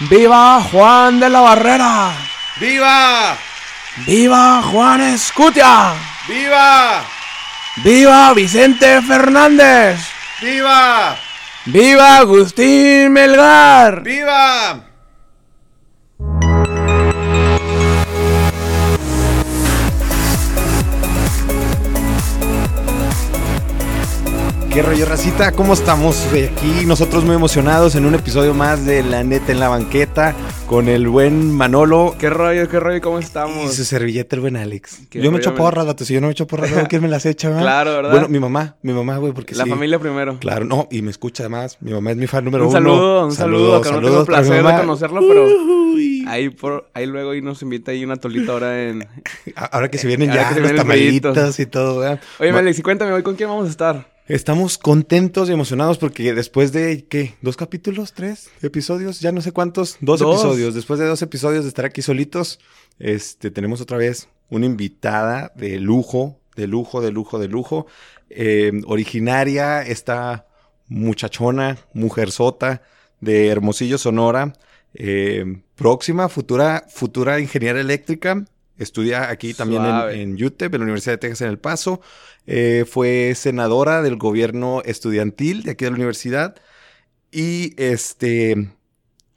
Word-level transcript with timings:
¡Viva 0.00 0.60
Juan 0.62 1.18
de 1.18 1.28
la 1.28 1.40
Barrera! 1.40 2.12
¡Viva! 2.60 3.36
¡Viva 4.06 4.62
Juan 4.62 5.00
Escutia! 5.00 5.94
¡Viva! 6.28 7.02
¡Viva 7.78 8.32
Vicente 8.32 9.02
Fernández! 9.02 9.98
¡Viva! 10.40 11.16
¡Viva 11.64 12.18
Agustín 12.18 13.12
Melgar! 13.12 14.02
¡Viva! 14.02 14.87
¿Qué 24.78 24.82
rollo, 24.82 25.06
racita? 25.06 25.50
¿Cómo 25.50 25.72
estamos? 25.72 26.24
Aquí 26.28 26.86
nosotros 26.86 27.24
muy 27.24 27.34
emocionados 27.34 27.96
en 27.96 28.06
un 28.06 28.14
episodio 28.14 28.54
más 28.54 28.86
de 28.86 29.02
La 29.02 29.24
Neta 29.24 29.50
en 29.50 29.58
la 29.58 29.68
Banqueta 29.68 30.36
con 30.68 30.88
el 30.88 31.08
buen 31.08 31.52
Manolo. 31.52 32.14
¿Qué 32.16 32.30
rollo, 32.30 32.68
qué 32.68 32.78
rollo? 32.78 33.00
¿Cómo 33.00 33.18
Y 33.18 33.24
estamos? 33.24 33.74
su 33.74 33.84
servilleta, 33.84 34.36
el 34.36 34.40
buen 34.40 34.56
Alex. 34.56 35.00
Qué 35.10 35.20
Yo 35.20 35.32
me 35.32 35.38
echo 35.38 35.50
men. 35.50 35.56
porras, 35.58 35.84
vato. 35.84 36.04
Si 36.04 36.14
yo 36.14 36.20
no 36.20 36.28
me 36.28 36.32
echo 36.32 36.46
porras, 36.46 36.70
¿quién 36.88 37.02
me 37.02 37.08
las 37.08 37.26
echa, 37.26 37.48
verdad? 37.48 37.62
Claro, 37.64 37.90
¿verdad? 37.90 38.10
Bueno, 38.12 38.28
mi 38.28 38.38
mamá, 38.38 38.76
mi 38.82 38.92
mamá, 38.92 39.16
güey, 39.16 39.32
porque 39.32 39.56
La 39.56 39.64
sí. 39.64 39.70
familia 39.70 39.98
primero. 39.98 40.38
Claro, 40.38 40.64
no, 40.64 40.86
y 40.92 41.02
me 41.02 41.10
escucha 41.10 41.42
además. 41.42 41.76
Mi 41.80 41.90
mamá 41.90 42.12
es 42.12 42.16
mi 42.16 42.28
fan 42.28 42.44
número 42.44 42.62
Un 42.62 42.70
uno. 42.70 42.78
saludo, 42.78 43.26
un 43.26 43.32
saludo, 43.32 43.80
que 43.80 43.90
no 43.90 44.00
tengo 44.00 44.24
placer 44.26 44.64
de 44.64 44.74
conocerlo, 44.76 45.20
pero 45.26 45.44
Uy. 45.92 46.24
ahí 46.28 46.50
por 46.50 46.88
ahí 46.94 47.06
luego 47.06 47.34
y 47.34 47.42
nos 47.42 47.60
invita 47.62 47.90
ahí 47.90 48.04
una 48.04 48.14
tolita 48.14 48.52
ahora 48.52 48.80
en 48.80 49.08
Ahora 49.56 49.90
que 49.90 49.98
se 49.98 50.06
vienen 50.06 50.30
ya 50.32 50.52
los 50.56 50.72
tamalitos 50.72 51.58
y 51.58 51.66
todo, 51.66 51.98
¿verdad? 51.98 52.20
Oye, 52.38 52.50
Alex, 52.50 52.78
y 52.78 52.82
cuéntame 52.82 53.10
hoy 53.12 53.24
con 53.24 53.34
quién 53.34 53.48
vamos 53.48 53.66
a 53.66 53.70
estar. 53.70 54.17
Estamos 54.28 54.76
contentos 54.76 55.48
y 55.48 55.52
emocionados 55.52 55.96
porque 55.96 56.34
después 56.34 56.70
de, 56.72 57.06
¿qué? 57.08 57.34
¿Dos 57.40 57.56
capítulos? 57.56 58.12
¿Tres 58.12 58.50
episodios? 58.60 59.20
Ya 59.20 59.32
no 59.32 59.40
sé 59.40 59.52
cuántos. 59.52 59.96
Dos, 60.00 60.20
Dos. 60.20 60.34
episodios. 60.40 60.74
Después 60.74 61.00
de 61.00 61.06
dos 61.06 61.22
episodios 61.22 61.64
de 61.64 61.68
estar 61.68 61.86
aquí 61.86 62.02
solitos, 62.02 62.58
este, 62.98 63.50
tenemos 63.50 63.80
otra 63.80 63.96
vez 63.96 64.28
una 64.50 64.66
invitada 64.66 65.50
de 65.56 65.80
lujo, 65.80 66.38
de 66.56 66.66
lujo, 66.66 67.00
de 67.00 67.10
lujo, 67.10 67.38
de 67.38 67.48
lujo. 67.48 67.86
Eh, 68.28 68.72
originaria, 68.86 69.80
esta 69.80 70.46
muchachona, 70.88 71.78
mujerzota 71.94 72.82
de 73.20 73.48
Hermosillo, 73.48 73.96
Sonora. 73.96 74.52
eh, 74.94 75.62
próxima, 75.74 76.28
futura, 76.28 76.84
futura 76.90 77.40
ingeniera 77.40 77.80
eléctrica. 77.80 78.44
Estudia 78.78 79.28
aquí 79.30 79.54
también 79.54 79.82
en, 79.84 79.90
Suave. 79.90 80.22
en 80.22 80.44
UTEP, 80.44 80.74
en 80.74 80.80
la 80.80 80.84
Universidad 80.84 81.14
de 81.14 81.18
Texas 81.18 81.42
en 81.42 81.48
El 81.48 81.58
Paso. 81.58 82.00
Eh, 82.46 82.84
fue 82.88 83.34
senadora 83.34 84.02
del 84.02 84.16
gobierno 84.16 84.82
estudiantil 84.84 85.64
de 85.64 85.72
aquí 85.72 85.84
de 85.84 85.90
la 85.90 85.96
universidad. 85.96 86.56
Y 87.30 87.74
este, 87.76 88.70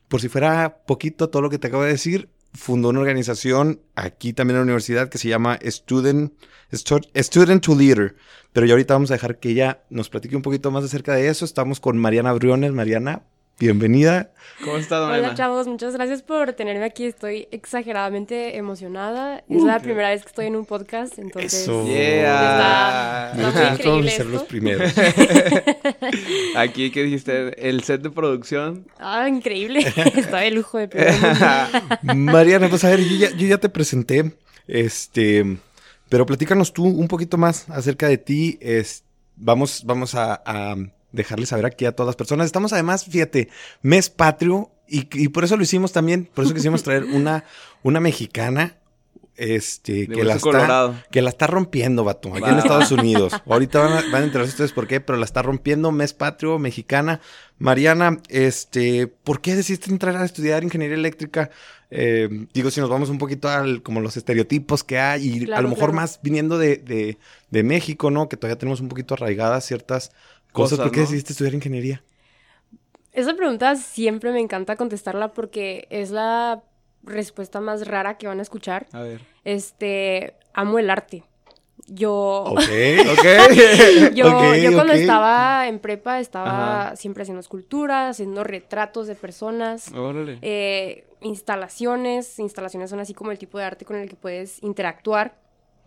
por 0.08 0.22
si 0.22 0.30
fuera 0.30 0.78
poquito 0.86 1.30
todo 1.30 1.42
lo 1.42 1.50
que 1.50 1.58
te 1.59 1.67
acabo 1.67 1.84
de 1.84 1.92
decir, 1.92 2.30
fundó 2.53 2.89
una 2.89 3.00
organización 3.00 3.81
aquí 3.95 4.34
también 4.34 4.56
en 4.56 4.59
la 4.62 4.64
universidad 4.66 5.09
que 5.09 5.17
se 5.17 5.28
llama 5.30 5.58
Student, 5.66 6.34
Stu- 6.72 7.08
Student 7.16 7.64
to 7.66 7.75
Leader. 7.75 8.16
Pero 8.53 8.66
ya 8.67 8.73
ahorita 8.73 8.94
vamos 8.94 9.12
a 9.12 9.16
dejar 9.16 9.39
que 9.39 9.50
ella 9.50 9.84
nos 9.89 10.09
platique 10.09 10.36
un 10.36 10.42
poquito 10.42 10.72
más 10.72 10.84
acerca 10.84 11.14
de 11.16 11.28
eso. 11.30 11.45
Estamos 11.45 11.80
con 11.80 11.97
Mariana 11.97 12.34
Briones. 12.34 12.73
Mariana, 12.73 13.23
bienvenida. 13.61 14.31
¿Cómo 14.63 14.77
estás, 14.77 14.99
Hola 14.99 15.09
Mariana? 15.09 15.35
chavos, 15.35 15.67
muchas 15.67 15.93
gracias 15.93 16.23
por 16.23 16.53
tenerme 16.53 16.83
aquí. 16.83 17.05
Estoy 17.05 17.47
exageradamente 17.51 18.57
emocionada. 18.57 19.43
Es 19.49 19.61
la 19.63 19.79
primera 19.79 20.09
vez 20.09 20.23
que 20.23 20.29
estoy 20.29 20.47
en 20.47 20.55
un 20.55 20.65
podcast, 20.65 21.17
entonces 21.19 21.53
Eso. 21.53 21.85
Yeah. 21.85 23.31
Está- 23.31 23.31
está 23.31 23.35
muy 23.35 23.43
Nosotros 23.43 23.63
vamos 23.63 23.71
a 23.71 23.73
increíble 23.73 24.11
ser 24.11 24.25
los 24.27 24.43
primeros. 24.43 24.93
Aquí 26.55 26.91
que 26.91 27.03
dijiste 27.03 27.67
el 27.69 27.83
set 27.83 28.01
de 28.01 28.09
producción. 28.09 28.87
Ah, 28.99 29.27
increíble. 29.29 29.79
Está 30.15 30.39
de 30.39 30.51
lujo 30.51 30.77
de. 30.79 30.87
Mariana, 32.15 32.67
pues 32.67 32.83
a 32.83 32.89
ver, 32.89 33.01
yo 33.03 33.15
ya, 33.15 33.29
yo 33.35 33.47
ya 33.47 33.57
te 33.59 33.69
presenté, 33.69 34.35
este, 34.67 35.57
pero 36.09 36.25
platícanos 36.25 36.73
tú 36.73 36.85
un 36.85 37.07
poquito 37.07 37.38
más 37.38 37.69
acerca 37.69 38.07
de 38.07 38.17
ti. 38.17 38.57
Es, 38.59 39.03
vamos, 39.35 39.83
vamos 39.85 40.16
a, 40.16 40.41
a 40.45 40.75
dejarle 41.11 41.45
saber 41.45 41.66
aquí 41.66 41.85
a 41.85 41.94
todas 41.94 42.07
las 42.07 42.16
personas. 42.16 42.45
Estamos 42.45 42.73
además, 42.73 43.05
fíjate, 43.05 43.49
mes 43.81 44.09
patrio 44.09 44.72
y, 44.88 45.07
y 45.13 45.29
por 45.29 45.44
eso 45.44 45.55
lo 45.55 45.63
hicimos 45.63 45.91
también, 45.91 46.29
por 46.33 46.44
eso 46.44 46.53
quisimos 46.53 46.83
traer 46.83 47.05
una, 47.05 47.45
una 47.83 47.99
mexicana. 47.99 48.77
Este, 49.38 50.07
que 50.07 50.23
la, 50.23 50.35
está, 50.35 51.05
que 51.09 51.21
la 51.21 51.29
está 51.29 51.47
rompiendo, 51.47 52.03
vato, 52.03 52.35
aquí 52.35 52.47
en 52.47 52.59
Estados 52.59 52.91
Unidos. 52.91 53.33
Ahorita 53.47 53.79
van 53.79 53.94
a, 53.94 54.11
van 54.11 54.21
a 54.21 54.25
enterarse 54.25 54.51
ustedes 54.51 54.73
por 54.73 54.88
qué, 54.88 55.00
pero 55.00 55.17
la 55.17 55.25
está 55.25 55.41
rompiendo, 55.41 55.91
mes 55.91 56.13
patrio, 56.13 56.59
mexicana. 56.59 57.21
Mariana, 57.57 58.19
este, 58.27 59.07
¿por 59.07 59.41
qué 59.41 59.55
decidiste 59.55 59.89
entrar 59.89 60.16
a 60.17 60.25
estudiar 60.25 60.63
ingeniería 60.63 60.97
eléctrica? 60.97 61.50
Eh, 61.89 62.47
digo, 62.53 62.69
si 62.69 62.81
nos 62.81 62.89
vamos 62.89 63.09
un 63.09 63.17
poquito 63.17 63.50
al, 63.50 63.81
como 63.81 64.01
los 64.01 64.16
estereotipos 64.16 64.83
que 64.83 65.00
hay, 65.00 65.27
y 65.27 65.51
a 65.51 65.61
lo 65.61 65.69
mejor 65.69 65.89
claro. 65.89 65.94
más 65.94 66.19
viniendo 66.21 66.57
de, 66.59 66.77
de, 66.77 67.17
de 67.50 67.63
México, 67.63 68.11
¿no? 68.11 68.29
Que 68.29 68.38
todavía 68.38 68.59
tenemos 68.59 68.81
un 68.81 68.89
poquito 68.89 69.16
arraigadas 69.16 69.66
ciertas 69.66 70.11
cosas. 70.51 70.79
¿Por 70.79 70.91
qué 70.91 70.97
¿no? 70.97 71.03
decidiste 71.03 71.34
estudiar 71.34 71.53
ingeniería? 71.53 72.03
Esa 73.13 73.34
pregunta 73.35 73.75
siempre 73.75 74.31
me 74.31 74.39
encanta 74.39 74.75
contestarla 74.78 75.34
porque 75.34 75.88
es 75.89 76.12
la 76.12 76.63
respuesta 77.03 77.59
más 77.59 77.88
rara 77.88 78.17
que 78.17 78.28
van 78.28 78.39
a 78.39 78.41
escuchar. 78.41 78.88
A 78.94 79.01
ver. 79.01 79.22
Este, 79.44 80.35
amo 80.53 80.79
el 80.79 80.89
arte. 80.89 81.23
Yo, 81.88 82.44
Ok. 82.47 82.59
Ok. 84.12 84.13
yo, 84.13 84.72
cuando 84.73 84.94
estaba 84.94 85.67
en 85.67 85.79
prepa 85.79 86.19
estaba 86.19 86.85
Ajá. 86.88 86.95
siempre 86.95 87.23
haciendo 87.23 87.41
esculturas, 87.41 88.12
haciendo 88.12 88.44
retratos 88.44 89.07
de 89.07 89.16
personas. 89.16 89.91
Órale. 89.94 90.38
eh, 90.41 91.06
instalaciones. 91.22 92.39
Instalaciones 92.39 92.89
son 92.89 93.00
así 93.00 93.13
como 93.13 93.31
el 93.31 93.38
tipo 93.39 93.57
de 93.57 93.66
arte 93.66 93.83
con 93.83 93.97
el 93.97 94.07
que 94.07 94.16
puedes 94.16 94.62
interactuar. 94.63 95.35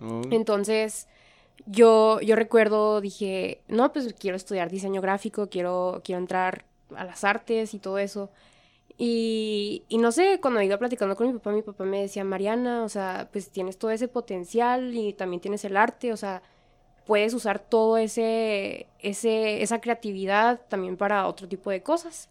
Oh. 0.03 0.23
Entonces, 0.31 1.07
yo, 1.67 2.21
yo 2.21 2.37
recuerdo, 2.37 3.01
dije, 3.01 3.63
no, 3.69 3.93
pues 3.93 4.15
quiero 4.19 4.37
estudiar 4.37 4.71
diseño 4.71 5.01
gráfico, 5.01 5.49
quiero, 5.49 6.03
quiero 6.05 6.21
entrar 6.21 6.65
a 6.95 7.05
las 7.05 7.25
artes 7.25 7.75
y 7.75 7.79
todo 7.79 7.99
eso. 7.99 8.31
Y, 8.97 9.83
y 9.89 9.99
no 9.99 10.13
sé, 10.13 10.39
cuando 10.41 10.63
iba 10.63 10.79
platicando 10.79 11.17
con 11.17 11.27
mi 11.27 11.33
papá, 11.33 11.51
mi 11.53 11.63
papá 11.63 11.85
me 11.85 12.03
decía, 12.03 12.23
Mariana, 12.23 12.85
o 12.85 12.89
sea, 12.89 13.29
pues 13.33 13.51
tienes 13.51 13.77
todo 13.79 13.91
ese 13.91 14.09
potencial 14.09 14.95
y 14.95 15.13
también 15.15 15.41
tienes 15.41 15.65
el 15.65 15.77
arte, 15.77 16.13
o 16.13 16.17
sea, 16.17 16.43
puedes 17.05 17.35
usar 17.35 17.59
todo 17.59 17.99
ese, 17.99 18.87
ese, 19.01 19.63
esa 19.63 19.81
creatividad 19.81 20.61
también 20.69 20.97
para 20.97 21.27
otro 21.27 21.49
tipo 21.49 21.71
de 21.71 21.83
cosas. 21.83 22.29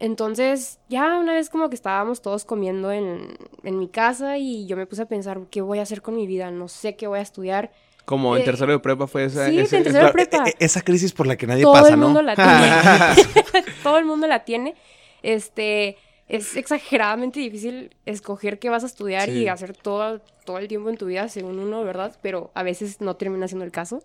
Entonces, 0.00 0.80
ya 0.88 1.16
una 1.16 1.34
vez 1.34 1.48
como 1.48 1.68
que 1.68 1.76
estábamos 1.76 2.20
todos 2.22 2.44
comiendo 2.44 2.90
en, 2.90 3.36
en 3.62 3.78
mi 3.78 3.86
casa 3.86 4.36
y 4.36 4.66
yo 4.66 4.76
me 4.76 4.84
puse 4.84 5.02
a 5.02 5.06
pensar, 5.06 5.40
¿qué 5.48 5.60
voy 5.60 5.78
a 5.78 5.82
hacer 5.82 6.02
con 6.02 6.16
mi 6.16 6.26
vida? 6.26 6.50
No 6.50 6.66
sé 6.66 6.96
qué 6.96 7.06
voy 7.06 7.20
a 7.20 7.22
estudiar. 7.22 7.70
Como 8.04 8.36
en 8.36 8.42
eh, 8.42 8.44
tercero 8.44 8.72
de 8.72 8.78
prepa 8.80 9.06
fue 9.06 9.24
esa. 9.24 9.48
sí, 9.48 9.58
ese- 9.58 9.78
en 9.78 9.82
tercero 9.84 10.04
de 10.04 10.10
esa- 10.10 10.12
prepa. 10.12 10.44
E- 10.46 10.50
e- 10.50 10.54
esa 10.64 10.82
crisis 10.82 11.12
por 11.12 11.26
la 11.26 11.36
que 11.36 11.46
nadie 11.46 11.62
Todo 11.62 11.72
pasa, 11.72 11.94
el 11.94 12.00
¿no? 12.00 12.06
mundo 12.06 12.22
la 12.22 12.34
tiene. 12.34 13.64
Todo 13.82 13.98
el 13.98 14.04
mundo 14.04 14.26
la 14.26 14.44
tiene. 14.44 14.74
Este, 15.22 15.96
es 16.28 16.56
exageradamente 16.56 17.40
difícil 17.40 17.96
escoger 18.06 18.58
qué 18.58 18.68
vas 18.70 18.82
a 18.82 18.86
estudiar 18.86 19.26
Sí. 19.28 19.42
y 19.44 19.48
hacer 19.48 19.74
todo, 19.76 20.20
todo 20.44 20.58
el 20.58 20.68
tiempo 20.68 20.90
en 20.90 20.96
tu 20.96 21.06
vida 21.06 21.28
según 21.28 21.58
uno, 21.58 21.82
¿verdad? 21.84 22.16
Pero 22.22 22.50
a 22.54 22.62
veces 22.62 23.00
no 23.00 23.16
termina 23.16 23.48
siendo 23.48 23.64
el 23.64 23.72
caso. 23.72 24.02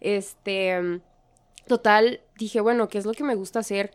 Este, 0.00 1.00
total, 1.66 2.20
dije, 2.36 2.60
bueno, 2.60 2.88
¿qué 2.88 2.98
es 2.98 3.06
lo 3.06 3.12
que 3.12 3.24
me 3.24 3.34
gusta 3.34 3.60
hacer? 3.60 3.92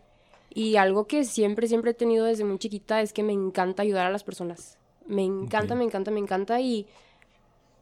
Y 0.53 0.78
algo 0.78 1.06
que 1.07 1.24
siempre, 1.25 1.68
siempre 1.68 1.91
he 1.91 1.94
tenido 1.94 2.25
desde 2.25 2.44
muy 2.46 2.57
chiquita 2.57 3.02
es 3.02 3.13
que 3.13 3.24
me 3.24 3.34
encanta 3.34 3.84
ayudar 3.84 4.06
a 4.06 4.09
las 4.09 4.24
personas. 4.24 4.78
Me 5.06 5.24
encanta, 5.24 5.75
me 5.75 5.84
encanta, 5.84 6.12
me 6.12 6.19
encanta 6.19 6.59
y 6.59 6.88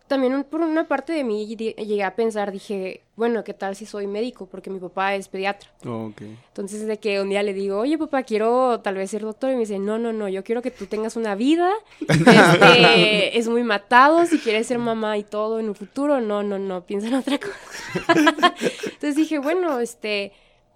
también 0.08 0.44
por 0.44 0.62
una 0.62 0.88
parte 0.88 1.14
de 1.14 1.24
mí 1.24 1.48
llegué 1.48 2.04
a 2.04 2.16
pensar, 2.16 2.52
dije, 2.52 3.02
bueno, 3.16 3.44
¿qué 3.44 3.54
tal 3.54 3.76
si 3.76 3.86
soy 3.86 4.06
médico? 4.06 4.46
Porque 4.46 4.70
mi 4.70 4.80
papá 4.80 5.16
es 5.16 5.28
pediatra. 5.28 5.70
Oh, 5.84 6.08
ok. 6.08 6.22
Entonces, 6.22 6.86
de 6.86 7.00
que 7.00 7.20
un 7.22 7.30
día 7.30 7.42
le 7.42 7.54
digo, 7.54 7.80
oye, 7.80 7.98
papá, 7.98 8.24
quiero 8.24 8.82
tal 8.82 8.96
vez 8.96 9.10
ser 9.10 9.24
doctor. 9.24 9.52
Y 9.52 9.54
me 9.54 9.62
dice, 9.62 9.80
no, 9.80 9.98
no, 9.98 10.13
no, 10.13 10.28
yo 10.30 10.44
quiero 10.44 10.62
que 10.62 10.69
tú 10.69 10.86
tengas 10.86 11.16
una 11.16 11.34
vida. 11.34 11.72
Este, 12.07 13.38
es 13.38 13.48
muy 13.48 13.63
matado 13.63 14.25
si 14.25 14.38
quieres 14.38 14.68
ser 14.68 14.78
mamá 14.78 15.18
y 15.18 15.24
todo 15.24 15.60
en 15.60 15.69
un 15.69 15.75
futuro. 15.75 16.22
No, 16.22 16.44
no, 16.44 16.60
no, 16.60 16.86
piensa 16.86 17.08
en 17.08 17.16
otra 17.16 17.40
cosa. 18.06 18.54
Entonces 18.86 19.16
dije, 19.16 19.40
bueno, 19.40 19.80
este, 19.80 20.34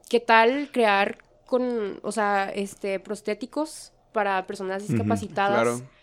¿qué 0.09 0.19
tal 0.19 0.69
crear 0.71 1.19
con, 1.45 1.99
o 2.01 2.11
sea, 2.11 2.51
este, 2.55 2.99
prostéticos 2.99 3.91
para 4.11 4.47
personas 4.47 4.87
discapacitadas? 4.87 5.61
Claro. 5.61 5.98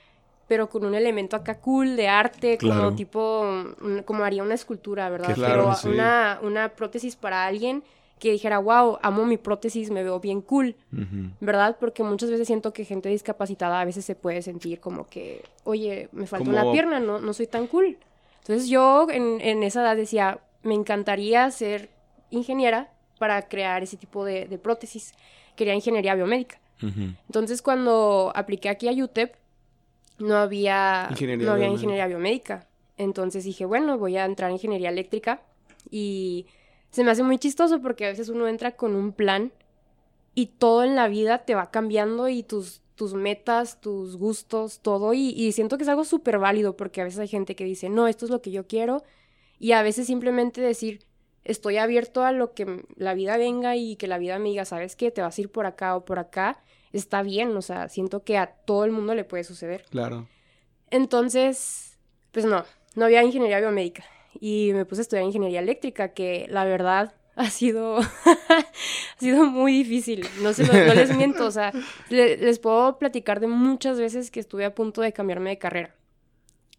Pero 0.48 0.69
con 0.69 0.84
un 0.84 0.94
elemento 0.94 1.34
acá 1.37 1.58
cool 1.58 1.96
de 1.96 2.08
arte, 2.08 2.56
Claro. 2.58 2.84
como 2.84 2.96
tipo, 2.96 3.40
un- 3.81 4.02
como 4.04 4.25
haría 4.25 4.43
una 4.43 4.54
escultura, 4.54 5.08
¿verdad? 5.10 5.34
Claro, 5.34 5.62
pero 5.64 5.75
sí. 5.75 5.88
una, 5.88 6.38
una 6.43 6.69
prótesis 6.70 7.16
para 7.16 7.46
alguien 7.46 7.82
que 8.19 8.31
dijera, 8.32 8.58
wow, 8.58 8.98
amo 9.02 9.26
mi 9.26 9.37
prótesis, 9.37 9.90
me 9.90 10.02
veo 10.02 10.20
bien 10.20 10.40
cool, 10.40 10.75
Ujú. 10.93 11.31
¿verdad? 11.40 11.76
Porque 11.78 12.02
muchas 12.02 12.31
veces 12.31 12.46
siento 12.46 12.72
que 12.72 12.84
gente 12.84 13.08
discapacitada 13.10 13.81
a 13.81 13.84
veces 13.84 14.04
se 14.06 14.14
puede 14.14 14.40
sentir 14.40 14.81
como 14.81 15.06
que, 15.06 15.44
oye, 15.64 16.08
me 16.12 16.26
falta 16.26 16.46
Como- 16.50 16.58
una 16.62 16.72
pierna, 16.72 16.98
no, 17.00 17.19
no 17.19 17.32
soy 17.34 17.46
tan 17.46 17.66
cool. 17.66 17.98
Entonces 18.40 18.69
yo 18.69 19.08
en, 19.10 19.40
en 19.43 19.62
esa 19.62 19.82
edad 19.82 19.96
decía, 19.96 20.38
me 20.62 20.75
encantaría 20.75 21.50
ser 21.50 21.90
ingeniera 22.31 22.90
para 23.19 23.43
crear 23.48 23.82
ese 23.82 23.96
tipo 23.96 24.25
de, 24.25 24.46
de 24.46 24.56
prótesis. 24.58 25.12
Quería 25.54 25.75
ingeniería 25.75 26.14
biomédica. 26.14 26.58
Ujú. 26.82 27.14
Entonces, 27.26 27.62
cuando 27.62 28.31
apliqué 28.34 28.69
aquí 28.69 28.88
a 28.88 28.93
UTEP, 29.04 29.34
no 30.18 30.36
había 30.36 31.08
Ingeniería 31.10 31.46
no 31.46 31.52
había 31.52 31.68
ingeniería 31.68 32.06
biomédica. 32.06 32.66
Entonces 32.96 33.44
dije, 33.44 33.64
bueno, 33.64 33.98
voy 33.98 34.16
a 34.16 34.24
entrar 34.24 34.50
en 34.50 34.56
ingeniería 34.56 34.88
eléctrica. 34.88 35.42
Y 35.90 36.46
se 36.90 37.04
me 37.04 37.10
hace 37.10 37.22
muy 37.22 37.38
chistoso 37.38 37.80
porque 37.80 38.06
a 38.06 38.08
veces 38.08 38.28
uno 38.28 38.48
entra 38.48 38.76
con 38.76 38.94
un 38.94 39.12
plan 39.12 39.52
y 40.34 40.46
todo 40.46 40.84
en 40.84 40.96
la 40.96 41.08
vida 41.08 41.38
te 41.38 41.54
va 41.54 41.70
cambiando 41.70 42.28
y 42.28 42.42
tus, 42.42 42.82
tus 42.94 43.14
metas, 43.14 43.80
tus 43.80 44.16
gustos, 44.16 44.80
todo. 44.80 45.14
Y, 45.14 45.30
y 45.30 45.52
siento 45.52 45.76
que 45.76 45.84
es 45.84 45.88
algo 45.88 46.04
súper 46.04 46.38
válido 46.38 46.76
porque 46.76 47.00
a 47.00 47.04
veces 47.04 47.20
hay 47.20 47.28
gente 47.28 47.54
que 47.54 47.64
dice, 47.64 47.88
no, 47.88 48.08
esto 48.08 48.24
es 48.24 48.30
lo 48.30 48.42
que 48.42 48.50
yo 48.50 48.66
quiero. 48.66 49.02
Y 49.58 49.72
a 49.72 49.82
veces 49.82 50.06
simplemente 50.06 50.60
decir, 50.60 51.00
estoy 51.44 51.76
abierto 51.76 52.24
a 52.24 52.32
lo 52.32 52.54
que 52.54 52.84
la 52.96 53.14
vida 53.14 53.36
venga 53.36 53.76
y 53.76 53.96
que 53.96 54.08
la 54.08 54.19
vida 54.19 54.38
me 54.38 54.48
diga, 54.48 54.64
¿sabes 54.64 54.96
qué? 54.96 55.10
Te 55.10 55.22
vas 55.22 55.38
a 55.38 55.40
ir 55.40 55.50
por 55.50 55.66
acá 55.66 55.96
o 55.96 56.04
por 56.04 56.19
acá. 56.19 56.62
Está 56.96 57.22
bien, 57.22 57.56
o 57.56 57.62
sea, 57.62 57.88
siento 57.88 58.25
que 58.25 58.38
a 58.38 58.46
todo 58.46 58.84
el 58.84 58.90
mundo 58.90 59.14
le 59.14 59.25
puede 59.25 59.44
suceder. 59.44 59.84
Claro. 59.90 60.28
Entonces, 60.90 61.98
pues 62.32 62.44
no, 62.46 62.64
no 62.94 63.04
había 63.04 63.22
ingeniería 63.22 63.60
biomédica. 63.60 64.04
Y 64.40 64.70
me 64.75 64.84
puse 64.84 65.00
a 65.00 65.02
estudiar 65.02 65.25
ingeniería 65.25 65.60
eléctrica, 65.60 66.12
que 66.14 66.46
la 66.48 66.64
verdad 66.64 67.14
ha 67.37 67.50
sido, 67.50 67.98
ha 68.26 69.19
sido 69.19 69.44
muy 69.46 69.72
difícil. 69.72 70.26
No, 70.40 70.52
se 70.52 70.66
lo- 70.66 70.72
no 70.72 70.94
les 70.94 71.14
miento, 71.16 71.46
o 71.46 71.50
sea, 71.50 71.72
le- 72.08 72.37
les 72.38 72.58
puedo 72.58 72.98
platicar 72.98 73.40
de 73.40 73.46
muchas 73.46 73.98
veces 73.98 74.31
que 74.31 74.40
estuve 74.40 74.64
a 74.64 74.75
punto 74.75 75.00
de 75.02 75.12
cambiarme 75.12 75.50
de 75.50 75.58
carrera. 75.58 75.94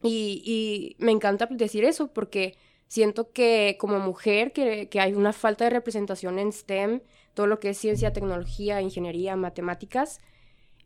Y, 0.03 0.41
y 0.45 1.03
me 1.03 1.11
encanta 1.11 1.47
decir 1.49 1.83
eso 1.83 2.07
porque 2.13 2.55
siento 2.87 3.31
que 3.31 3.77
como 3.79 3.99
mujer, 3.99 4.51
que, 4.53 4.89
que 4.89 4.99
hay 4.99 5.13
una 5.13 5.33
falta 5.33 5.63
de 5.65 5.71
representación 5.71 6.37
en 6.39 6.51
STEM, 6.53 7.01
todo 7.37 7.45
lo 7.45 7.59
que 7.59 7.69
es 7.69 7.77
ciencia, 7.77 8.11
tecnología, 8.13 8.81
ingeniería, 8.81 9.35
matemáticas, 9.35 10.21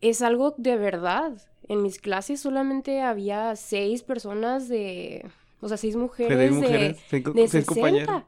es 0.02 0.22
algo 0.22 0.54
de 0.58 0.76
verdad. 0.76 1.32
En 1.70 1.82
mis 1.82 1.98
clases 1.98 2.42
solamente 2.42 3.02
había 3.02 3.56
seis 3.56 4.04
personas 4.04 4.68
de, 4.68 5.26
o 5.62 5.70
sea, 5.70 5.78
seis 5.78 5.96
mujeres, 5.96 6.38
Seis 6.38 6.52
de, 6.52 6.56
mujeres, 6.62 6.98
cinco, 7.10 7.32
de 7.32 7.48
seis 7.48 7.66
60. 7.66 7.74
compañeros. 7.74 8.24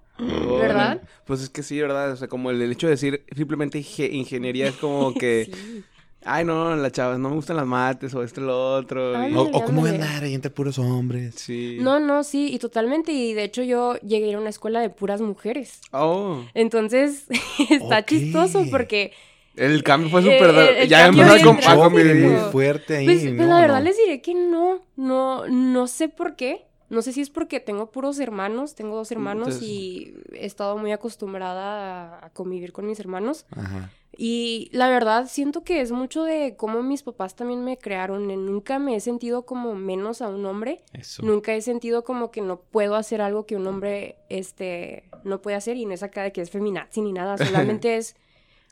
¿Verdad? 0.62 1.02
Pues 1.26 1.42
es 1.42 1.50
que 1.50 1.64
sí, 1.64 1.82
¿verdad? 1.82 2.12
O 2.14 2.16
sea, 2.16 2.30
como 2.30 2.50
el, 2.52 2.62
el 2.62 2.72
hecho 2.72 2.88
de 2.88 2.92
decir 2.92 3.26
simplemente 3.36 3.80
inge- 3.80 4.12
ingeniería 4.14 4.68
es 4.70 4.76
como 4.76 5.14
que, 5.20 5.50
Sí. 5.52 5.84
Ay, 6.26 6.46
no, 6.46 6.76
las 6.76 6.92
chavas 6.92 7.20
no 7.20 7.30
me 7.30 7.36
gustan 7.36 7.58
las 7.58 7.66
mates 7.66 8.14
o 8.14 8.24
esto 8.24 8.42
y 8.42 8.44
lo 8.46 8.76
otro. 8.76 9.28
y-. 9.28 9.34
O, 9.36 9.42
o 9.44 9.64
cómo 9.66 9.82
voy 9.82 9.92
a 9.92 9.94
andar 9.94 10.24
ahí 10.24 10.34
entre 10.34 10.52
puros 10.52 10.78
hombres. 10.80 11.36
Sí. 11.36 11.78
No, 11.82 12.00
no, 12.00 12.24
sí, 12.24 12.50
y 12.54 12.60
totalmente. 12.60 13.12
Y 13.12 13.34
de 13.34 13.44
hecho 13.44 13.64
yo 13.64 13.96
llegué 14.00 14.26
a 14.26 14.30
ir 14.30 14.36
a 14.36 14.40
una 14.40 14.50
escuela 14.50 14.80
de 14.82 14.90
puras 14.90 15.22
mujeres. 15.22 15.80
Oh, 15.92 16.44
Entonces, 16.54 17.26
está 17.70 18.06
chistoso 18.06 18.66
porque, 18.72 19.12
el 19.56 19.84
cambio 19.84 20.10
fue 20.10 20.22
Eh, 20.22 20.24
súper... 20.40 20.78
el 20.80 20.90
ya 20.90 21.06
empezó 21.08 21.32
a, 21.32 21.34
bien 21.36 21.46
com- 21.46 21.58
a 21.58 21.60
drástico. 21.62 21.84
convivir. 21.84 22.16
muy 22.16 22.30
Muy 22.36 22.52
fuerte 22.52 22.98
ahí. 22.98 23.06
pues, 23.06 23.20
pues 23.22 23.34
no, 23.34 23.46
la 23.46 23.60
verdad 23.62 23.78
no. 23.80 23.84
les 23.84 23.98
diré 23.98 24.22
que 24.22 24.34
no, 24.34 24.82
no, 24.96 25.48
no 25.48 25.88
sé 25.88 26.10
por 26.10 26.36
qué. 26.36 26.66
No 26.94 27.02
sé 27.02 27.12
si 27.12 27.22
es 27.22 27.30
porque 27.30 27.60
tengo 27.60 27.92
puros 27.92 28.20
hermanos, 28.20 28.76
tengo 28.76 28.96
dos 28.96 29.12
hermanos 29.12 29.48
Entonces- 29.48 29.68
y 29.70 30.14
he 30.34 30.46
estado 30.46 30.78
muy 30.78 30.92
acostumbrada 30.92 32.26
a, 32.26 32.30
convivir 32.30 32.72
con 32.72 32.86
mis 32.86 33.00
hermanos. 33.00 33.46
Ajá. 33.52 33.90
Y 34.16 34.70
la 34.74 34.90
verdad 34.90 35.28
siento 35.28 35.64
que 35.64 35.82
es 35.82 35.92
mucho 35.92 36.24
de 36.24 36.56
cómo 36.56 36.84
mis 36.84 37.02
papás 37.02 37.36
también 37.36 37.64
me 37.64 37.78
crearon. 37.80 38.28
Nunca 38.46 38.78
me 38.78 38.96
he 38.96 39.00
sentido 39.00 39.44
como 39.46 39.74
menos 39.74 40.22
a 40.22 40.30
un 40.30 40.46
hombre. 40.46 40.84
Eso. 40.94 41.24
Nunca 41.24 41.54
he 41.56 41.62
sentido 41.62 42.04
como 42.04 42.30
que 42.30 42.42
no 42.42 42.60
puedo 42.62 42.96
hacer 42.96 43.22
algo 43.22 43.46
que 43.48 43.56
un 43.56 43.66
hombre 43.66 44.18
este 44.30 45.06
no 45.24 45.42
puede 45.42 45.58
hacer 45.58 45.78
y 45.78 45.86
no 45.86 45.94
es 45.94 46.04
acá 46.04 46.22
de 46.22 46.32
que 46.32 46.42
es 46.42 46.52
feminazi 46.52 47.02
ni 47.02 47.12
nada, 47.12 47.38
solamente 47.74 47.98
es 47.98 48.16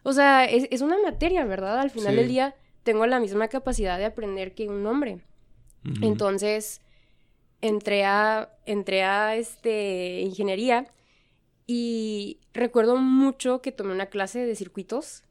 o 0.03 0.13
sea, 0.13 0.45
es, 0.45 0.67
es 0.71 0.81
una 0.81 0.97
materia, 1.01 1.45
¿verdad? 1.45 1.79
Al 1.79 1.89
final 1.91 2.13
Sí. 2.13 2.17
del 2.17 2.27
día 2.27 2.55
tengo 2.83 3.05
la 3.05 3.19
misma 3.19 3.47
capacidad 3.47 3.97
de 3.97 4.05
aprender 4.05 4.53
que 4.53 4.67
un 4.67 4.85
hombre. 4.85 5.21
Entonces, 6.01 6.81
entré 7.61 8.03
a 8.05 8.49
entré 8.65 9.03
a 9.03 9.35
este 9.35 10.21
ingeniería 10.21 10.87
y 11.67 12.39
recuerdo 12.53 12.97
mucho 12.97 13.61
que 13.61 13.71
tomé 13.71 13.93
una 13.93 14.07
clase 14.07 14.45
de 14.45 14.55
circuitos 14.55 15.23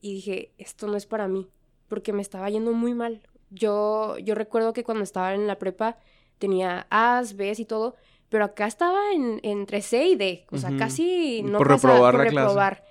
y 0.00 0.14
dije, 0.14 0.52
esto 0.58 0.86
no 0.86 0.96
es 0.96 1.06
para 1.06 1.28
mí, 1.28 1.48
porque 1.88 2.12
me 2.12 2.22
estaba 2.22 2.48
yendo 2.50 2.72
muy 2.72 2.94
mal. 2.94 3.22
Yo, 3.50 4.16
yo 4.18 4.34
recuerdo 4.34 4.72
que 4.72 4.84
cuando 4.84 5.02
estaba 5.04 5.34
en 5.34 5.46
la 5.46 5.58
prepa 5.58 5.96
tenía 6.38 6.86
A's, 6.90 7.36
B's 7.36 7.58
y 7.60 7.64
todo, 7.64 7.96
pero 8.28 8.44
acá 8.44 8.66
estaba 8.66 8.98
en, 9.14 9.40
entre 9.42 9.80
C 9.80 10.06
y 10.08 10.16
D, 10.16 10.46
o 10.50 10.58
sea, 10.58 10.76
casi 10.76 11.42
no 11.42 11.58
Por 11.58 11.68
pasaba- 11.68 11.94
reprobar 11.94 12.14
por 12.14 12.24
la 12.24 12.30
clase. 12.30 12.46
reprobar. 12.46 12.84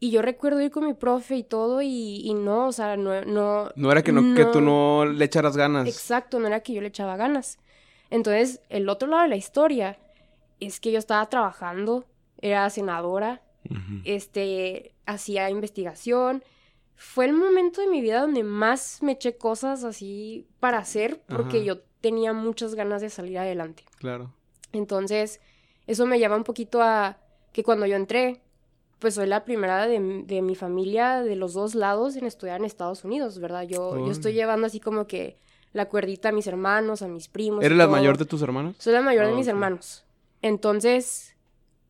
Y 0.00 0.10
yo 0.12 0.22
recuerdo 0.22 0.60
ir 0.60 0.70
con 0.70 0.86
mi 0.86 0.94
profe 0.94 1.34
y 1.36 1.42
todo 1.42 1.82
y, 1.82 2.20
y 2.24 2.32
no, 2.34 2.68
o 2.68 2.72
sea, 2.72 2.96
no, 2.96 3.20
no, 3.24 3.70
No 3.74 3.90
era 3.90 4.02
que, 4.04 4.12
no, 4.12 4.36
que 4.36 4.44
tú 4.44 4.60
no 4.60 5.04
le 5.04 5.24
echaras 5.24 5.56
ganas. 5.56 5.88
Exacto, 5.88 6.38
no 6.38 6.46
era 6.46 6.60
que 6.60 6.72
yo 6.72 6.80
le 6.80 6.86
echaba 6.88 7.16
ganas. 7.16 7.58
Entonces, 8.10 8.62
el 8.68 8.88
otro 8.88 9.08
lado 9.08 9.22
de 9.22 9.28
la 9.28 9.36
historia 9.36 9.98
es 10.60 10.80
que 10.80 10.92
yo 10.92 10.98
estaba 10.98 11.28
trabajando, 11.28 12.04
era 12.40 12.68
senadora, 12.70 13.42
este, 14.04 14.94
hacía 15.06 15.50
investigación. 15.50 16.42
Fue 16.96 17.26
el 17.26 17.32
momento 17.34 17.80
de 17.80 17.88
mi 17.88 18.00
vida 18.00 18.20
donde 18.20 18.42
más 18.42 19.02
me 19.02 19.12
eché 19.12 19.36
cosas 19.36 19.84
así 19.84 20.46
para 20.58 20.78
hacer 20.78 21.22
porque 21.28 21.58
Ajá. 21.58 21.66
yo 21.66 21.78
tenía 22.00 22.32
muchas 22.32 22.74
ganas 22.74 23.02
de 23.02 23.10
salir 23.10 23.38
adelante. 23.38 23.84
Claro. 23.98 24.32
Entonces, 24.72 25.40
eso 25.86 26.06
me 26.06 26.18
lleva 26.18 26.36
un 26.36 26.44
poquito 26.44 26.82
a 26.82 27.18
que 27.52 27.62
cuando 27.62 27.86
yo 27.86 27.96
entré, 27.96 28.40
pues 28.98 29.14
soy 29.14 29.26
la 29.26 29.44
primera 29.44 29.86
de, 29.86 30.24
de 30.24 30.42
mi 30.42 30.54
familia 30.54 31.22
de 31.22 31.36
los 31.36 31.54
dos 31.54 31.74
lados 31.74 32.16
en 32.16 32.26
estudiar 32.26 32.60
en 32.60 32.64
Estados 32.64 33.04
Unidos, 33.04 33.38
¿verdad? 33.38 33.62
Yo, 33.62 33.96
yo 34.04 34.10
estoy 34.10 34.32
llevando 34.32 34.66
así 34.66 34.80
como 34.80 35.06
que 35.06 35.38
la 35.72 35.88
cuerdita 35.88 36.30
a 36.30 36.32
mis 36.32 36.46
hermanos, 36.46 37.02
a 37.02 37.08
mis 37.08 37.28
primos. 37.28 37.64
¿Eres 37.64 37.76
la 37.78 37.84
todo. 37.84 37.92
mayor 37.96 38.16
de 38.18 38.24
tus 38.24 38.42
hermanos? 38.42 38.76
Soy 38.78 38.92
la 38.92 39.02
mayor 39.02 39.26
de 39.26 39.32
Ah, 39.32 39.36
mis 39.36 39.46
hermanos. 39.48 40.04
Entonces, 40.42 41.36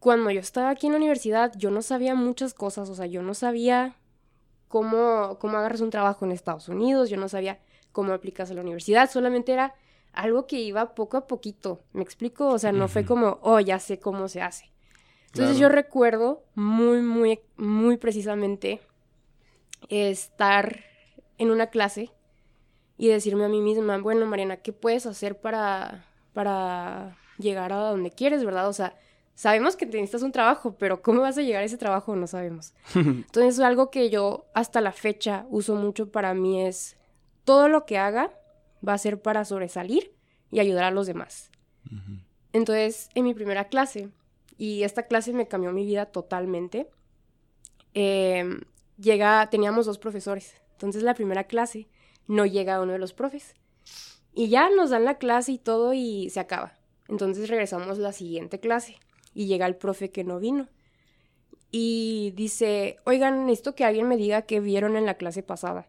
cuando 0.01 0.31
yo 0.31 0.41
estaba 0.41 0.71
aquí 0.71 0.87
en 0.87 0.93
la 0.93 0.99
universidad, 0.99 1.53
yo 1.57 1.71
no 1.71 1.83
sabía 1.83 2.15
muchas 2.15 2.55
cosas, 2.55 2.89
o 2.91 2.95
sea, 2.95 3.07
yo 3.07 3.23
no 3.23 3.35
sabía 3.35 3.95
cómo, 4.69 5.39
cómo 5.41 5.59
agarras 5.59 5.81
un 5.81 5.91
trabajo 5.91 6.25
en 6.25 6.33
Estados 6.33 6.69
Unidos, 6.69 7.09
yo 7.11 7.17
no 7.17 7.29
sabía 7.29 7.59
cómo 7.93 8.13
aplicas 8.13 8.51
a 8.51 8.55
la 8.55 8.61
universidad, 8.63 9.11
solamente 9.11 9.53
era 9.53 9.75
algo 10.13 10.47
que 10.47 10.61
iba 10.61 10.95
poco 10.95 11.17
a 11.17 11.27
poquito, 11.27 11.83
¿me 11.93 12.03
explico? 12.03 12.49
O 12.49 12.59
sea, 12.59 12.73
no 12.73 12.89
fue 12.89 13.05
como, 13.05 13.39
oh, 13.43 13.61
ya 13.61 13.79
sé 13.79 13.99
cómo 14.01 14.29
se 14.29 14.43
hace. 14.43 14.71
Entonces 15.27 15.57
Claro. 15.59 15.61
yo 15.61 15.69
recuerdo 15.69 16.43
muy, 16.55 17.03
muy, 17.03 17.41
muy 17.57 17.97
precisamente 17.99 18.81
estar 19.89 20.81
en 21.39 21.51
una 21.51 21.69
clase 21.69 22.11
y 22.99 23.09
decirme 23.09 23.45
a 23.45 23.49
mí 23.49 23.61
misma, 23.61 23.97
bueno, 23.99 24.27
Mariana, 24.27 24.57
¿qué 24.57 24.73
puedes 24.73 25.07
hacer 25.07 25.41
para, 25.41 26.05
para 26.35 27.17
llegar 27.39 27.73
a 27.73 27.77
donde 27.77 28.11
quieres, 28.11 28.45
verdad? 28.45 28.69
O 28.69 28.73
sea, 28.73 28.99
sabemos 29.37 29.77
que 29.77 29.87
necesitas 29.87 30.23
un 30.23 30.33
trabajo, 30.33 30.75
pero 30.77 31.01
¿cómo 31.01 31.23
vas 31.23 31.39
a 31.39 31.43
llegar 31.43 31.63
a 31.63 31.67
ese 31.67 31.79
trabajo? 31.79 32.17
No 32.17 32.27
sabemos. 32.27 32.75
Entonces, 32.95 33.61
algo 33.61 33.91
que 33.91 34.11
yo 34.11 34.47
hasta 34.53 34.81
la 34.81 34.91
fecha 34.91 35.47
uso 35.49 35.77
mucho 35.77 36.11
para 36.11 36.35
mí 36.35 36.61
es, 36.67 36.97
todo 37.45 37.69
lo 37.69 37.87
que 37.87 37.99
haga 37.99 38.33
va 38.87 38.95
a 38.95 38.99
ser 38.99 39.23
para 39.23 39.45
sobresalir 39.45 40.13
y 40.51 40.59
ayudar 40.59 40.85
a 40.85 40.91
los 40.91 41.07
demás. 41.07 41.51
Entonces, 42.53 43.09
en 43.15 43.25
mi 43.25 43.33
primera 43.33 43.69
clase, 43.69 44.11
y 44.59 44.83
esta 44.83 45.05
clase 45.05 45.33
me 45.33 45.47
cambió 45.47 45.73
mi 45.73 45.87
vida 45.87 46.07
totalmente, 46.07 46.91
eh, 47.95 48.45
llega, 48.99 49.49
teníamos 49.51 49.87
dos 49.87 49.99
profesores. 49.99 50.61
Entonces, 50.73 51.05
la 51.05 51.15
primera 51.15 51.45
clase 51.45 51.89
no 52.29 52.47
llega 52.47 52.81
uno 52.81 52.93
de 52.93 52.99
los 52.99 53.13
profes. 53.13 53.55
Y 54.33 54.49
ya 54.49 54.71
nos 54.71 54.91
dan 54.91 55.05
la 55.05 55.19
clase 55.19 55.53
y 55.53 55.59
todo 55.59 55.93
y 55.95 56.31
se 56.31 56.39
acaba. 56.39 56.75
Entonces 57.09 57.49
regresamos 57.49 57.99
la 57.99 58.13
siguiente 58.13 58.61
clase 58.61 59.01
y 59.35 59.47
llega 59.47 59.67
el 59.67 59.75
profe 59.75 60.11
que 60.11 60.23
no 60.23 60.39
vino. 60.39 60.69
Y 61.71 62.33
dice, 62.37 62.99
oigan, 63.05 63.47
necesito 63.47 63.75
que 63.75 63.85
alguien 63.85 64.07
me 64.07 64.17
diga 64.17 64.43
qué 64.43 64.61
vieron 64.61 64.97
en 64.97 65.07
la 65.07 65.15
clase 65.15 65.43
pasada. 65.43 65.89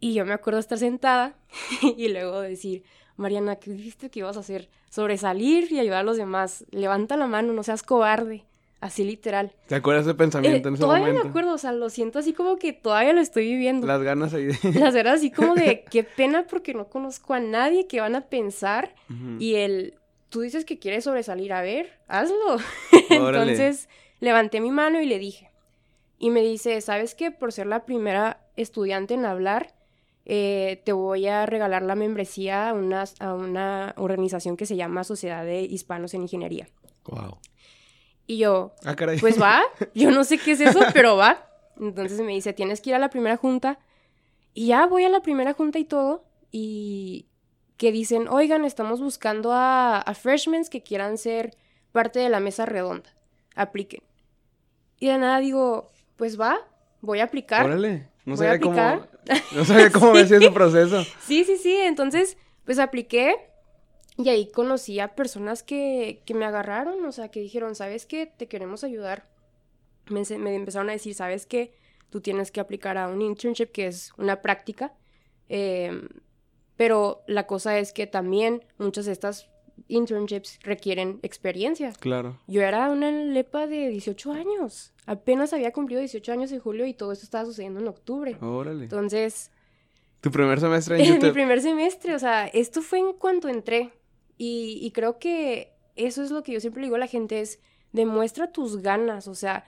Y 0.00 0.14
yo 0.14 0.24
me 0.24 0.32
acuerdo 0.32 0.58
estar 0.58 0.78
sentada 0.78 1.36
y 1.96 2.08
luego 2.08 2.40
decir, 2.40 2.84
Mariana, 3.16 3.56
¿qué 3.56 3.72
dijiste 3.72 4.10
que 4.10 4.20
ibas 4.20 4.36
a 4.36 4.40
hacer? 4.40 4.70
Sobresalir 4.90 5.70
y 5.70 5.78
ayudar 5.78 6.00
a 6.00 6.04
los 6.04 6.16
demás. 6.16 6.64
Levanta 6.70 7.16
la 7.16 7.26
mano, 7.26 7.52
no 7.52 7.62
seas 7.62 7.82
cobarde. 7.82 8.44
Así 8.82 9.04
literal. 9.04 9.52
¿Te 9.68 9.76
acuerdas 9.76 10.06
de 10.06 10.10
Eh, 10.10 10.14
pensamiento 10.16 10.66
en 10.66 10.74
ese 10.74 10.82
todavía 10.82 11.06
momento? 11.06 11.22
me 11.22 11.30
acuerdo, 11.30 11.54
o 11.54 11.58
sea, 11.58 11.70
lo 11.70 11.88
siento 11.88 12.18
así 12.18 12.32
como 12.32 12.56
que 12.56 12.72
todavía 12.72 13.12
lo 13.12 13.20
estoy 13.20 13.46
viviendo. 13.46 13.86
Las 13.86 14.02
ganas 14.02 14.34
ahí 14.34 14.46
de... 14.46 14.58
Las 14.80 14.92
veras 14.92 15.14
así 15.20 15.30
como 15.30 15.54
de 15.54 15.84
qué 15.90 16.02
pena 16.02 16.48
porque 16.50 16.74
no 16.74 16.88
conozco 16.88 17.32
a 17.32 17.38
nadie 17.38 17.86
que 17.86 18.00
van 18.00 18.16
a 18.16 18.22
pensar 18.22 18.92
y 19.38 19.54
el 19.54 19.94
tú 20.30 20.40
dices 20.40 20.64
que 20.64 20.80
quieres 20.80 21.04
sobresalir, 21.04 21.52
a 21.52 21.62
ver, 21.62 21.96
hazlo. 22.08 22.56
Entonces 23.10 23.88
levanté 24.18 24.60
mi 24.60 24.72
mano 24.72 25.00
y 25.00 25.06
le 25.06 25.20
dije. 25.20 25.52
Y 26.18 26.30
me 26.30 26.40
dice, 26.40 26.80
¿sabes 26.80 27.14
qué? 27.14 27.30
Por 27.30 27.52
ser 27.52 27.68
la 27.68 27.84
primera 27.84 28.40
estudiante 28.56 29.14
en 29.14 29.26
hablar, 29.26 29.74
eh, 30.24 30.82
te 30.84 30.92
voy 30.92 31.28
a 31.28 31.46
regalar 31.46 31.82
la 31.82 31.94
membresía 31.94 32.70
a 32.70 32.72
una, 32.72 33.04
a 33.20 33.34
una 33.34 33.94
organización 33.96 34.56
que 34.56 34.66
se 34.66 34.74
llama 34.74 35.04
Sociedad 35.04 35.44
de 35.44 35.62
Hispanos 35.62 36.14
en 36.14 36.22
Ingeniería. 36.22 36.66
Wow. 37.04 37.38
Y 38.26 38.38
yo, 38.38 38.72
Ah, 38.84 38.94
caray. 38.96 39.18
pues 39.18 39.40
va, 39.40 39.62
yo 39.94 40.10
no 40.10 40.24
sé 40.24 40.38
qué 40.38 40.52
es 40.52 40.60
eso, 40.60 40.80
pero 40.92 41.16
va. 41.16 41.48
Entonces 41.80 42.20
me 42.20 42.32
dice, 42.32 42.52
tienes 42.52 42.80
que 42.80 42.90
ir 42.90 42.96
a 42.96 42.98
la 42.98 43.10
primera 43.10 43.36
junta 43.36 43.78
Y 44.54 44.66
ya 44.68 44.86
voy 44.86 45.04
a 45.04 45.08
la 45.08 45.20
primera 45.22 45.54
junta 45.54 45.78
y 45.78 45.84
todo, 45.84 46.24
y 46.50 47.26
que 47.78 47.90
dicen, 47.90 48.28
oigan, 48.28 48.64
estamos 48.64 49.00
buscando 49.00 49.52
a, 49.52 49.98
a 49.98 50.14
freshmen 50.14 50.64
que 50.70 50.82
quieran 50.82 51.16
ser 51.18 51.56
parte 51.90 52.20
de 52.20 52.28
la 52.28 52.38
mesa 52.38 52.64
redonda. 52.66 53.10
Apliquen. 53.56 54.02
Y 55.00 55.08
de 55.08 55.18
nada 55.18 55.38
digo, 55.40 55.90
pues 56.16 56.38
va, 56.40 56.58
voy 57.00 57.20
a 57.20 57.24
aplicar. 57.24 57.64
Órale. 57.66 58.08
No 58.24 58.36
sabía 58.36 58.60
cómo, 58.60 58.76
no 59.52 59.64
sabía 59.64 59.90
cómo 59.90 60.14
Sí. 60.14 60.20
ese 60.36 60.50
proceso. 60.52 61.02
Sí, 61.26 61.44
sí, 61.44 61.56
sí. 61.56 61.74
Entonces, 61.74 62.36
pues 62.64 62.78
apliqué 62.78 63.34
y 64.24 64.28
ahí 64.28 64.50
conocí 64.50 65.00
a 65.00 65.14
personas 65.14 65.62
que, 65.62 66.22
que 66.24 66.34
me 66.34 66.44
agarraron, 66.44 67.04
o 67.04 67.12
sea, 67.12 67.30
que 67.30 67.40
dijeron, 67.40 67.74
¿sabes 67.74 68.06
qué? 68.06 68.26
Te 68.26 68.46
queremos 68.48 68.84
ayudar. 68.84 69.28
Me, 70.08 70.22
empezaron 70.54 70.88
a 70.90 70.92
decir, 70.92 71.14
¿sabes 71.14 71.46
qué? 71.46 71.74
Tú 72.10 72.20
tienes 72.20 72.50
que 72.50 72.60
aplicar 72.60 72.98
a 72.98 73.08
un 73.08 73.22
internship, 73.22 73.66
que 73.72 73.86
es 73.86 74.12
una 74.18 74.42
práctica. 74.42 74.92
Em, 75.48 76.08
pero 76.76 77.22
la 77.26 77.46
cosa 77.46 77.78
es 77.78 77.92
que 77.92 78.06
también 78.06 78.64
muchas 78.78 79.06
de 79.06 79.12
estas 79.12 79.48
internships 79.88 80.58
requieren 80.62 81.20
experiencia. 81.22 81.92
Claro. 82.00 82.38
Yo 82.46 82.62
era 82.62 82.90
una 82.90 83.10
lepa 83.10 83.66
de 83.66 83.88
18 83.88 84.32
años. 84.32 84.92
Apenas 85.06 85.52
había 85.52 85.72
cumplido 85.72 86.00
18 86.00 86.32
años 86.32 86.52
en 86.52 86.60
julio 86.60 86.86
y 86.86 86.94
todo 86.94 87.12
esto 87.12 87.24
estaba 87.24 87.44
sucediendo 87.44 87.80
en 87.80 87.88
octubre. 87.88 88.36
Órale. 88.40 88.84
Entonces, 88.84 89.50
Tu 90.20 90.30
primer 90.30 90.60
semestre 90.60 90.96
en 90.96 91.00
en 91.04 91.08
mi 91.08 91.14
YouTube. 91.16 91.32
primer 91.32 91.60
semestre, 91.60 92.14
o 92.14 92.18
sea, 92.18 92.46
esto 92.46 92.82
fue 92.82 92.98
en 92.98 93.12
cuanto 93.14 93.48
entré. 93.48 93.92
Y, 94.44 94.78
y 94.82 94.90
creo 94.90 95.18
que 95.18 95.72
eso 95.94 96.22
es 96.24 96.30
lo 96.30 96.42
que 96.42 96.52
yo 96.52 96.60
siempre 96.60 96.82
digo 96.82 96.96
a 96.96 96.98
la 96.98 97.06
gente, 97.06 97.40
es 97.40 97.60
demuestra 97.92 98.50
tus 98.50 98.78
ganas, 98.82 99.28
o 99.28 99.34
sea, 99.34 99.64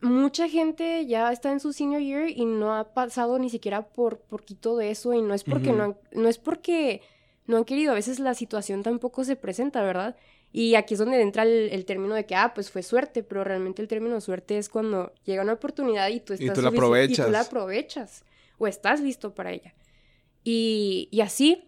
mucha 0.00 0.48
gente 0.48 1.06
ya 1.06 1.32
está 1.32 1.50
en 1.50 1.60
su 1.60 1.72
senior 1.72 2.00
year 2.00 2.28
y 2.28 2.44
no 2.44 2.74
ha 2.76 2.94
pasado 2.94 3.38
ni 3.38 3.50
siquiera 3.50 3.88
por 3.88 4.20
poquito 4.20 4.76
de 4.76 4.90
eso 4.92 5.12
y 5.12 5.20
no 5.22 5.34
es 5.34 5.42
porque 5.44 5.72
no, 5.72 5.82
han- 5.84 5.96
no 6.12 6.28
es 6.28 6.38
porque 6.38 7.02
no 7.46 7.56
han 7.56 7.64
querido, 7.64 7.92
a 7.92 7.94
veces 7.96 8.20
la 8.20 8.34
situación 8.34 8.82
tampoco 8.82 9.24
se 9.24 9.34
presenta, 9.36 9.82
¿verdad? 9.82 10.16
Y 10.52 10.76
aquí 10.76 10.94
es 10.94 11.00
donde 11.00 11.20
entra 11.20 11.42
el, 11.42 11.68
el 11.72 11.84
término 11.84 12.14
de 12.14 12.24
que, 12.26 12.34
ah, 12.36 12.52
pues 12.54 12.70
fue 12.70 12.82
suerte, 12.82 13.22
pero 13.22 13.42
realmente 13.44 13.82
el 13.82 13.88
término 13.88 14.20
suerte 14.20 14.56
es 14.56 14.68
cuando 14.68 15.12
llega 15.24 15.42
una 15.42 15.54
oportunidad 15.54 16.08
y 16.08 16.20
tú 16.20 16.32
Y 16.34 16.36
estás 16.44 16.54
tú 16.54 16.62
la 16.62 16.70
sufici- 16.70 16.72
Y 16.72 16.76
tú 16.76 16.82
aprovechas. 16.84 17.30
la 17.30 17.40
aprovechas 17.40 18.24
o 18.58 18.66
estás 18.66 19.00
listo 19.00 19.34
para 19.34 19.52
ella. 19.52 19.74
Y, 20.44 21.08
y 21.10 21.20
así, 21.20 21.67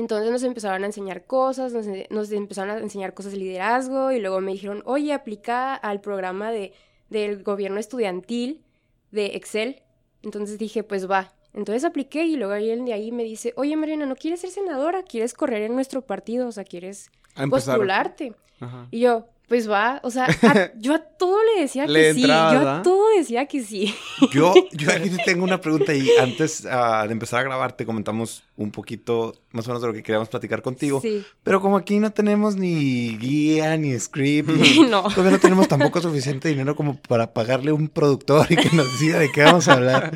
entonces 0.00 0.30
nos 0.30 0.42
empezaron 0.42 0.82
a 0.82 0.86
enseñar 0.86 1.24
cosas, 1.24 1.72
nos, 1.72 1.86
nos 2.10 2.30
empezaron 2.32 2.76
a 2.76 2.78
enseñar 2.78 3.14
cosas 3.14 3.32
de 3.32 3.38
liderazgo 3.38 4.12
y 4.12 4.20
luego 4.20 4.40
me 4.40 4.52
dijeron, 4.52 4.82
oye, 4.84 5.12
aplica 5.12 5.74
al 5.74 6.00
programa 6.00 6.50
de, 6.50 6.72
del 7.10 7.42
gobierno 7.42 7.80
estudiantil 7.80 8.64
de 9.10 9.36
Excel. 9.36 9.82
Entonces 10.22 10.58
dije, 10.58 10.82
pues 10.82 11.10
va. 11.10 11.32
Entonces 11.54 11.84
apliqué 11.84 12.24
y 12.24 12.36
luego 12.36 12.52
alguien 12.52 12.84
de 12.84 12.92
ahí 12.92 13.10
me 13.10 13.24
dice, 13.24 13.52
oye 13.56 13.76
Mariana, 13.76 14.06
¿no 14.06 14.16
quieres 14.16 14.40
ser 14.40 14.50
senadora? 14.50 15.02
¿Quieres 15.02 15.34
correr 15.34 15.62
en 15.62 15.74
nuestro 15.74 16.02
partido? 16.02 16.48
O 16.48 16.52
sea, 16.52 16.64
¿quieres 16.64 17.10
postularte? 17.48 18.34
Ajá. 18.60 18.86
Y 18.90 19.00
yo, 19.00 19.26
pues 19.48 19.68
va, 19.68 19.98
o 20.04 20.10
sea, 20.10 20.26
a- 20.26 20.70
yo 20.78 20.94
a 20.94 20.98
todo 20.98 21.38
le 21.54 21.62
decía 21.62 21.86
que 21.86 22.12
sí, 22.14 22.20
yo 22.20 22.28
¿verdad? 22.28 22.80
a 22.80 22.82
todo 22.82 23.06
decía 23.16 23.46
que 23.46 23.62
sí. 23.62 23.94
Yo, 24.32 24.52
yo 24.72 24.90
aquí 24.94 25.08
te 25.08 25.22
tengo 25.24 25.42
una 25.44 25.60
pregunta 25.60 25.94
y 25.94 26.06
antes 26.20 26.66
ah, 26.70 27.04
de 27.06 27.12
empezar 27.12 27.40
a 27.40 27.42
grabar 27.44 27.72
te 27.72 27.86
comentamos 27.86 28.42
un 28.56 28.70
poquito 28.70 29.34
más 29.52 29.66
o 29.66 29.70
menos 29.70 29.80
de 29.82 29.88
lo 29.88 29.94
que 29.94 30.02
queríamos 30.02 30.28
platicar 30.28 30.60
contigo. 30.60 31.00
Sí. 31.00 31.24
Pero 31.42 31.60
como 31.62 31.76
aquí 31.78 31.98
no 31.98 32.12
tenemos 32.12 32.56
ni 32.56 33.16
guía, 33.16 33.76
ni 33.78 33.98
script, 33.98 34.50
ni- 34.50 34.80
No. 34.88 35.02
todavía 35.04 35.30
no 35.32 35.38
tenemos 35.38 35.66
tampoco 35.66 36.00
suficiente 36.00 36.48
dinero 36.48 36.76
como 36.76 36.96
para 37.00 37.32
pagarle 37.32 37.72
un 37.72 37.88
productor 37.88 38.46
y 38.50 38.56
que 38.56 38.70
nos 38.76 39.00
diga 39.00 39.18
de 39.18 39.30
qué 39.32 39.42
vamos 39.44 39.66
a 39.68 39.72
hablar. 39.74 40.12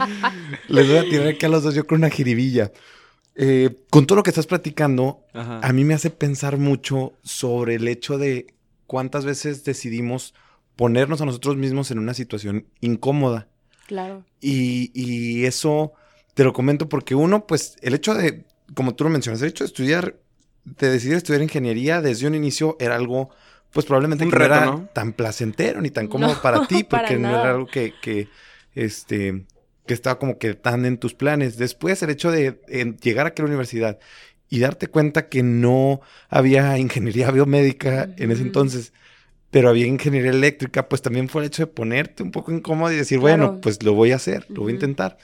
Les 0.68 0.86
voy 0.86 0.96
a 0.98 1.02
tirar 1.04 1.28
aquí 1.28 1.46
a 1.46 1.48
los 1.48 1.62
dos 1.62 1.74
yo 1.74 1.86
con 1.86 1.98
una 1.98 2.10
jiribilla. 2.10 2.70
Eh, 3.34 3.70
con 3.88 4.06
todo 4.06 4.16
lo 4.16 4.22
que 4.22 4.30
estás 4.30 4.46
platicando, 4.46 5.20
Ajá. 5.32 5.60
a 5.62 5.72
mí 5.72 5.84
me 5.84 5.94
hace 5.94 6.10
pensar 6.10 6.58
mucho 6.58 7.14
sobre 7.22 7.76
el 7.76 7.88
hecho 7.88 8.18
de 8.18 8.52
cuántas 8.92 9.24
veces 9.24 9.64
decidimos 9.64 10.34
ponernos 10.76 11.22
a 11.22 11.24
nosotros 11.24 11.56
mismos 11.56 11.90
en 11.90 11.98
una 11.98 12.12
situación 12.12 12.66
incómoda. 12.82 13.48
Claro. 13.86 14.22
Y, 14.38 14.90
y 14.92 15.46
eso 15.46 15.94
te 16.34 16.44
lo 16.44 16.52
comento 16.52 16.90
porque 16.90 17.14
uno, 17.14 17.46
pues 17.46 17.76
el 17.80 17.94
hecho 17.94 18.12
de, 18.12 18.44
como 18.74 18.94
tú 18.94 19.04
lo 19.04 19.10
mencionas, 19.10 19.40
el 19.40 19.48
hecho 19.48 19.64
de 19.64 19.68
estudiar, 19.68 20.16
de 20.64 20.90
decidir 20.90 21.16
estudiar 21.16 21.40
ingeniería 21.40 22.02
desde 22.02 22.26
un 22.26 22.34
inicio 22.34 22.76
era 22.80 22.94
algo, 22.94 23.30
pues 23.72 23.86
probablemente 23.86 24.26
no 24.26 24.44
era 24.44 24.66
¿no? 24.66 24.90
tan 24.92 25.14
placentero 25.14 25.80
ni 25.80 25.88
tan 25.88 26.06
cómodo 26.06 26.34
No, 26.34 26.42
para 26.42 26.66
ti, 26.68 26.84
para 26.84 27.04
porque 27.04 27.18
no 27.18 27.30
era 27.30 27.52
algo 27.52 27.66
que, 27.66 27.94
que, 28.02 28.28
este, 28.74 29.46
que 29.86 29.94
estaba 29.94 30.18
como 30.18 30.36
que 30.36 30.52
tan 30.52 30.84
en 30.84 30.98
tus 30.98 31.14
planes. 31.14 31.56
Después 31.56 32.02
el 32.02 32.10
hecho 32.10 32.30
de 32.30 32.60
en, 32.68 32.98
llegar 32.98 33.26
a 33.26 33.32
la 33.34 33.44
universidad 33.46 33.98
y 34.54 34.58
darte 34.60 34.86
cuenta 34.88 35.28
que 35.30 35.42
no 35.42 36.02
había 36.28 36.76
ingeniería 36.78 37.30
biomédica 37.30 38.10
en 38.18 38.30
ese 38.30 38.42
entonces, 38.42 38.92
pero 39.50 39.70
había 39.70 39.86
ingeniería 39.86 40.30
eléctrica, 40.30 40.88
pues 40.90 41.00
también 41.00 41.30
fue 41.30 41.40
el 41.42 41.46
hecho 41.46 41.62
de 41.62 41.66
ponerte 41.68 42.22
un 42.22 42.30
poco 42.32 42.52
incómodo 42.52 42.92
y 42.92 42.96
decir, 42.96 43.18
Claro. 43.20 43.44
bueno, 43.46 43.60
pues 43.62 43.82
lo 43.82 43.94
voy 43.94 44.12
a 44.12 44.16
hacer, 44.16 44.44
lo 44.50 44.60
voy 44.62 44.72
a 44.72 44.74
intentar. 44.74 45.16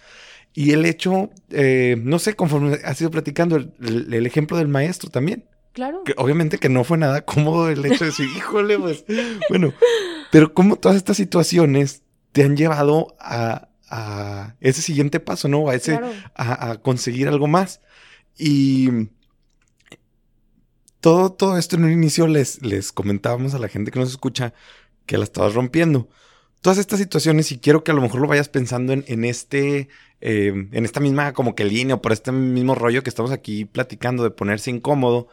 Y 0.54 0.72
el 0.72 0.86
hecho, 0.86 1.30
eh, 1.50 1.96
no 2.02 2.18
sé, 2.18 2.34
conforme 2.34 2.78
has 2.84 2.98
ido 3.02 3.10
platicando, 3.10 3.56
el, 3.56 3.70
el- 3.82 4.14
el 4.14 4.24
ejemplo 4.26 4.56
del 4.56 4.68
maestro 4.68 5.10
también. 5.10 5.44
Claro. 5.74 6.02
Que 6.04 6.14
obviamente 6.16 6.56
que 6.56 6.70
no 6.70 6.82
fue 6.84 6.96
nada 6.96 7.20
cómodo 7.20 7.68
el 7.68 7.84
hecho 7.84 8.04
de 8.04 8.10
decir, 8.10 8.26
híjole, 8.36 8.78
pues, 8.78 9.04
bueno, 9.50 9.74
pero 10.32 10.54
como 10.54 10.76
todas 10.76 10.96
estas 10.96 11.18
situaciones 11.18 12.02
te 12.32 12.44
han 12.44 12.56
llevado 12.56 13.14
a, 13.20 13.68
a 13.90 14.54
ese 14.60 14.80
siguiente 14.80 15.20
paso, 15.20 15.48
¿no? 15.48 15.68
A 15.68 15.74
ese, 15.74 15.98
Claro. 15.98 16.12
a, 16.34 16.70
a 16.70 16.78
conseguir 16.80 17.28
algo 17.28 17.46
más. 17.46 17.80
Y 18.38 18.88
todo, 21.00 21.32
todo 21.32 21.58
esto 21.58 21.76
en 21.76 21.84
un 21.84 21.92
inicio 21.92 22.26
les, 22.26 22.62
les 22.62 22.92
comentábamos 22.92 23.54
a 23.54 23.58
la 23.58 23.68
gente 23.68 23.90
que 23.90 23.98
nos 23.98 24.10
escucha 24.10 24.52
que 25.06 25.18
la 25.18 25.24
estabas 25.24 25.54
rompiendo. 25.54 26.08
Todas 26.60 26.78
estas 26.78 26.98
situaciones, 26.98 27.52
y 27.52 27.58
quiero 27.58 27.84
que 27.84 27.92
a 27.92 27.94
lo 27.94 28.02
mejor 28.02 28.20
lo 28.20 28.26
vayas 28.26 28.48
pensando 28.48 28.92
en, 28.92 29.04
en 29.06 29.24
este, 29.24 29.88
eh, 30.20 30.68
en 30.72 30.84
esta 30.84 31.00
misma 31.00 31.32
como 31.32 31.54
que 31.54 31.64
línea 31.64 31.96
o 31.96 32.02
por 32.02 32.12
este 32.12 32.32
mismo 32.32 32.74
rollo 32.74 33.02
que 33.02 33.10
estamos 33.10 33.30
aquí 33.30 33.64
platicando 33.64 34.24
de 34.24 34.30
ponerse 34.30 34.70
incómodo. 34.70 35.28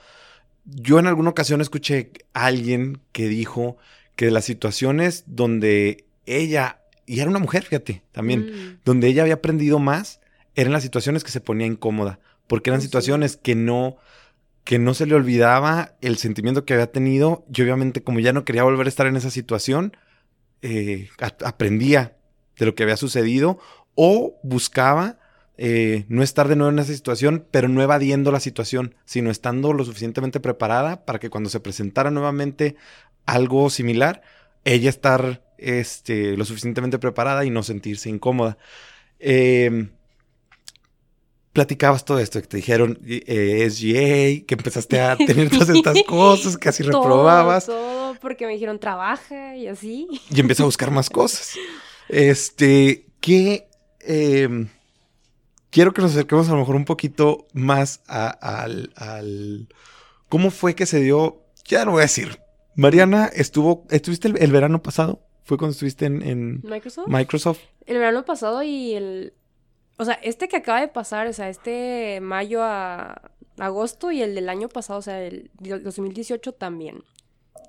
Yo 0.65 0.99
en 0.99 1.07
alguna 1.07 1.31
ocasión 1.31 1.61
escuché 1.61 2.11
a 2.33 2.45
alguien 2.45 2.99
que 3.11 3.27
dijo 3.27 3.77
que 4.15 4.29
las 4.31 4.45
situaciones 4.45 5.23
donde 5.25 6.05
ella, 6.25 6.81
y 7.05 7.19
era 7.19 7.29
una 7.29 7.39
mujer, 7.39 7.63
fíjate, 7.63 8.03
también, 8.11 8.45
Mm, 8.45 8.79
donde 8.85 9.07
ella 9.07 9.23
había 9.23 9.35
aprendido 9.35 9.79
más 9.79 10.21
eran 10.55 10.73
las 10.73 10.83
situaciones 10.83 11.23
que 11.23 11.31
se 11.31 11.41
ponía 11.41 11.67
incómoda, 11.67 12.19
porque 12.47 12.69
eran 12.69 12.81
sí. 12.81 12.87
situaciones 12.87 13.35
que 13.35 13.55
no 13.55 13.97
que 14.65 14.79
no 14.79 14.93
se 14.93 15.05
le 15.05 15.15
olvidaba 15.15 15.93
el 16.01 16.17
sentimiento 16.17 16.65
que 16.65 16.73
había 16.73 16.91
tenido 16.91 17.45
y 17.53 17.61
obviamente 17.61 18.03
como 18.03 18.19
ya 18.19 18.33
no 18.33 18.43
quería 18.43 18.63
volver 18.63 18.87
a 18.87 18.89
estar 18.89 19.07
en 19.07 19.15
esa 19.15 19.29
situación, 19.29 19.95
eh, 20.63 21.09
aprendía 21.19 22.17
de 22.57 22.65
lo 22.65 22.73
que 22.73 22.83
había 22.83 22.97
sucedido 22.97 23.59
o 23.93 24.39
buscaba 24.43 25.19
eh, 25.57 26.05
no 26.09 26.23
estar 26.23 26.47
de 26.47 26.55
nuevo 26.55 26.71
en 26.71 26.79
esa 26.79 26.93
situación, 26.93 27.45
pero 27.51 27.69
no 27.69 27.81
evadiendo 27.83 28.31
la 28.31 28.39
situación, 28.39 28.95
sino 29.05 29.29
estando 29.29 29.71
lo 29.71 29.85
suficientemente 29.85 30.39
preparada 30.39 31.05
para 31.05 31.19
que 31.19 31.29
cuando 31.29 31.49
se 31.51 31.59
presentara 31.59 32.09
nuevamente 32.09 32.75
algo 33.27 33.69
similar, 33.69 34.23
ella 34.65 34.89
estar 34.89 35.43
este, 35.59 36.35
lo 36.35 36.43
suficientemente 36.43 36.97
preparada 36.97 37.45
y 37.45 37.51
no 37.51 37.61
sentirse 37.61 38.09
incómoda. 38.09 38.57
Eh, 39.19 39.89
platicabas 41.55 42.03
todo 42.05 42.19
esto, 42.19 42.39
que 42.41 42.47
te 42.47 42.57
dijeron 42.57 42.99
eh, 43.07 43.65
SGA, 43.71 44.45
que 44.45 44.55
empezaste 44.55 44.99
a 44.99 45.15
tener 45.15 45.49
todas 45.49 45.69
estas 45.69 46.03
cosas, 46.07 46.57
casi 46.57 46.83
todo, 46.83 47.01
reprobabas 47.01 47.65
Todo, 47.65 48.13
porque 48.21 48.45
me 48.45 48.51
dijeron 48.53 48.77
trabaja 48.77 49.55
y 49.55 49.67
así. 49.67 50.07
y 50.29 50.39
empieza 50.41 50.63
a 50.63 50.67
buscar 50.67 50.91
más 50.91 51.09
cosas. 51.09 51.53
Este, 52.09 53.07
que 53.21 53.67
eh, 54.01 54.67
quiero 55.71 55.93
que 55.93 56.01
nos 56.01 56.11
acerquemos 56.11 56.47
a 56.49 56.51
lo 56.51 56.59
mejor 56.59 56.75
un 56.75 56.85
poquito 56.85 57.47
más 57.53 58.01
a- 58.07 58.27
al, 58.29 58.91
al- 58.95 59.67
¿Cómo 60.29 60.51
fue 60.51 60.75
que 60.75 60.85
se 60.85 60.99
dio? 60.99 61.41
Ya 61.65 61.85
lo 61.85 61.91
voy 61.91 61.99
a 62.01 62.03
decir. 62.03 62.39
Mariana 62.75 63.27
estuvo, 63.33 63.85
¿estuviste 63.89 64.27
el, 64.27 64.37
el 64.41 64.51
verano 64.51 64.81
pasado? 64.83 65.21
¿Fue 65.45 65.57
cuando 65.57 65.71
estuviste 65.71 66.05
en, 66.05 66.21
en 66.21 66.61
Microsoft. 66.63 67.07
Microsoft? 67.07 67.59
El 67.85 67.97
verano 67.99 68.25
pasado 68.25 68.61
y 68.63 68.93
el... 68.95 69.33
O 69.97 70.05
sea, 70.05 70.15
este 70.15 70.47
que 70.47 70.57
acaba 70.57 70.81
de 70.81 70.87
pasar, 70.87 71.27
o 71.27 71.33
sea, 71.33 71.49
este 71.49 72.19
mayo 72.21 72.61
a 72.63 73.21
agosto 73.57 74.11
y 74.11 74.21
el 74.21 74.35
del 74.35 74.49
año 74.49 74.67
pasado, 74.67 74.99
o 74.99 75.01
sea, 75.01 75.21
el 75.23 75.49
di- 75.59 75.69
2018 75.79 76.51
también. 76.53 77.03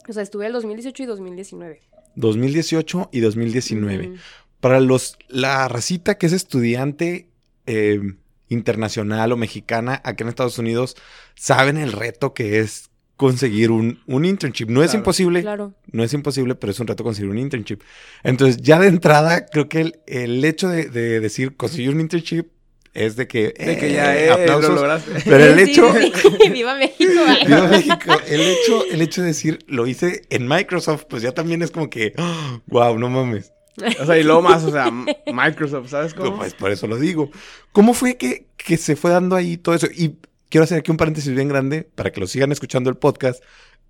O 0.09 0.13
sea, 0.13 0.23
estuve 0.23 0.47
el 0.47 0.53
2018 0.53 1.03
y 1.03 1.07
2019. 1.07 1.81
2018 2.17 3.09
y 3.13 3.21
2019. 3.21 4.09
Ujú. 4.09 4.17
Para 4.61 4.81
los, 4.81 5.17
la 5.29 5.69
racita 5.69 6.19
que 6.19 6.27
es 6.27 6.33
estudiante 6.33 7.29
eh, 7.67 8.01
internacional 8.49 9.33
o 9.33 9.37
mexicana 9.37 10.01
acá 10.05 10.25
en 10.25 10.29
Estados 10.29 10.59
Unidos, 10.59 10.97
saben 11.35 11.77
el 11.77 11.93
reto 11.93 12.33
que 12.35 12.59
es 12.61 12.91
conseguir 13.17 13.71
un, 13.71 14.01
un 14.07 14.25
internship. 14.25 14.67
No 14.69 14.83
es 14.83 14.93
imposible, 14.95 15.41
Claro. 15.43 15.73
no 15.93 16.05
es 16.05 16.13
imposible, 16.13 16.55
pero 16.55 16.71
es 16.73 16.81
un 16.81 16.87
reto 16.87 17.03
conseguir 17.05 17.31
un 17.31 17.39
internship. 17.39 17.81
Entonces, 18.23 18.59
ya 18.59 18.79
de 18.79 18.89
entrada, 18.89 19.47
creo 19.47 19.69
que 19.69 19.81
el, 19.81 20.01
el 20.07 20.45
hecho 20.45 20.69
de, 20.69 20.87
de 20.87 21.21
decir 21.21 21.57
conseguir 21.57 21.91
un 21.91 22.01
internship 22.01 22.47
es 22.93 23.17
de 23.17 23.27
que... 23.27 23.55
De 23.59 23.77
que 23.79 23.91
eh, 23.91 23.93
ya 23.95 24.17
eh, 24.19 24.31
aplausos. 24.31 24.71
lo 24.71 24.77
lograste. 24.77 25.13
Pero 25.25 25.45
el 25.45 25.65
Sí, 25.67 25.71
hecho... 25.73 25.93
sí. 25.95 26.13
Viva 26.51 26.75
México. 26.77 27.13
Viva 27.47 27.69
México. 27.69 28.11
El 28.27 28.41
hecho, 28.41 28.85
el 28.91 29.03
hecho 29.03 29.21
de 29.23 29.29
decir 29.29 29.59
lo 29.67 29.87
hice 29.87 30.23
en 30.31 30.47
Microsoft, 30.49 31.05
pues 31.09 31.23
ya 31.23 31.33
también 31.33 31.63
es 31.63 31.71
como 31.71 31.91
que, 31.91 32.15
wow, 32.67 32.99
no 32.99 33.09
mames. 33.11 33.53
O 34.01 34.07
sea, 34.07 34.19
y 34.19 34.23
luego 34.23 34.41
más, 34.41 34.65
o 34.65 34.73
sea, 34.73 34.91
Microsoft, 35.33 35.91
¿sabes 35.91 36.15
cómo? 36.15 36.39
Pues 36.39 36.55
por 36.55 36.71
eso 36.71 36.87
lo 36.87 36.99
digo. 36.99 37.31
¿Cómo 37.73 37.93
fue 37.93 38.17
que, 38.17 38.47
que 38.57 38.79
se 38.79 38.97
fue 38.97 39.11
dando 39.11 39.37
ahí 39.37 39.59
todo 39.59 39.75
eso? 39.75 39.87
Y 39.95 40.17
quiero 40.49 40.65
hacer 40.65 40.79
aquí 40.79 40.91
un 40.91 40.97
paréntesis 40.97 41.35
bien 41.35 41.49
grande 41.49 41.89
para 41.95 42.11
que 42.13 42.21
lo 42.21 42.27
sigan 42.27 42.53
escuchando 42.53 42.91
el 42.91 42.97
podcast. 42.97 43.43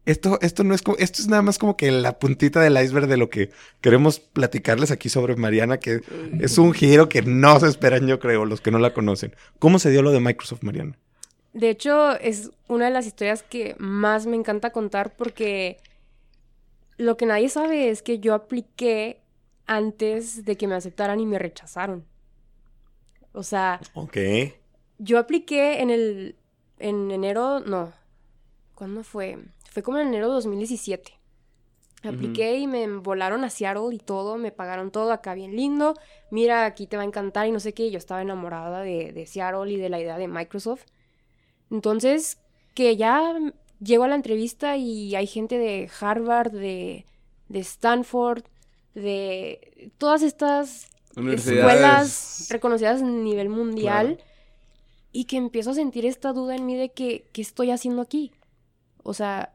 Esto, 0.05 0.39
esto 0.41 0.63
no 0.63 0.73
es 0.75 0.83
como, 0.83 0.97
esto 0.99 1.21
es 1.21 1.27
nada 1.27 1.43
más 1.43 1.59
como 1.59 1.77
que 1.77 1.91
la 1.91 2.19
puntita 2.21 2.61
del 2.61 2.77
iceberg 2.81 3.09
de 3.09 3.17
lo 3.17 3.29
que 3.29 3.51
queremos 3.81 4.21
platicarles 4.21 4.93
aquí 4.93 5.09
sobre 5.09 5.35
Mariana, 5.35 5.79
que 5.81 6.01
es 6.41 6.59
un 6.59 6.73
giro 6.73 7.09
que 7.09 7.23
no 7.23 7.59
se 7.59 7.67
esperan, 7.67 8.07
yo 8.07 8.21
creo, 8.21 8.45
los 8.45 8.61
que 8.61 8.71
no 8.71 8.79
la 8.79 8.95
conocen. 8.95 9.35
¿Cómo 9.59 9.81
se 9.81 9.91
dio 9.91 10.03
lo 10.03 10.13
de 10.13 10.21
Microsoft, 10.21 10.63
Mariana? 10.63 10.97
De 11.55 11.71
hecho, 11.71 12.13
es 12.21 12.51
una 12.69 12.85
de 12.85 12.91
las 12.93 13.07
historias 13.07 13.43
que 13.43 13.75
más 13.79 14.27
me 14.27 14.37
encanta 14.37 14.71
contar 14.71 15.17
porque 15.17 15.79
lo 16.99 17.17
que 17.17 17.27
nadie 17.27 17.49
sabe 17.49 17.91
es 17.91 18.03
que 18.03 18.21
yo 18.21 18.35
apliqué 18.35 19.23
antes 19.67 20.45
de 20.45 20.57
que 20.57 20.69
me 20.69 20.77
aceptaran 20.77 21.19
y 21.19 21.27
me 21.27 21.39
rechazaron. 21.41 22.05
O 23.33 23.43
sea, 23.43 23.81
Ok. 23.95 24.17
yo 24.99 25.19
apliqué 25.19 25.81
en 25.81 25.91
el 25.91 26.37
en 26.79 27.11
enero, 27.11 27.61
no. 27.61 27.93
¿Cuándo 28.75 29.03
fue? 29.03 29.39
Fue 29.71 29.83
como 29.83 29.99
en 29.99 30.09
enero 30.09 30.29
de 30.29 30.35
2017. 30.35 31.13
Apliqué 32.05 32.57
y 32.59 32.67
me 32.67 32.87
volaron 32.89 33.43
a 33.43 33.51
Seattle 33.51 33.93
y 33.93 33.99
todo, 33.99 34.37
me 34.37 34.53
pagaron 34.53 34.91
todo 34.91 35.11
acá 35.13 35.35
bien 35.35 35.57
lindo. 35.57 35.95
Mira, 36.31 36.65
aquí 36.65 36.87
te 36.87 36.97
va 36.97 37.03
a 37.03 37.07
encantar 37.07 37.49
y 37.49 37.53
no 37.53 37.59
sé 37.59 37.75
qué. 37.75 37.91
Yo 37.91 37.99
estaba 37.99 38.23
enamorada 38.23 38.83
de, 38.83 39.13
de 39.13 39.27
Seattle 39.27 39.73
y 39.73 39.77
de 39.77 39.89
la 39.89 40.01
idea 40.01 40.17
de 40.17 40.29
Microsoft. 40.29 40.85
Entonces, 41.71 42.39
que 42.75 42.97
ya 42.97 43.35
llego 43.81 44.05
a 44.05 44.09
la 44.09 44.15
entrevista 44.15 44.77
y 44.77 45.17
hay 45.17 45.27
gente 45.27 45.59
de 45.59 45.91
Harvard, 46.01 46.53
de, 46.53 47.07
de 47.49 47.59
Stanford, 47.59 48.45
de 48.95 49.91
todas 49.99 50.23
estas 50.23 50.89
escuelas 51.17 52.47
reconocidas 52.51 53.03
a 53.03 53.05
nivel 53.05 53.49
mundial 53.49 54.19
y 55.13 55.25
que 55.25 55.37
empiezo 55.37 55.71
a 55.71 55.75
sentir 55.75 56.05
esta 56.07 56.33
duda 56.33 56.55
en 56.57 56.67
mí 56.67 56.77
de 56.77 56.91
que, 56.93 57.27
¿qué 57.33 57.43
estoy 57.43 57.71
haciendo 57.71 58.03
aquí? 58.03 58.33
O 59.03 59.15
sea, 59.15 59.53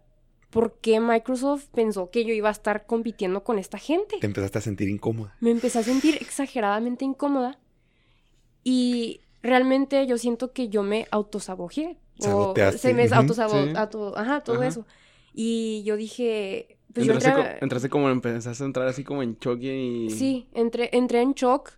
¿por 0.50 0.74
qué 0.80 1.00
Microsoft 1.00 1.66
pensó 1.74 2.10
que 2.10 2.26
yo 2.26 2.34
iba 2.34 2.50
a 2.50 2.52
estar 2.52 2.86
compitiendo 2.86 3.44
con 3.44 3.60
esta 3.60 3.78
gente? 3.78 4.18
Te 4.20 4.26
empezaste 4.28 4.58
a 4.58 4.62
sentir 4.62 4.90
incómoda. 4.90 5.36
Me 5.40 5.52
empecé 5.52 5.80
a 5.80 5.84
sentir 5.84 6.18
exageradamente 6.22 7.06
incómoda 7.06 7.60
y 8.64 9.22
realmente 9.42 10.06
yo 10.08 10.18
siento 10.18 10.52
que 10.54 10.70
yo 10.70 10.84
me 10.84 11.08
autosaboteé. 11.12 11.98
O 12.20 12.24
Saboteaste, 12.24 12.78
se 12.78 12.94
me 12.94 13.08
sí. 13.08 13.14
auto- 13.14 14.14
ajá, 14.16 14.42
todo 14.42 14.58
Ajá. 14.58 14.68
eso. 14.68 14.86
Y 15.34 15.82
yo 15.84 15.96
dije, 15.98 16.78
pues 16.94 17.08
yo 17.08 17.14
entraste, 17.14 17.30
entré 17.40 17.50
a- 17.54 17.60
co- 17.60 17.64
entraste 17.66 17.90
como, 17.90 18.10
empezaste 18.10 18.64
a 18.64 18.68
entrar 18.68 18.88
así 18.88 19.04
como 19.04 19.24
en 19.24 19.38
choque 19.40 19.76
y... 19.76 20.10
Sí, 20.12 20.48
entré, 20.54 20.90
entré 20.94 21.22
en 21.22 21.34
shock, 21.34 21.72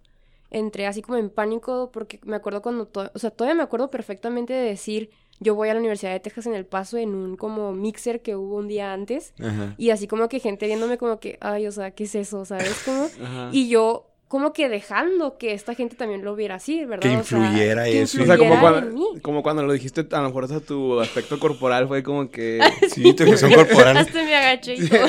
entré 0.54 0.88
así 0.88 1.02
como 1.02 1.18
en 1.18 1.30
pánico, 1.30 1.90
porque 1.92 2.20
me 2.24 2.36
acuerdo 2.36 2.62
cuando, 2.62 2.86
to- 2.88 3.12
o 3.14 3.20
sea, 3.20 3.30
todavía 3.32 3.56
me 3.56 3.64
acuerdo 3.64 3.90
perfectamente 3.90 4.54
de 4.54 4.62
decir, 4.64 5.10
yo 5.40 5.56
voy 5.56 5.68
a 5.70 5.74
la 5.74 5.80
Universidad 5.80 6.12
de 6.14 6.20
Texas 6.22 6.46
en 6.46 6.54
El 6.54 6.66
Paso 6.66 6.98
en 6.98 7.14
un 7.16 7.36
como 7.36 7.74
mixer 7.74 8.22
que 8.22 8.36
hubo 8.36 8.56
un 8.58 8.68
día 8.68 8.94
antes, 8.94 9.34
Ajá. 9.42 9.76
y 9.78 9.90
así 9.90 10.08
como 10.08 10.30
que 10.30 10.40
gente 10.40 10.68
viéndome 10.68 10.98
como 10.98 11.20
que, 11.20 11.38
ay, 11.42 11.68
o 11.68 11.72
sea, 11.72 11.92
¿qué 11.92 12.06
es 12.06 12.16
eso? 12.16 12.46
¿Sabes? 12.46 12.82
Como, 12.86 13.04
Ajá. 13.24 13.50
y 13.52 13.68
yo 13.68 14.10
como 14.30 14.52
que 14.52 14.68
dejando 14.68 15.38
que 15.38 15.54
esta 15.54 15.76
gente 15.76 15.96
también 15.96 16.24
lo 16.26 16.36
viera 16.36 16.56
así, 16.56 16.86
¿verdad? 16.86 17.04
Que 17.04 17.18
O 17.18 17.24
sea, 17.24 17.38
influyera 17.40 17.84
que 17.84 18.02
eso. 18.02 18.24
O 18.24 18.26
sea, 18.26 18.36
como 18.38 18.54
influyera 18.56 18.78
en 18.80 18.84
cuando, 18.92 19.12
mí. 19.14 19.20
como 19.22 19.44
cuando 19.44 19.62
lo 19.64 19.74
dijiste, 19.74 20.08
a 20.12 20.22
lo 20.22 20.28
mejor 20.30 20.46
hasta 20.46 20.60
tu 20.60 21.00
aspecto 21.00 21.38
corporal 21.40 21.88
fue 21.88 22.02
como 22.02 22.32
que... 22.32 22.60
Sí, 22.90 23.14
tu 23.14 23.26
gestión 23.26 23.54
corporal. 23.54 23.96
Hasta 23.98 24.24
me 24.24 24.36
agaché 24.36 24.74
y 24.74 24.90
todo. 24.90 25.06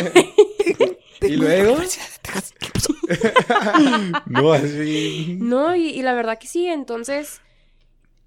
Y 1.28 1.36
luego... 1.36 1.76
No, 4.26 4.52
así. 4.52 5.36
No, 5.40 5.74
y, 5.76 5.88
y 5.90 6.02
la 6.02 6.14
verdad 6.14 6.38
que 6.38 6.46
sí, 6.46 6.66
entonces 6.66 7.40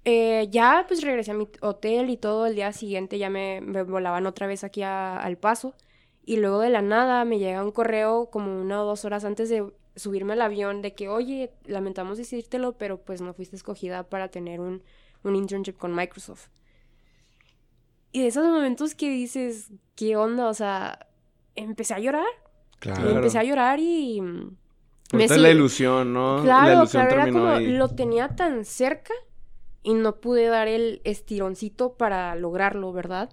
eh, 0.04 0.48
ya 0.50 0.84
pues 0.88 1.02
regresé 1.02 1.32
a 1.32 1.34
mi 1.34 1.48
hotel 1.60 2.10
y 2.10 2.16
todo 2.16 2.46
el 2.46 2.54
día 2.54 2.72
siguiente 2.72 3.18
ya 3.18 3.30
me, 3.30 3.60
me 3.60 3.82
volaban 3.82 4.26
otra 4.26 4.46
vez 4.46 4.64
aquí 4.64 4.82
a- 4.82 5.18
al 5.18 5.36
paso 5.36 5.74
y 6.24 6.36
luego 6.36 6.60
de 6.60 6.70
la 6.70 6.82
nada 6.82 7.24
me 7.24 7.38
llega 7.38 7.64
un 7.64 7.72
correo 7.72 8.30
como 8.30 8.60
una 8.60 8.82
o 8.82 8.86
dos 8.86 9.04
horas 9.04 9.24
antes 9.24 9.48
de 9.48 9.66
subirme 9.96 10.34
al 10.34 10.42
avión 10.42 10.82
de 10.82 10.94
que 10.94 11.08
oye, 11.08 11.50
lamentamos 11.64 12.18
decírtelo, 12.18 12.76
pero 12.78 12.98
pues 13.00 13.20
no 13.20 13.34
fuiste 13.34 13.56
escogida 13.56 14.04
para 14.04 14.28
tener 14.28 14.60
un, 14.60 14.82
un 15.24 15.36
internship 15.36 15.76
con 15.76 15.94
Microsoft. 15.94 16.48
Y 18.12 18.22
de 18.22 18.28
esos 18.28 18.46
momentos 18.46 18.94
que 18.94 19.10
dices, 19.10 19.70
¿qué 19.96 20.16
onda? 20.16 20.48
O 20.48 20.54
sea, 20.54 21.06
empecé 21.56 21.94
a 21.94 21.98
llorar, 21.98 22.26
Claro. 22.78 23.10
empecé 23.10 23.38
a 23.38 23.44
llorar 23.44 23.78
y... 23.80 24.20
mm, 24.20 24.56
me 25.12 25.28
su- 25.28 25.36
la 25.36 25.50
ilusión, 25.50 26.12
¿no? 26.12 26.38
la 26.38 26.42
Claro, 26.42 26.72
ilusión 26.80 27.06
claro, 27.06 27.22
era 27.22 27.32
como 27.32 27.46
ahí. 27.48 27.66
lo 27.68 27.88
tenía 27.88 28.28
tan 28.28 28.64
cerca 28.64 29.12
y 29.82 29.94
no 29.94 30.16
pude 30.20 30.46
dar 30.46 30.68
el 30.68 31.00
estironcito 31.04 31.94
para 31.94 32.34
lograrlo, 32.36 32.92
¿verdad? 32.92 33.30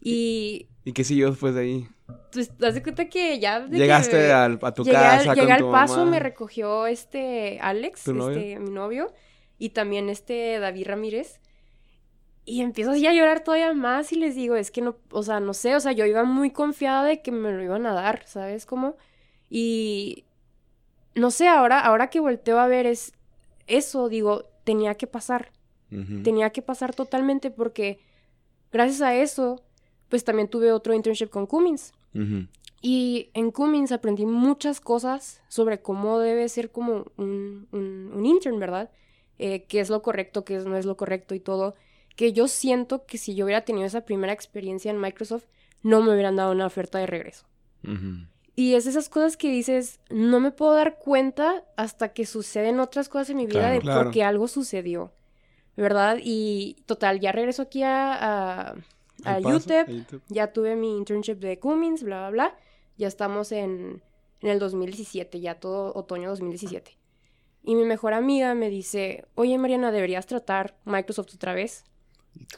Y 0.00 0.68
¿Y 0.84 0.92
qué 0.92 1.04
siguió 1.04 1.30
después 1.30 1.54
de 1.54 1.60
ahí? 1.62 1.88
pues 2.32 2.48
te 2.48 2.54
das 2.64 2.80
cuenta 2.80 3.08
que 3.10 3.38
ya 3.38 3.66
que 3.68 3.76
Llegaste 3.76 4.16
me- 4.16 4.32
al- 4.32 4.58
a 4.62 4.72
tu 4.72 4.82
llegué 4.84 4.96
al- 4.96 5.18
casa 5.18 5.34
llegué 5.34 5.46
con 5.46 5.52
al 5.52 5.60
tu 5.60 5.70
paso, 5.72 5.96
mamá. 5.98 6.10
me 6.12 6.20
recogió 6.20 6.86
este 6.86 7.58
Alex, 7.60 8.08
este 8.08 8.58
mi 8.60 8.70
novio, 8.70 9.12
y 9.58 9.70
también 9.70 10.08
este 10.08 10.58
David 10.58 10.86
Ramírez. 10.86 11.40
Y 12.50 12.62
empiezo 12.62 12.92
así 12.92 13.06
a 13.06 13.12
llorar 13.12 13.44
todavía 13.44 13.74
más 13.74 14.10
y 14.12 14.16
les 14.16 14.34
digo, 14.34 14.56
es 14.56 14.70
que 14.70 14.80
no, 14.80 14.96
o 15.10 15.22
sea, 15.22 15.38
no 15.38 15.52
sé, 15.52 15.76
o 15.76 15.80
sea, 15.80 15.92
yo 15.92 16.06
iba 16.06 16.24
muy 16.24 16.50
confiada 16.50 17.04
de 17.04 17.20
que 17.20 17.30
me 17.30 17.52
lo 17.52 17.62
iban 17.62 17.84
a 17.84 17.92
dar, 17.92 18.22
¿sabes 18.26 18.64
cómo? 18.64 18.96
Y 19.50 20.24
no 21.14 21.30
sé, 21.30 21.46
ahora, 21.48 21.80
ahora 21.80 22.08
que 22.08 22.20
volteo 22.20 22.58
a 22.58 22.66
ver 22.66 22.86
es 22.86 23.12
eso, 23.66 24.08
digo, 24.08 24.44
tenía 24.64 24.94
que 24.94 25.06
pasar, 25.06 25.50
tenía 26.22 26.50
que 26.50 26.62
pasar 26.62 26.94
totalmente 26.94 27.50
porque 27.50 27.98
gracias 28.72 29.02
a 29.02 29.14
eso, 29.14 29.62
pues 30.08 30.24
también 30.24 30.48
tuve 30.48 30.72
otro 30.72 30.94
internship 30.94 31.28
con 31.28 31.46
Cummins. 31.46 31.92
Y 32.80 33.30
en 33.34 33.50
Cummins 33.50 33.92
aprendí 33.92 34.24
muchas 34.24 34.80
cosas 34.80 35.42
sobre 35.48 35.82
cómo 35.82 36.18
debe 36.18 36.48
ser 36.48 36.70
como 36.70 37.04
un, 37.16 37.66
un, 37.72 38.12
un 38.14 38.24
intern, 38.24 38.58
¿verdad? 38.58 38.90
Eh, 39.38 39.64
qué 39.68 39.80
es 39.80 39.90
lo 39.90 40.00
correcto, 40.00 40.44
qué 40.44 40.56
es- 40.56 40.64
no 40.64 40.76
es 40.76 40.86
lo 40.86 40.96
correcto 40.96 41.34
y 41.34 41.40
todo. 41.40 41.74
Que 42.18 42.32
yo 42.32 42.48
siento 42.48 43.06
que 43.06 43.16
si 43.16 43.34
yo 43.36 43.44
hubiera 43.44 43.64
tenido 43.64 43.86
esa 43.86 44.00
primera 44.00 44.32
experiencia 44.32 44.90
en 44.90 45.00
Microsoft, 45.00 45.44
no 45.82 46.02
me 46.02 46.12
hubieran 46.12 46.34
dado 46.34 46.50
una 46.50 46.66
oferta 46.66 46.98
de 46.98 47.06
regreso. 47.06 47.46
Y 48.56 48.74
es 48.74 48.86
esas 48.86 49.08
cosas 49.08 49.36
que 49.36 49.48
dices, 49.48 50.00
no 50.10 50.40
me 50.40 50.50
puedo 50.50 50.74
dar 50.74 50.98
cuenta 50.98 51.64
hasta 51.76 52.08
que 52.12 52.26
suceden 52.26 52.80
otras 52.80 53.08
cosas 53.08 53.30
en 53.30 53.36
mi 53.36 53.46
vida 53.46 53.60
Claro. 53.60 53.74
de 53.74 53.80
Claro. 53.80 54.02
por 54.02 54.12
qué 54.12 54.24
algo 54.24 54.48
sucedió, 54.48 55.12
¿verdad? 55.76 56.18
Y 56.20 56.76
total, 56.86 57.20
ya 57.20 57.30
regreso 57.30 57.62
aquí 57.62 57.84
a, 57.84 58.14
a, 58.14 58.74
a 59.24 59.36
El 59.36 59.44
paso, 59.44 59.56
UTEP, 59.58 59.88
a 59.88 59.92
UTEP. 59.92 60.22
ya 60.28 60.52
tuve 60.52 60.74
mi 60.74 60.96
internship 60.96 61.36
de 61.38 61.60
Cummins, 61.60 62.02
bla, 62.02 62.18
bla, 62.18 62.30
bla. 62.30 62.56
Ya 62.96 63.06
estamos 63.06 63.52
en, 63.52 64.02
en 64.40 64.48
el 64.50 64.58
2017, 64.58 65.38
ya 65.38 65.54
todo 65.60 65.92
otoño 65.94 66.28
2017. 66.30 66.98
Y 67.62 67.76
mi 67.76 67.84
mejor 67.84 68.12
amiga 68.12 68.54
me 68.56 68.70
dice, 68.70 69.24
oye 69.36 69.56
Mariana, 69.56 69.92
¿deberías 69.92 70.26
tratar 70.26 70.76
Microsoft 70.84 71.32
otra 71.36 71.54
vez? 71.54 71.84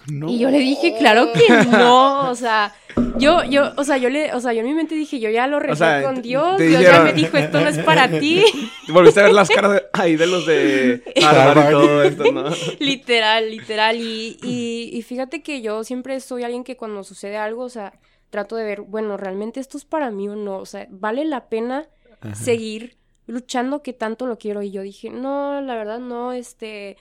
No. 0.09 0.29
Y 0.29 0.39
yo 0.39 0.51
le 0.51 0.59
dije, 0.59 0.95
claro 0.99 1.33
que 1.33 1.49
no, 1.67 2.31
o 2.31 2.35
sea, 2.35 2.75
yo, 3.19 3.45
yo, 3.45 3.73
o 3.77 3.85
sea, 3.85 3.97
yo 3.97 4.09
le, 4.09 4.33
o 4.35 4.41
sea, 4.41 4.53
yo 4.53 4.61
en 4.61 4.67
mi 4.67 4.75
mente 4.75 4.95
dije, 4.95 5.21
yo 5.21 5.31
ya 5.31 5.47
lo 5.47 5.59
recé 5.61 5.77
sea, 5.77 6.03
con 6.03 6.23
Dios, 6.23 6.59
Dios 6.59 6.83
ya 6.83 7.01
me 7.03 7.13
dijo, 7.13 7.37
esto 7.37 7.61
no 7.61 7.69
es 7.69 7.79
para 7.79 8.09
ti, 8.21 8.45
Volviste 8.89 9.21
a 9.21 9.25
ver 9.25 9.33
las 9.33 9.49
caras 9.49 9.73
de- 9.73 9.83
ahí 9.93 10.17
de 10.17 10.27
los 10.27 10.47
de 10.47 11.03
Harvard 11.25 11.59
Harvard. 11.59 11.69
y 11.69 11.73
todo 11.73 12.03
esto, 12.05 12.33
¿no? 12.33 12.45
literal, 12.81 13.51
literal, 13.51 13.97
y, 14.01 14.39
y, 14.43 14.91
y 14.93 15.03
fíjate 15.03 15.43
que 15.43 15.61
yo 15.61 15.85
siempre 15.85 16.19
soy 16.21 16.45
alguien 16.45 16.65
que 16.65 16.77
cuando 16.77 17.05
sucede 17.05 17.37
algo, 17.37 17.65
o 17.65 17.69
sea, 17.71 17.93
trato 18.31 18.57
de 18.57 18.65
ver, 18.65 18.81
bueno, 18.83 19.17
realmente 19.17 19.61
esto 19.61 19.77
es 19.77 19.85
para 19.85 20.11
mí 20.11 20.29
o 20.29 20.37
no, 20.37 20.59
o 20.59 20.67
sea, 20.67 20.87
vale 20.91 21.25
la 21.25 21.49
pena 21.49 21.89
Ajá. 22.21 22.35
seguir 22.35 22.97
luchando 23.27 23.83
que 23.83 23.93
tanto 23.93 24.27
lo 24.27 24.39
quiero, 24.39 24.63
y 24.63 24.71
yo 24.71 24.83
dije, 24.83 25.11
no, 25.11 25.61
la 25.61 25.75
verdad, 25.75 25.99
no, 25.99 26.33
este... 26.33 26.97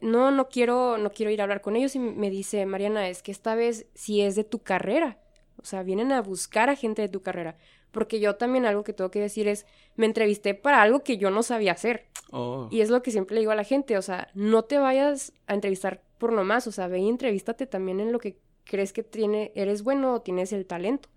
No, 0.00 0.30
no 0.30 0.48
quiero, 0.48 0.98
no 0.98 1.10
quiero 1.10 1.30
ir 1.30 1.40
a 1.40 1.44
hablar 1.44 1.60
con 1.60 1.76
ellos 1.76 1.94
y 1.94 1.98
me 1.98 2.30
dice, 2.30 2.64
Mariana, 2.66 3.08
es 3.08 3.22
que 3.22 3.30
esta 3.30 3.54
vez 3.54 3.86
sí 3.94 4.20
es 4.20 4.34
de 4.34 4.44
tu 4.44 4.60
carrera. 4.60 5.18
O 5.60 5.64
sea, 5.64 5.82
vienen 5.82 6.12
a 6.12 6.22
buscar 6.22 6.70
a 6.70 6.76
gente 6.76 7.02
de 7.02 7.08
tu 7.08 7.22
carrera. 7.22 7.56
Porque 7.92 8.20
yo 8.20 8.36
también 8.36 8.64
algo 8.64 8.84
que 8.84 8.94
tengo 8.94 9.10
que 9.10 9.20
decir 9.20 9.46
es, 9.48 9.66
me 9.96 10.06
entrevisté 10.06 10.54
para 10.54 10.82
algo 10.82 11.04
que 11.04 11.18
yo 11.18 11.30
no 11.30 11.42
sabía 11.42 11.72
hacer. 11.72 12.06
Oh. 12.30 12.68
Y 12.70 12.80
es 12.80 12.88
lo 12.88 13.02
que 13.02 13.10
siempre 13.10 13.34
le 13.34 13.40
digo 13.40 13.52
a 13.52 13.56
la 13.56 13.64
gente, 13.64 13.98
o 13.98 14.02
sea, 14.02 14.28
no 14.34 14.64
te 14.64 14.78
vayas 14.78 15.34
a 15.46 15.54
entrevistar 15.54 16.02
por 16.18 16.32
nomás, 16.32 16.66
o 16.66 16.72
sea, 16.72 16.88
ve 16.88 17.00
y 17.00 17.08
entrevístate 17.08 17.66
también 17.66 18.00
en 18.00 18.10
lo 18.10 18.18
que 18.18 18.38
crees 18.64 18.92
que 18.92 19.02
tiene, 19.02 19.52
eres 19.54 19.82
bueno 19.82 20.14
o 20.14 20.20
tienes 20.22 20.52
el 20.52 20.66
talento. 20.66 21.08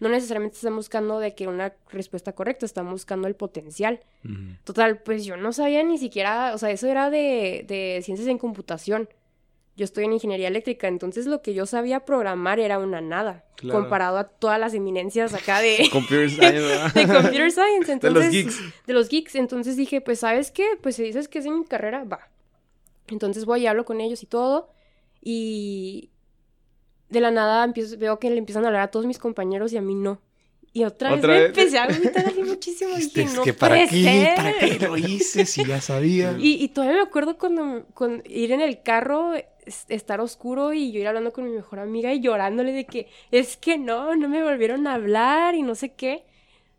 No 0.00 0.08
necesariamente 0.08 0.56
están 0.56 0.74
buscando 0.74 1.18
de 1.20 1.34
que 1.34 1.46
una 1.46 1.72
respuesta 1.90 2.32
correcta, 2.32 2.66
están 2.66 2.90
buscando 2.90 3.28
el 3.28 3.34
potencial. 3.36 4.00
Total, 4.64 4.98
pues 5.02 5.24
yo 5.24 5.36
no 5.36 5.52
sabía 5.52 5.82
ni 5.82 5.98
siquiera, 5.98 6.52
o 6.54 6.58
sea, 6.58 6.70
eso 6.70 6.88
era 6.88 7.10
de, 7.10 7.64
de 7.68 8.00
ciencias 8.02 8.26
en 8.28 8.38
computación. 8.38 9.08
Yo 9.76 9.84
estoy 9.84 10.04
en 10.04 10.12
ingeniería 10.12 10.48
eléctrica, 10.48 10.88
entonces 10.88 11.26
lo 11.26 11.40
que 11.42 11.54
yo 11.54 11.64
sabía 11.64 12.04
programar 12.04 12.58
era 12.60 12.78
una 12.78 13.00
nada, 13.00 13.44
Claro. 13.56 13.80
comparado 13.80 14.18
a 14.18 14.24
todas 14.24 14.58
las 14.58 14.74
eminencias 14.74 15.32
acá 15.34 15.60
de, 15.60 15.88
Computer 15.92 16.28
science, 16.30 16.98
de 16.98 17.06
computer 17.06 17.50
science. 17.52 17.92
Entonces, 17.92 18.00
De 18.00 18.10
los 18.10 18.30
geeks. 18.32 18.86
de 18.86 18.92
los 18.94 19.08
geeks. 19.08 19.34
Entonces 19.36 19.76
dije, 19.76 20.00
pues, 20.00 20.20
¿sabes 20.20 20.50
qué? 20.50 20.66
Pues 20.82 20.96
si 20.96 21.02
dices 21.04 21.28
que 21.28 21.38
es 21.38 21.46
mi 21.46 21.64
carrera, 21.64 22.04
va. 22.04 22.28
Entonces 23.08 23.44
voy 23.44 23.62
y 23.62 23.66
hablo 23.66 23.84
con 23.84 24.00
ellos 24.00 24.22
y 24.22 24.26
todo. 24.26 24.70
Y 25.22 26.10
de 27.10 27.20
la 27.20 27.30
nada 27.30 27.64
empiezo, 27.64 27.98
veo 27.98 28.18
que 28.18 28.30
le 28.30 28.38
empiezan 28.38 28.64
a 28.64 28.68
hablar 28.68 28.82
a 28.82 28.90
todos 28.90 29.06
mis 29.06 29.18
compañeros 29.18 29.72
y 29.72 29.76
a 29.76 29.82
mí 29.82 29.94
no. 29.94 30.20
Y 30.72 30.84
otra, 30.84 31.12
¿Otra 31.12 31.34
vez 31.34 31.42
me 31.42 31.48
vez? 31.48 31.48
empecé 31.48 31.78
a 31.78 31.84
agüitar 31.84 32.26
así 32.26 32.42
muchísimo. 32.44 32.96
Este, 32.96 33.22
Dije, 33.22 33.32
es 33.32 33.34
no 33.34 33.42
que 33.42 33.54
para 33.54 33.74
puede 33.74 33.88
qué, 33.88 34.02
ser". 34.04 34.34
para 34.36 34.58
qué 34.58 34.78
lo 34.78 34.96
hice 34.96 35.44
si 35.46 35.64
ya 35.64 35.80
sabía. 35.80 36.36
Y, 36.38 36.62
y 36.62 36.68
todavía 36.68 36.96
me 36.98 37.02
acuerdo 37.02 37.38
cuando, 37.38 37.86
cuando 37.94 38.22
ir 38.30 38.52
en 38.52 38.60
el 38.60 38.82
carro, 38.82 39.34
es- 39.34 39.86
estar 39.88 40.20
oscuro 40.20 40.72
y 40.72 40.92
yo 40.92 41.00
ir 41.00 41.08
hablando 41.08 41.32
con 41.32 41.44
mi 41.44 41.50
mejor 41.50 41.80
amiga 41.80 42.12
y 42.12 42.20
llorándole 42.20 42.72
de 42.72 42.86
que 42.86 43.08
es 43.32 43.56
que 43.56 43.78
no, 43.78 44.14
no 44.16 44.28
me 44.28 44.42
volvieron 44.44 44.86
a 44.86 44.94
hablar 44.94 45.54
y 45.56 45.62
no 45.62 45.74
sé 45.74 45.92
qué. 45.94 46.24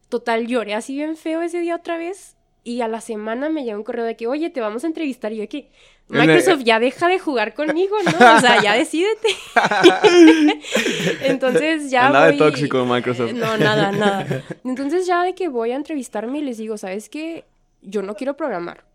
Total, 0.10 0.48
lloré 0.48 0.74
así 0.74 0.96
bien 0.96 1.16
feo 1.18 1.42
ese 1.42 1.60
día 1.60 1.76
otra 1.78 1.98
vez 1.98 2.36
y 2.64 2.82
a 2.82 2.88
la 2.88 3.02
semana 3.02 3.50
me 3.50 3.64
llegó 3.64 3.78
un 3.78 3.84
correo 3.84 4.06
de 4.06 4.16
que, 4.18 4.28
oye, 4.28 4.50
te 4.50 4.62
vamos 4.62 4.84
a 4.84 4.88
entrevistar 4.88 5.32
y 5.34 5.38
yo 5.38 5.48
el- 5.50 5.70
Microsoft 6.12 6.64
ya 6.64 6.80
deja 6.80 7.08
de 7.08 7.20
jugar 7.20 7.54
conmigo, 7.54 7.96
¿no? 8.04 8.36
O 8.36 8.40
sea, 8.40 8.62
ya 8.62 8.74
decídete. 8.74 9.30
Entonces 11.22 11.90
ya 11.92 12.10
Nada 12.10 12.28
de 12.28 12.38
tóxico 12.38 12.86
Microsoft. 12.86 13.34
No, 13.34 13.58
nada, 13.58 13.92
nada. 13.92 14.44
Entonces 14.64 15.06
ya 15.08 15.24
de 15.24 15.34
que 15.36 15.48
voy 15.48 15.72
a 15.72 15.76
entrevistarme 15.76 16.40
y 16.40 16.42
les 16.42 16.58
digo, 16.58 16.78
¿sabes 16.78 17.10
qué? 17.10 17.46
Yo 17.82 18.02
no 18.02 18.16
quiero 18.16 18.36
programar. 18.36 18.86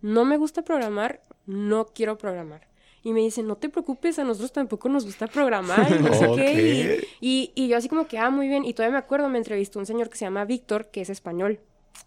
No 0.00 0.24
me 0.24 0.36
gusta 0.36 0.62
programar, 0.62 1.20
no 1.46 1.86
quiero 1.86 2.18
programar. 2.18 2.66
Y 3.04 3.12
me 3.12 3.20
dicen, 3.20 3.46
no 3.48 3.56
te 3.56 3.68
preocupes, 3.68 4.18
a 4.18 4.24
nosotros 4.24 4.52
tampoco 4.52 4.88
nos 4.88 5.04
gusta 5.04 5.26
programar 5.26 5.88
y 5.90 6.02
no 6.02 6.14
sé 6.14 6.28
qué. 6.36 7.02
Y, 7.20 7.28
y- 7.28 7.52
y 7.64 7.68
yo 7.68 7.76
así 7.76 7.88
como 7.88 8.06
que, 8.06 8.18
ah, 8.18 8.30
muy 8.30 8.46
bien. 8.48 8.64
Y 8.64 8.74
todavía 8.74 8.92
me 8.92 8.98
acuerdo, 9.04 9.28
me 9.28 9.38
entrevistó 9.38 9.78
un 9.80 9.86
señor 9.86 10.08
que 10.08 10.16
se 10.16 10.24
llama 10.24 10.44
Víctor, 10.44 10.86
que 10.86 11.00
es 11.00 11.10
español. 11.10 11.58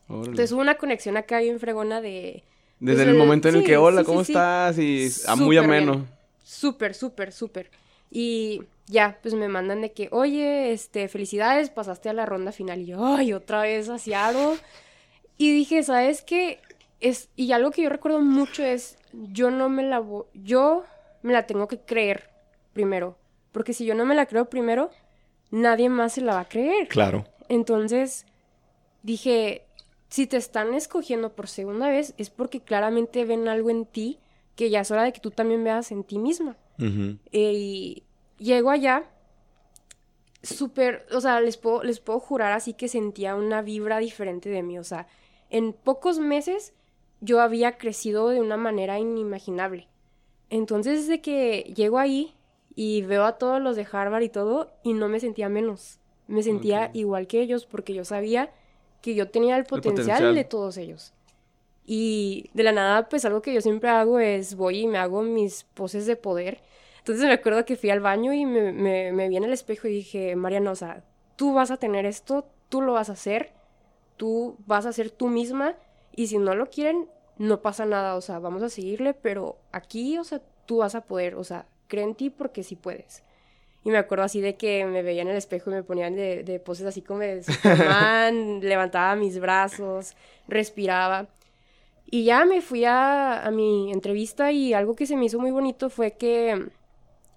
Órale. 0.08 0.26
Entonces 0.30 0.52
hubo 0.54 0.62
una 0.62 0.76
conexión 0.76 1.18
acá 1.18 1.40
bien 1.40 1.60
fregona 1.60 2.00
de... 2.02 2.44
Desde 2.80 3.04
el 3.04 3.10
el- 3.10 3.16
momento 3.16 3.50
en 3.50 3.56
el 3.56 3.64
que, 3.64 3.78
hola, 3.78 4.02
sí, 4.02 4.06
¿cómo 4.06 4.22
estás? 4.22 4.78
Y 4.78 5.10
muy 5.38 5.56
bien. 5.56 5.64
ameno. 5.66 6.06
Súper, 6.44 6.94
súper, 6.94 7.32
súper. 7.32 7.70
Y 8.12 8.62
ya, 8.88 9.18
pues 9.22 9.34
me 9.34 9.48
mandan 9.48 9.82
de 9.82 9.92
que, 9.92 10.10
oye, 10.12 10.72
este, 10.72 11.08
felicidades, 11.08 11.70
pasaste 11.70 12.10
a 12.10 12.14
la 12.14 12.26
ronda 12.26 12.52
final. 12.52 12.82
Y 12.82 12.88
yo, 12.88 13.06
ay, 13.06 13.34
otra 13.34 13.62
vez 13.62 13.90
a 13.90 13.98
Seattle. 13.98 14.58
Y 15.38 15.52
dije, 15.54 15.84
¿sabes 15.84 16.22
qué? 16.22 16.60
Es, 17.02 17.30
y 17.36 17.52
algo 17.52 17.72
que 17.72 17.82
yo 17.84 17.90
recuerdo 17.90 18.22
mucho 18.22 18.64
es, 18.64 18.98
yo 19.34 19.52
no 19.52 19.70
me 19.70 19.84
la 19.84 20.04
yo 20.34 20.84
me 21.24 21.34
la 21.34 21.46
tengo 21.46 21.68
que 21.68 21.80
creer 21.80 22.30
primero. 22.74 23.18
Porque 23.52 23.74
si 23.74 23.86
yo 23.86 23.96
no 23.96 24.06
me 24.06 24.16
la 24.16 24.26
creo 24.28 24.46
primero, 24.46 24.92
nadie 25.52 25.90
más 25.90 26.14
se 26.14 26.22
la 26.22 26.36
va 26.36 26.40
a 26.42 26.48
creer. 26.50 26.88
Claro. 26.88 27.26
Entonces 27.50 28.26
dije, 29.04 29.64
si 30.10 30.28
te 30.28 30.38
están 30.38 30.74
escogiendo 30.74 31.34
por 31.34 31.48
segunda 31.48 31.90
vez 31.90 32.14
es 32.18 32.30
porque 32.30 32.62
claramente 32.62 33.26
ven 33.26 33.48
algo 33.48 33.70
en 33.70 33.86
ti 33.86 34.20
que 34.56 34.70
ya 34.70 34.82
es 34.82 34.92
hora 34.92 35.04
de 35.04 35.14
que 35.14 35.20
tú 35.20 35.32
también 35.32 35.64
veas 35.64 35.92
en 35.92 36.04
ti 36.04 36.18
misma. 36.18 36.58
Eh, 36.78 37.54
y 37.54 38.04
llego 38.38 38.70
allá, 38.70 39.10
súper, 40.44 41.06
o 41.12 41.22
sea, 41.22 41.42
les 41.42 41.58
puedo, 41.58 41.84
les 41.84 42.00
puedo 42.00 42.20
jurar 42.20 42.52
así 42.54 42.74
que 42.74 42.88
sentía 42.88 43.36
una 43.36 43.62
vibra 43.62 44.00
diferente 44.00 44.50
de 44.50 44.64
mí. 44.64 44.78
O 44.78 44.84
sea, 44.84 45.08
en 45.50 45.74
pocos 45.74 46.20
meses 46.20 46.74
yo 47.22 47.42
había 47.42 47.78
crecido 47.78 48.30
de 48.30 48.42
una 48.42 48.58
manera 48.58 49.00
inimaginable. 49.00 49.88
Entonces, 50.50 51.02
desde 51.02 51.22
que 51.22 51.74
llego 51.76 51.98
ahí 51.98 52.34
y 52.76 53.02
veo 53.02 53.26
a 53.26 53.38
todos 53.38 53.62
los 53.62 53.76
de 53.76 53.88
Harvard 53.90 54.24
y 54.24 54.30
todo, 54.30 54.72
y 54.84 54.94
no 54.94 55.08
me 55.08 55.20
sentía 55.20 55.50
menos. 55.50 56.00
Me 56.28 56.44
sentía 56.44 56.92
igual 56.94 57.28
que 57.28 57.42
ellos 57.42 57.66
porque 57.66 57.94
yo 57.94 58.04
sabía 58.04 58.52
que 59.06 59.14
yo 59.14 59.30
tenía 59.30 59.56
el 59.56 59.66
potencial, 59.66 60.08
potencial. 60.08 60.34
de 60.34 60.44
todos 60.46 60.78
ellos. 60.78 61.14
Y 61.86 62.50
de 62.56 62.64
la 62.64 62.72
nada, 62.72 63.08
pues 63.08 63.24
algo 63.24 63.44
que 63.44 63.54
yo 63.54 63.62
siempre 63.62 63.88
hago 63.88 64.18
es 64.18 64.56
voy 64.56 64.80
y 64.80 64.88
me 64.88 64.98
hago 64.98 65.22
mis 65.22 65.64
poses 65.76 66.08
de 66.08 66.16
poder. 66.16 66.62
Entonces 66.98 67.24
me 67.24 67.34
acuerdo 67.34 67.66
que 67.66 67.76
fui 67.76 67.92
al 67.92 68.00
baño 68.00 68.34
y 68.34 68.48
me, 68.48 68.72
me, 68.72 69.12
me 69.12 69.30
vi 69.30 69.38
en 69.38 69.44
el 69.44 69.54
espejo 69.54 69.88
y 69.88 69.92
dije, 69.92 70.36
Mariana, 70.36 70.72
o 70.72 70.76
sea, 70.76 71.04
tú 71.36 71.54
vas 71.54 71.70
a 71.70 71.78
tener 71.78 72.08
esto, 72.08 72.48
tú 72.68 72.82
lo 72.82 72.94
vas 72.94 73.12
a 73.12 73.14
hacer, 73.14 73.52
tú 74.18 74.58
vas 74.66 74.88
a 74.88 74.92
ser 74.92 75.12
tú 75.12 75.28
misma 75.28 75.76
y 76.16 76.26
si 76.26 76.40
no 76.40 76.56
lo 76.56 76.72
quieren, 76.72 77.08
no 77.38 77.62
pasa 77.62 77.86
nada, 77.86 78.16
o 78.16 78.22
sea, 78.22 78.40
vamos 78.40 78.64
a 78.64 78.70
seguirle, 78.70 79.14
pero 79.14 79.60
aquí, 79.72 80.18
o 80.18 80.24
sea, 80.24 80.42
tú 80.66 80.78
vas 80.78 80.96
a 80.96 81.02
poder, 81.02 81.36
o 81.36 81.44
sea, 81.44 81.68
cree 81.88 82.06
en 82.06 82.16
ti 82.16 82.32
porque 82.32 82.64
sí 82.64 82.76
puedes. 82.76 83.22
Y 83.86 83.92
me 83.92 83.98
acuerdo 84.00 84.26
así 84.26 84.42
de 84.42 84.56
que 84.56 84.84
me 84.86 85.02
veía 85.04 85.22
en 85.22 85.28
el 85.30 85.38
espejo 85.38 85.70
y 85.70 85.76
me 85.76 85.84
ponían 85.84 86.16
de, 86.16 86.44
de 86.44 86.60
poses 86.60 86.86
así 86.88 87.02
como 87.02 87.20
de 87.20 87.44
Superman, 87.44 88.60
levantaba 88.64 89.16
mis 89.16 89.40
brazos, 89.40 90.16
respiraba. 90.48 91.28
Y 92.06 92.26
ya 92.26 92.46
me 92.46 92.62
fui 92.62 92.84
a, 92.86 93.46
a 93.46 93.52
mi 93.52 93.92
entrevista 93.94 94.52
y 94.52 94.74
algo 94.74 94.96
que 94.96 95.06
se 95.06 95.16
me 95.16 95.26
hizo 95.26 95.40
muy 95.40 95.52
bonito 95.52 95.90
fue 95.90 96.12
que 96.14 96.68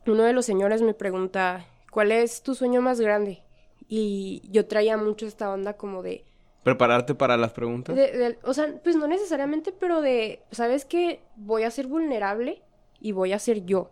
uno 0.06 0.22
de 0.24 0.32
los 0.32 0.46
señores 0.46 0.80
me 0.82 0.94
pregunta, 0.94 1.66
¿cuál 1.90 2.12
es 2.12 2.42
tu 2.42 2.54
sueño 2.54 2.80
más 2.80 2.98
grande? 3.00 3.42
Y 3.86 4.42
yo 4.50 4.66
traía 4.66 4.96
mucho 4.96 5.26
esta 5.26 5.50
onda 5.52 5.74
como 5.74 6.02
de, 6.02 6.24
Prepararte 6.62 7.14
para 7.14 7.36
las 7.36 7.52
preguntas. 7.52 7.94
de- 7.96 8.12
de- 8.12 8.38
o 8.42 8.52
sea, 8.52 8.74
pues 8.82 8.96
no 8.96 9.06
necesariamente, 9.06 9.72
pero 9.72 10.00
de, 10.02 10.40
¿sabes 10.50 10.84
qué? 10.84 11.20
Voy 11.36 11.62
a 11.62 11.70
ser 11.70 11.86
vulnerable 11.86 12.60
y 13.00 13.12
voy 13.12 13.32
a 13.32 13.38
ser 13.38 13.64
yo. 13.64 13.90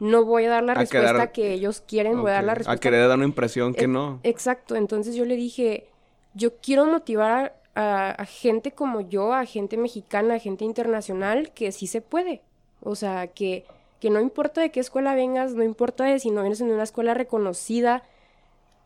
No 0.00 0.24
voy 0.24 0.44
a 0.46 0.50
dar 0.50 0.64
la 0.64 0.72
A 0.72 0.76
respuesta 0.76 1.12
quedar- 1.12 1.32
que 1.32 1.52
ellos 1.52 1.82
quieren, 1.86 2.20
voy 2.20 2.30
a 2.30 2.34
dar 2.34 2.44
la 2.44 2.54
respuesta 2.54 2.72
A 2.78 2.80
querer 2.80 3.06
dar 3.08 3.16
una 3.18 3.26
impresión 3.26 3.74
que 3.74 3.84
Eh, 3.84 3.88
no. 3.88 4.20
Exacto, 4.22 4.74
entonces 4.76 5.14
yo 5.14 5.24
le 5.24 5.36
dije, 5.36 5.86
yo 6.34 6.56
quiero 6.56 6.86
motivar 6.86 7.56
a, 7.74 7.80
a- 7.80 8.10
a 8.12 8.24
gente 8.24 8.72
como 8.72 9.00
yo, 9.02 9.34
a 9.34 9.44
gente 9.44 9.76
mexicana, 9.76 10.34
a 10.34 10.38
gente 10.38 10.64
internacional, 10.64 11.52
que 11.52 11.72
sí 11.72 11.86
se 11.86 12.00
puede. 12.00 12.40
O 12.82 12.94
sea, 12.94 13.26
que, 13.28 13.64
que 14.00 14.08
no 14.10 14.20
importa 14.20 14.60
de 14.60 14.70
qué 14.70 14.80
escuela 14.80 15.14
vengas, 15.14 15.54
no 15.54 15.62
importa 15.62 16.04
de 16.04 16.18
si 16.20 16.30
no 16.30 16.40
vienes 16.42 16.60
en 16.60 16.70
una 16.70 16.82
escuela 16.84 17.12
reconocida, 17.14 18.02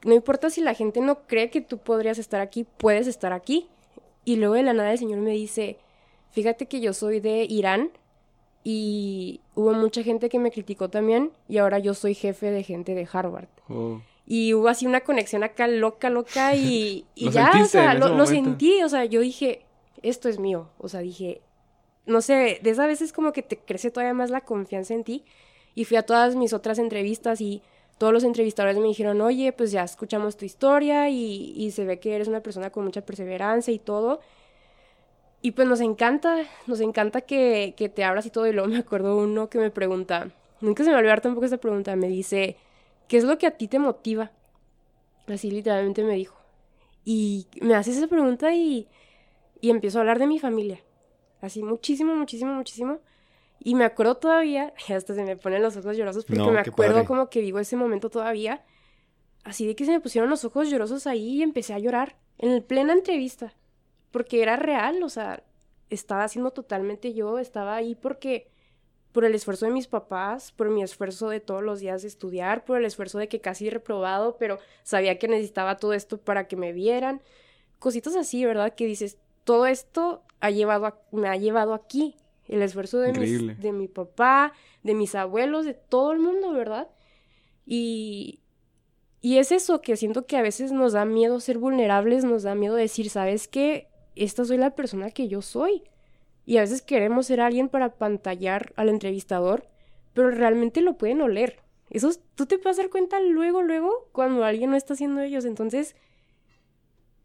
no 0.05 0.15
importa 0.15 0.51
si 0.51 0.61
la 0.61 0.75
gente 0.75 1.01
no 1.01 1.23
cree 1.27 1.51
que 1.51 1.61
tú 1.61 1.79
podrías 1.79 2.19
estar 2.19 2.41
aquí, 2.41 2.67
puedes 2.79 3.07
estar 3.07 3.33
aquí. 3.33 3.69
Y 4.25 4.37
luego 4.37 4.55
de 4.55 4.63
la 4.63 4.73
nada 4.73 4.93
el 4.93 4.99
Señor 4.99 5.19
me 5.21 5.31
dice, 5.33 5.79
fíjate 6.33 6.67
que 6.67 6.81
yo 6.81 6.93
soy 6.95 7.21
de 7.21 7.47
Irán 7.49 7.91
y 8.65 9.41
hubo 9.61 9.73
mucha 9.73 10.03
gente 10.03 10.29
que 10.29 10.39
me 10.39 10.51
criticó 10.51 10.89
también 10.89 11.31
y 11.49 11.59
ahora 11.59 11.79
yo 11.79 11.95
soy 11.95 12.15
jefe 12.15 12.51
de 12.51 12.63
gente 12.63 12.95
de 12.95 13.09
Harvard. 13.11 13.49
Oh. 13.69 14.01
Y 14.27 14.55
hubo 14.55 14.69
así 14.69 14.87
una 14.87 15.01
conexión 15.01 15.43
acá 15.43 15.67
loca, 15.67 16.11
loca 16.11 16.55
y, 16.55 17.05
y 17.15 17.27
Lo 17.27 17.31
ya, 17.33 17.53
o 17.63 17.67
sea, 17.67 17.95
lo, 17.95 18.09
lo 18.17 18.27
sentí, 18.27 18.83
o 18.83 18.89
sea, 18.89 19.05
yo 19.05 19.21
dije, 19.21 19.65
esto 20.03 20.29
es 20.29 20.39
mío, 20.39 20.69
o 20.79 20.89
sea, 20.89 21.01
dije, 21.01 21.43
no 22.07 22.21
sé, 22.21 22.61
de 22.63 22.71
esas 22.71 22.87
veces 22.87 23.13
como 23.13 23.33
que 23.33 23.43
te 23.43 23.59
crece 23.59 23.91
todavía 23.91 24.15
más 24.15 24.31
la 24.31 24.43
confianza 24.43 24.95
en 24.95 25.05
ti 25.05 25.25
y 25.75 25.85
fui 25.85 25.97
a 25.97 26.03
todas 26.03 26.37
mis 26.37 26.53
otras 26.53 26.79
entrevistas 26.79 27.41
y 27.41 27.63
todos 27.99 28.13
los 28.13 28.25
entrevistadores 28.25 28.79
me 28.79 28.89
dijeron, 28.89 29.21
oye, 29.21 29.53
pues 29.53 29.73
ya 29.73 29.85
escuchamos 29.85 30.37
tu 30.37 30.45
historia 30.45 31.11
y, 31.11 31.53
y 31.55 31.71
se 31.73 31.85
ve 31.85 32.01
que 32.01 32.15
eres 32.15 32.29
una 32.29 32.41
persona 32.41 32.71
con 32.71 32.85
mucha 32.85 33.03
perseverancia 33.03 33.75
y 33.75 33.79
todo. 33.79 34.21
Y 35.43 35.53
pues 35.53 35.67
nos 35.67 35.81
encanta, 35.81 36.45
nos 36.67 36.81
encanta 36.81 37.23
que, 37.23 37.75
que 37.77 37.89
te 37.89 38.05
abras 38.05 38.27
y 38.27 38.31
todo. 38.31 38.47
Y 38.47 38.53
luego 38.53 38.69
me 38.69 38.79
acuerdo 38.79 39.17
uno 39.17 39.49
que 39.49 39.59
me 39.59 39.71
pregunta, 39.71 40.31
nunca 40.61 40.83
se 40.85 40.91
me 40.91 40.93
va 40.95 40.99
a 40.99 41.01
olvidar 41.01 41.21
tampoco 41.21 41.45
esta 41.47 41.57
pregunta, 41.57 41.97
me 41.97 42.09
dice, 42.09 42.57
¿qué 43.09 43.17
es 43.17 43.25
lo 43.25 43.39
que 43.39 43.47
a 43.47 43.53
ti 43.57 43.67
te 43.69 43.79
motiva? 43.79 44.33
Así 45.29 45.51
literalmente 45.51 46.03
me 46.03 46.15
dijo. 46.15 46.37
Y 47.05 47.47
me 47.63 47.75
hace 47.75 47.93
esa 47.93 48.07
pregunta 48.07 48.55
y, 48.55 48.87
y 49.61 49.71
empiezo 49.71 49.99
a 49.99 50.01
hablar 50.03 50.19
de 50.19 50.27
mi 50.27 50.39
familia. 50.39 50.81
Así 51.41 51.63
muchísimo, 51.63 52.15
muchísimo, 52.15 52.53
muchísimo. 52.53 52.99
Y 53.63 53.75
me 53.75 53.85
acuerdo 53.85 54.17
todavía, 54.17 54.75
hasta 54.95 55.15
se 55.15 55.23
me 55.25 55.37
ponen 55.37 55.63
los 55.63 55.77
ojos 55.77 55.97
llorosos 55.97 56.25
porque 56.27 56.39
No, 56.39 56.51
me 56.53 56.61
acuerdo 56.61 56.95
padre. 56.95 57.07
como 57.07 57.31
que 57.31 57.41
vivo 57.41 57.59
ese 57.59 57.77
momento 57.77 58.11
todavía. 58.11 58.63
Así 59.43 59.67
de 59.67 59.75
que 59.75 59.87
se 59.87 59.93
me 59.93 60.01
pusieron 60.01 60.29
los 60.29 60.45
ojos 60.45 60.69
llorosos 60.69 61.07
ahí 61.07 61.39
y 61.39 61.43
empecé 61.43 61.73
a 61.73 61.79
llorar 61.79 62.17
en 62.37 62.63
plena 62.63 62.93
entrevista. 62.93 63.55
Porque 64.11 64.43
era 64.43 64.57
real, 64.57 65.03
o 65.03 65.09
sea, 65.09 65.43
estaba 65.89 66.27
siendo 66.29 66.51
totalmente 66.53 67.15
yo, 67.15 67.39
estaba 67.39 67.77
ahí 67.77 67.95
porque 67.95 68.49
por 69.13 69.25
el 69.25 69.35
esfuerzo 69.35 69.67
de 69.67 69.73
mis 69.73 69.89
papás, 69.89 70.53
por 70.53 70.69
mi 70.71 70.83
esfuerzo 70.83 71.29
de 71.29 71.41
todos 71.41 71.63
los 71.63 71.81
días 71.81 72.03
de 72.03 72.09
estudiar, 72.09 72.65
por 72.65 72.79
el 72.79 72.85
esfuerzo 72.85 73.19
de 73.19 73.29
que 73.29 73.41
casi 73.41 73.69
reprobado, 73.71 74.37
pero 74.39 74.59
sabía 74.85 75.19
que 75.19 75.27
necesitaba 75.29 75.77
todo 75.79 75.93
esto 75.95 76.19
para 76.19 76.47
que 76.47 76.57
me 76.57 76.73
vieran. 76.73 77.21
Cositas 77.81 78.15
así, 78.15 78.45
¿verdad? 78.45 78.75
Que 78.75 78.87
dices, 78.87 79.19
todo 79.45 79.67
esto 79.67 80.23
ha 80.41 80.51
llevado 80.51 80.87
a- 80.87 80.99
me 81.11 81.29
ha 81.29 81.37
llevado 81.37 81.75
aquí. 81.75 82.15
El 82.47 82.63
esfuerzo 82.63 82.99
de, 82.99 83.13
mis, 83.13 83.31
de 83.61 83.73
mi 83.73 83.89
papá, 83.89 84.53
de 84.83 84.95
mis 84.95 85.15
abuelos, 85.15 85.65
de 85.65 85.75
todo 85.75 86.13
el 86.13 86.19
mundo, 86.19 86.53
¿verdad? 86.53 86.89
Y, 87.67 88.41
y 89.21 89.39
es 89.39 89.53
eso 89.53 89.81
que 89.81 89.97
siento 89.97 90.27
que 90.27 90.37
a 90.37 90.43
veces 90.43 90.73
nos 90.73 90.93
da 90.93 91.05
miedo 91.05 91.41
ser 91.41 91.59
vulnerables, 91.59 92.25
nos 92.25 92.43
da 92.43 92.55
miedo 92.55 92.75
decir, 92.75 93.11
¿sabes 93.11 93.49
qué? 93.49 93.89
Esta 94.17 94.45
soy 94.45 94.59
la 94.59 94.75
persona 94.75 95.11
que 95.11 95.29
yo 95.29 95.43
soy. 95.43 95.83
Y 96.47 96.57
a 96.57 96.63
veces 96.63 96.83
queremos 96.83 97.27
ser 97.27 97.41
alguien 97.41 97.69
para 97.69 97.95
pantallar 97.95 98.73
al 98.77 98.89
entrevistador, 98.89 99.69
pero 100.15 100.31
realmente 100.31 100.81
lo 100.81 100.97
pueden 100.99 101.23
oler. 101.23 101.61
Eso 101.91 102.11
tú 102.35 102.47
te 102.47 102.59
puedes 102.59 102.79
dar 102.79 102.89
cuenta 102.89 103.21
luego, 103.21 103.63
luego, 103.63 104.09
cuando 104.13 104.45
alguien 104.45 104.71
no 104.71 104.77
está 104.77 104.95
haciendo 104.95 105.21
ellos. 105.21 105.45
Entonces, 105.45 105.95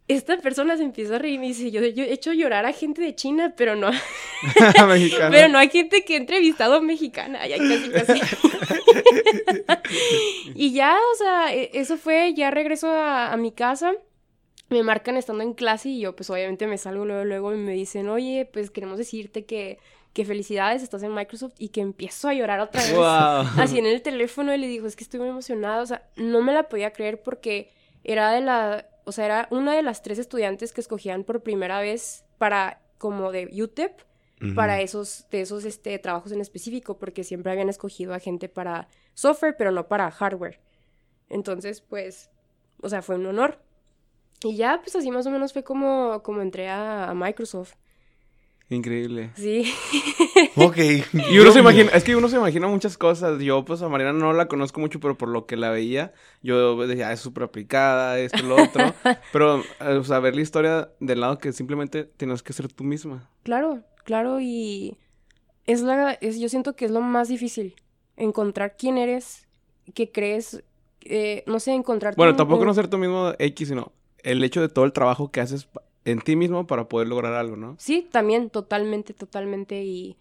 esta 0.07 0.37
persona 0.37 0.77
se 0.77 0.83
empieza 0.83 1.15
a 1.15 1.19
reír 1.19 1.35
y 1.35 1.39
me 1.39 1.47
dice, 1.47 1.71
yo, 1.71 1.81
yo 1.83 2.03
he 2.03 2.13
hecho 2.13 2.33
llorar 2.33 2.65
a 2.65 2.73
gente 2.73 3.01
de 3.01 3.15
China, 3.15 3.53
pero 3.57 3.75
no, 3.75 3.89
Mexicana. 4.87 5.31
pero 5.31 5.47
no 5.47 5.57
hay 5.57 5.69
gente 5.69 6.03
que 6.05 6.13
he 6.13 6.17
entrevistado 6.17 6.81
mexicana, 6.81 7.39
casi 7.39 7.89
casi. 7.89 8.21
y 10.55 10.73
ya, 10.73 10.95
o 11.13 11.17
sea, 11.17 11.55
e- 11.55 11.71
eso 11.73 11.97
fue, 11.97 12.33
ya 12.35 12.51
regreso 12.51 12.89
a, 12.89 13.33
a 13.33 13.37
mi 13.37 13.51
casa, 13.51 13.93
me 14.69 14.83
marcan 14.83 15.17
estando 15.17 15.43
en 15.43 15.53
clase 15.53 15.89
y 15.89 15.99
yo 15.99 16.15
pues 16.15 16.29
obviamente 16.29 16.67
me 16.67 16.77
salgo 16.77 17.05
luego, 17.05 17.23
luego 17.23 17.53
y 17.53 17.57
me 17.57 17.73
dicen, 17.73 18.09
oye, 18.09 18.49
pues 18.51 18.71
queremos 18.71 18.97
decirte 18.97 19.45
que, 19.45 19.79
que 20.13 20.25
felicidades, 20.25 20.81
estás 20.81 21.03
en 21.03 21.13
Microsoft 21.13 21.53
y 21.59 21.69
que 21.69 21.81
empiezo 21.81 22.27
a 22.27 22.33
llorar 22.33 22.59
otra 22.59 22.81
vez. 22.81 22.93
Wow. 22.93 23.05
Así 23.61 23.77
en 23.77 23.85
el 23.85 24.01
teléfono 24.01 24.53
y 24.53 24.57
le 24.57 24.67
digo, 24.67 24.87
es 24.87 24.95
que 24.95 25.03
estoy 25.03 25.19
muy 25.19 25.29
emocionada, 25.29 25.81
o 25.81 25.85
sea, 25.85 26.07
no 26.15 26.41
me 26.41 26.53
la 26.53 26.69
podía 26.69 26.91
creer 26.93 27.21
porque 27.21 27.71
era 28.03 28.31
de 28.31 28.41
la, 28.41 28.87
o 29.05 29.11
sea, 29.11 29.25
era 29.25 29.47
una 29.51 29.75
de 29.75 29.81
las 29.81 30.01
tres 30.01 30.19
estudiantes 30.19 30.73
que 30.73 30.81
escogían 30.81 31.23
por 31.23 31.41
primera 31.41 31.79
vez 31.79 32.25
para, 32.37 32.81
como 32.97 33.31
de 33.31 33.49
UTEP, 33.61 34.01
para 34.53 34.81
esos, 34.81 35.25
de 35.31 35.41
esos 35.41 35.65
este, 35.65 35.97
trabajos 35.97 36.31
en 36.31 36.41
específico, 36.41 36.99
porque 36.99 37.23
siempre 37.23 37.51
habían 37.51 37.69
escogido 37.69 38.13
a 38.13 38.19
gente 38.19 38.47
para 38.47 38.89
software, 39.13 39.55
pero 39.57 39.71
no 39.71 39.87
para 39.87 40.11
hardware. 40.11 40.59
Entonces, 41.29 41.81
pues, 41.81 42.29
o 42.81 42.89
sea, 42.89 43.01
fue 43.01 43.15
un 43.15 43.25
honor. 43.25 43.59
Y 44.45 44.55
ya, 44.55 44.79
pues 44.83 44.95
así 44.95 45.09
más 45.09 45.25
o 45.25 45.31
menos 45.31 45.53
fue 45.53 45.63
como, 45.63 46.21
como 46.21 46.41
entré 46.41 46.69
a, 46.69 47.09
a 47.09 47.13
Microsoft. 47.15 47.73
Increíble. 48.69 49.31
Sí. 49.35 49.71
Ok. 50.57 50.77
Y 50.77 51.37
uno 51.39 51.51
se 51.51 51.59
imagina, 51.59 51.91
es 51.91 52.03
que 52.03 52.15
uno 52.15 52.29
se 52.29 52.37
imagina 52.37 52.67
muchas 52.67 52.97
cosas. 52.97 53.39
Yo, 53.41 53.65
pues, 53.65 53.81
a 53.81 53.89
Mariana 53.89 54.13
no 54.13 54.31
la 54.31 54.47
conozco 54.47 54.79
mucho, 54.79 54.99
pero 55.01 55.17
por 55.17 55.27
lo 55.27 55.45
que 55.45 55.57
la 55.57 55.69
veía, 55.69 56.13
yo 56.43 56.77
decía, 56.87 57.09
ah, 57.09 57.13
es 57.13 57.19
súper 57.19 57.43
aplicada, 57.43 58.19
esto, 58.19 58.41
lo 58.43 58.55
otro. 58.55 58.93
pero, 59.33 59.59
eh, 59.81 59.97
o 59.99 60.03
sea, 60.05 60.19
ver 60.19 60.35
la 60.35 60.41
historia 60.41 60.89
del 61.01 61.19
lado 61.21 61.39
que 61.39 61.51
simplemente 61.51 62.05
tienes 62.05 62.41
que 62.41 62.53
ser 62.53 62.71
tú 62.71 62.83
misma. 62.85 63.29
Claro, 63.43 63.83
claro, 64.05 64.39
y 64.39 64.97
es 65.65 65.81
la, 65.81 66.13
es, 66.13 66.39
yo 66.39 66.47
siento 66.47 66.75
que 66.75 66.85
es 66.85 66.91
lo 66.91 67.01
más 67.01 67.27
difícil, 67.27 67.75
encontrar 68.15 68.75
quién 68.77 68.97
eres, 68.97 69.47
qué 69.93 70.11
crees, 70.11 70.63
eh, 71.01 71.43
no 71.47 71.59
sé, 71.59 71.73
encontrar... 71.73 72.15
Bueno, 72.15 72.35
tampoco 72.35 72.61
un- 72.61 72.67
no 72.67 72.73
ser 72.73 72.87
tú 72.87 72.97
mismo 72.97 73.33
X, 73.39 73.67
sino 73.67 73.91
el 74.25 74.43
hecho 74.43 74.59
de 74.61 74.69
todo 74.69 74.83
el 74.85 74.91
trabajo 74.93 75.31
que 75.31 75.39
haces 75.41 75.67
en 76.03 76.19
ti 76.21 76.35
mismo 76.35 76.67
para 76.67 76.87
poder 76.89 77.07
lograr 77.07 77.33
algo, 77.33 77.55
¿no? 77.55 77.75
Sí, 77.79 78.07
también, 78.11 78.49
totalmente, 78.49 79.13
totalmente, 79.13 79.83
y, 79.83 80.17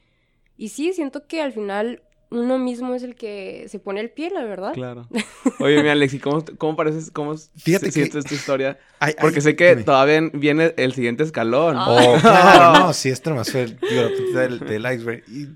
y 0.56 0.68
sí, 0.68 0.92
siento 0.92 1.26
que 1.26 1.42
al 1.42 1.52
final 1.52 2.02
uno 2.30 2.58
mismo 2.58 2.94
es 2.94 3.02
el 3.02 3.14
que 3.14 3.66
se 3.68 3.78
pone 3.78 4.00
el 4.00 4.10
pie, 4.10 4.30
la 4.30 4.44
verdad. 4.44 4.72
Claro. 4.72 5.06
Oye, 5.60 5.82
mi 5.82 5.88
Alex, 5.88 6.14
¿y 6.14 6.18
cómo, 6.18 6.42
cómo 6.58 6.74
pareces, 6.74 7.10
cómo 7.10 7.36
Fíjate 7.36 7.86
se- 7.86 8.00
que- 8.00 8.06
sientes 8.06 8.24
tu 8.24 8.34
historia? 8.34 8.78
Ay, 8.98 9.14
Porque 9.20 9.36
ay, 9.36 9.42
sé 9.42 9.56
que 9.56 9.70
dime. 9.70 9.82
todavía 9.84 10.20
viene 10.32 10.74
el 10.76 10.92
siguiente 10.94 11.22
escalón. 11.22 11.76
Ah. 11.78 11.86
Oh, 11.88 12.16
claro, 12.20 12.78
no, 12.86 12.92
sí, 12.92 13.10
esto 13.10 13.30
nomás 13.30 13.52
fue 13.52 13.62
el- 13.64 13.76
digo, 13.78 14.02
la 14.02 14.08
puntita 14.08 14.40
del, 14.40 14.58
del 14.60 14.92
iceberg. 14.94 15.22
Y 15.28 15.48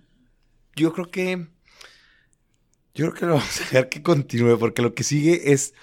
yo 0.76 0.92
creo 0.92 1.10
que. 1.10 1.46
Yo 2.94 3.06
creo 3.06 3.14
que 3.14 3.26
lo 3.26 3.32
vamos 3.34 3.56
a 3.60 3.64
dejar 3.64 3.88
que 3.88 4.02
continúe, 4.02 4.58
porque 4.58 4.82
lo 4.82 4.94
que 4.94 5.04
sigue 5.04 5.52
es. 5.52 5.74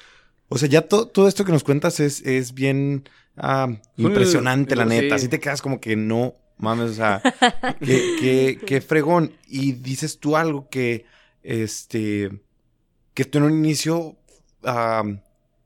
O 0.48 0.58
sea, 0.58 0.70
ya 0.70 0.88
to- 0.88 1.08
todo 1.08 1.28
esto 1.28 1.44
que 1.46 1.52
nos 1.52 1.64
cuentas 1.64 2.00
es, 2.00 2.22
es 2.22 2.54
bien 2.54 3.10
ah, 3.36 3.68
impresionante, 3.98 4.76
la 4.76 4.84
sí. 4.84 4.90
neta. 4.90 5.16
Así 5.16 5.28
te 5.28 5.40
quedas 5.40 5.62
como 5.62 5.80
que 5.82 5.96
no 5.96 6.36
mames, 6.58 6.92
o 6.92 6.94
sea, 6.94 7.22
qué, 7.80 8.16
qué- 8.20 8.60
qué 8.66 8.82
fregón. 8.82 9.34
Y 9.48 9.74
dices 9.74 10.20
tú 10.20 10.36
algo 10.38 10.70
que, 10.70 11.06
este, 11.44 12.30
que 13.14 13.26
tú 13.26 13.40
en 13.40 13.44
un 13.46 13.54
inicio, 13.58 14.18
ah, 14.64 15.04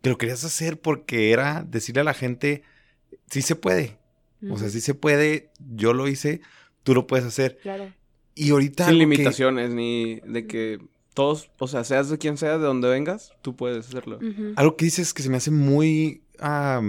que 0.01 0.09
lo 0.09 0.17
querías 0.17 0.43
hacer 0.45 0.79
porque 0.79 1.31
era 1.31 1.63
decirle 1.67 2.01
a 2.01 2.05
la 2.05 2.13
gente, 2.13 2.63
sí 3.29 3.41
se 3.41 3.55
puede. 3.55 3.97
O 4.49 4.57
sea, 4.57 4.69
sí 4.69 4.79
se 4.79 4.93
puede, 4.93 5.51
yo 5.75 5.93
lo 5.93 6.07
hice, 6.07 6.39
tú 6.83 6.93
lo 6.95 7.05
puedes 7.07 7.25
hacer. 7.25 7.59
Claro. 7.61 7.91
Y 8.35 8.51
ahorita... 8.51 8.85
Sin 8.85 8.93
que- 8.93 8.99
limitaciones, 8.99 9.71
ni 9.71 10.21
de 10.21 10.47
que 10.47 10.79
todos, 11.19 11.51
o 11.59 11.67
sea, 11.67 11.83
seas 11.83 12.07
de 12.07 12.17
quien 12.17 12.37
sea, 12.37 12.57
de 12.57 12.63
donde 12.63 12.87
vengas, 12.87 13.33
tú 13.41 13.53
puedes 13.53 13.89
hacerlo. 13.89 14.19
Algo 14.55 14.77
que 14.77 14.85
dices 14.85 15.13
que 15.13 15.21
se 15.21 15.29
me 15.29 15.35
hace 15.35 15.51
muy... 15.51 16.23
ah, 16.39 16.81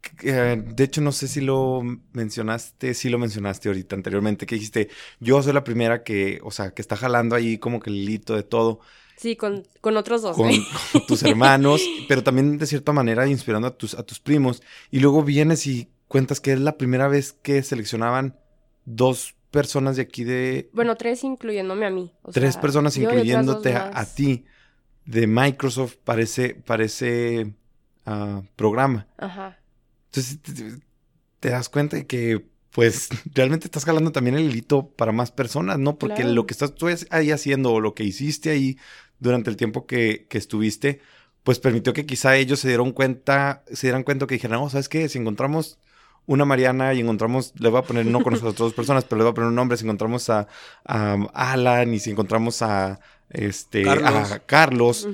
que, 0.00 0.30
eh, 0.30 0.56
de 0.56 0.84
hecho, 0.84 1.02
no 1.02 1.12
sé 1.12 1.28
si 1.28 1.42
lo 1.42 1.82
mencionaste, 2.14 2.94
sí 2.94 3.10
lo 3.10 3.18
mencionaste 3.18 3.68
ahorita 3.68 3.96
anteriormente, 3.96 4.46
que 4.46 4.54
dijiste, 4.54 4.88
yo 5.18 5.42
soy 5.42 5.52
la 5.52 5.62
primera 5.62 6.02
que, 6.02 6.40
o 6.42 6.50
sea, 6.50 6.70
que 6.70 6.80
está 6.80 6.96
jalando 6.96 7.36
ahí 7.36 7.58
como 7.58 7.80
que 7.80 7.90
el 7.90 7.96
hilito 7.96 8.34
de 8.34 8.44
todo 8.44 8.80
Sí, 9.18 9.36
con, 9.36 9.66
con 9.82 9.98
otros 9.98 10.22
dos. 10.22 10.34
con, 10.34 10.48
¿eh? 10.48 10.58
con 10.92 11.04
tus 11.04 11.22
hermanos, 11.22 11.82
pero 12.08 12.22
también 12.22 12.56
de 12.56 12.64
cierta 12.64 12.92
manera 12.94 13.26
inspirando 13.28 13.68
a 13.68 13.76
tus, 13.76 13.92
a 13.92 14.02
tus 14.02 14.20
primos. 14.20 14.62
Y 14.90 15.00
luego 15.00 15.22
vienes 15.22 15.66
y 15.66 15.90
cuentas 16.08 16.40
que 16.40 16.54
es 16.54 16.60
la 16.60 16.78
primera 16.78 17.08
vez 17.08 17.34
que 17.34 17.62
seleccionaban 17.62 18.38
dos 18.86 19.34
personas 19.50 19.96
de 19.96 20.02
aquí 20.02 20.24
de... 20.24 20.70
Bueno, 20.72 20.96
tres 20.96 21.24
incluyéndome 21.24 21.86
a 21.86 21.90
mí. 21.90 22.12
o 22.22 22.32
tres 22.32 22.54
sea, 22.54 22.62
personas 22.62 22.96
incluyéndote 22.96 23.74
a, 23.74 24.04
ti 24.06 24.44
de 25.04 25.26
Microsoft 25.26 25.96
para 26.04 26.22
ese, 26.22 26.54
para 26.54 26.84
ese, 26.84 27.52
ah, 28.06 28.42
programa. 28.56 29.06
Ajá. 29.18 29.58
Entonces 30.06 30.38
te, 31.40 31.48
das 31.50 31.68
cuenta 31.68 31.96
de 31.96 32.06
que 32.06 32.46
pues 32.70 33.08
realmente 33.34 33.66
estás 33.66 33.84
jalando 33.84 34.12
también 34.12 34.36
el 34.36 34.44
hilito 34.44 34.88
para 34.88 35.12
más 35.12 35.32
personas, 35.32 35.78
¿no? 35.78 35.98
Porque 35.98 36.16
Claro. 36.16 36.32
lo 36.32 36.46
que 36.46 36.54
estás 36.54 36.74
tú 36.74 36.86
ahí 37.10 37.30
haciendo 37.30 37.72
o 37.72 37.80
lo 37.80 37.94
que 37.94 38.04
hiciste 38.04 38.50
ahí 38.50 38.78
durante 39.18 39.50
el 39.50 39.56
tiempo 39.56 39.86
que, 39.86 40.26
que 40.28 40.38
estuviste, 40.38 41.00
pues 41.42 41.58
permitió 41.58 41.92
que 41.92 42.06
quizá 42.06 42.36
ellos 42.36 42.60
se 42.60 42.68
dieron 42.68 42.92
cuenta, 42.92 43.64
se 43.72 43.86
dieran 43.86 44.04
cuenta 44.04 44.26
que 44.26 44.34
dijeran, 44.34 44.60
no, 44.60 44.70
¿sabes 44.70 44.88
qué? 44.88 45.08
Si 45.08 45.18
encontramos 45.18 45.78
una 46.26 46.44
Mariana 46.44 46.94
y 46.94 47.00
encontramos, 47.00 47.52
le 47.58 47.68
voy 47.68 47.80
a 47.80 47.82
poner, 47.82 48.06
no 48.06 48.22
con 48.22 48.32
nosotros 48.32 48.56
dos 48.56 48.74
personas, 48.74 49.04
pero 49.04 49.18
le 49.18 49.24
voy 49.24 49.32
a 49.32 49.34
poner 49.34 49.48
un 49.48 49.56
nombre, 49.56 49.76
si 49.76 49.84
encontramos 49.84 50.30
a, 50.30 50.46
a 50.84 51.16
Alan 51.34 51.92
y 51.92 51.98
si 51.98 52.10
encontramos 52.10 52.62
a, 52.62 53.00
este, 53.30 53.84
Carlos. 53.84 54.32
a 54.32 54.38
Carlos, 54.40 55.08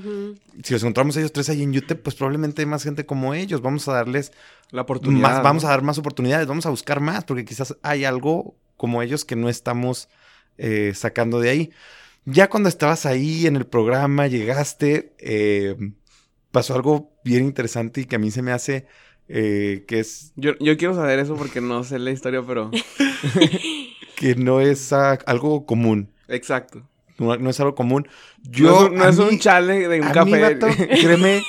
si 0.63 0.73
los 0.73 0.83
encontramos 0.83 1.17
ellos 1.19 1.33
tres 1.33 1.51
ahí 1.51 1.63
en 1.63 1.77
UTEP, 1.77 2.03
pues 2.03 2.17
probablemente 2.17 2.63
hay 2.63 2.67
más 2.67 2.83
gente 2.83 3.05
como 3.05 3.35
ellos, 3.35 3.61
vamos 3.61 3.87
a 3.89 3.93
darles 3.93 4.33
La 4.71 4.83
oportunidad. 4.83 5.21
más, 5.21 5.43
vamos 5.43 5.65
a 5.65 5.69
dar 5.69 5.83
más 5.83 5.99
oportunidades, 5.99 6.47
vamos 6.47 6.65
a 6.65 6.71
buscar 6.71 7.01
más, 7.01 7.25
porque 7.25 7.45
quizás 7.45 7.77
hay 7.83 8.05
algo 8.05 8.57
como 8.79 9.03
ellos 9.03 9.25
que 9.25 9.37
no 9.37 9.49
estamos 9.51 10.09
eh, 10.57 10.93
sacando 10.95 11.41
de 11.41 11.51
ahí. 11.51 11.71
Ya 12.25 12.49
cuando 12.49 12.69
estabas 12.69 13.05
ahí 13.07 13.47
en 13.47 13.57
el 13.57 13.67
programa, 13.67 14.27
llegaste, 14.27 15.15
eh, 15.19 15.77
pasó 16.51 16.75
algo 16.75 17.13
bien 17.23 17.45
interesante 17.45 18.01
y 18.01 18.05
que 18.07 18.17
a 18.17 18.19
mí 18.19 18.31
se 18.31 18.43
me 18.43 18.53
hace 18.53 18.87
eh, 19.29 19.85
que 19.87 20.01
es 20.01 20.33
Yo, 20.37 20.53
yo 20.61 20.77
quiero 20.77 20.95
saber 20.95 21.19
eso 21.19 21.35
porque 21.37 21.61
no 21.61 21.85
sé 21.85 21.99
la 21.99 22.11
historia, 22.11 22.43
pero... 22.47 22.71
que 24.17 24.35
no 24.35 24.61
es 24.61 24.93
algo 24.93 25.67
común. 25.67 26.11
Exacto. 26.29 26.83
No, 27.19 27.37
no 27.37 27.51
es 27.51 27.61
algo 27.61 27.75
común. 27.75 28.07
no 28.45 28.53
Yo, 28.53 28.85
es 28.87 28.91
un, 28.91 28.97
no 28.97 29.09
es 29.09 29.19
un 29.19 29.39
chale 29.39 29.89
de 29.89 30.01
un 30.01 30.07
a 30.07 30.13
café. 30.13 30.31
mí, 30.31 30.39
vato, 30.39 30.67
créeme 31.01 31.43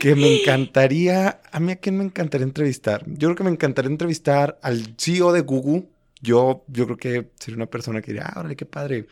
que 0.00 0.14
me 0.14 0.40
encantaría. 0.40 1.40
A 1.52 1.60
mí, 1.60 1.72
¿a 1.72 1.76
quién 1.76 1.98
me 1.98 2.04
encantaría 2.04 2.44
entrevistar? 2.46 3.04
Yo 3.06 3.28
creo 3.28 3.36
que 3.36 3.44
me 3.44 3.50
encantaría 3.50 3.90
entrevistar 3.90 4.58
al 4.62 4.94
CEO 4.98 5.32
de 5.32 5.42
Google. 5.42 5.88
Yo, 6.20 6.64
yo 6.68 6.86
creo 6.86 6.96
que 6.96 7.30
sería 7.38 7.56
una 7.56 7.66
persona 7.66 8.00
que 8.00 8.12
diría, 8.12 8.26
ah, 8.26 8.40
órale, 8.40 8.56
qué 8.56 8.66
padre. 8.66 9.06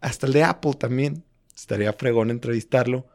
Hasta 0.00 0.26
el 0.26 0.32
de 0.32 0.44
Apple 0.44 0.74
también. 0.78 1.24
Estaría 1.54 1.92
fregón 1.92 2.30
entrevistarlo. 2.30 3.06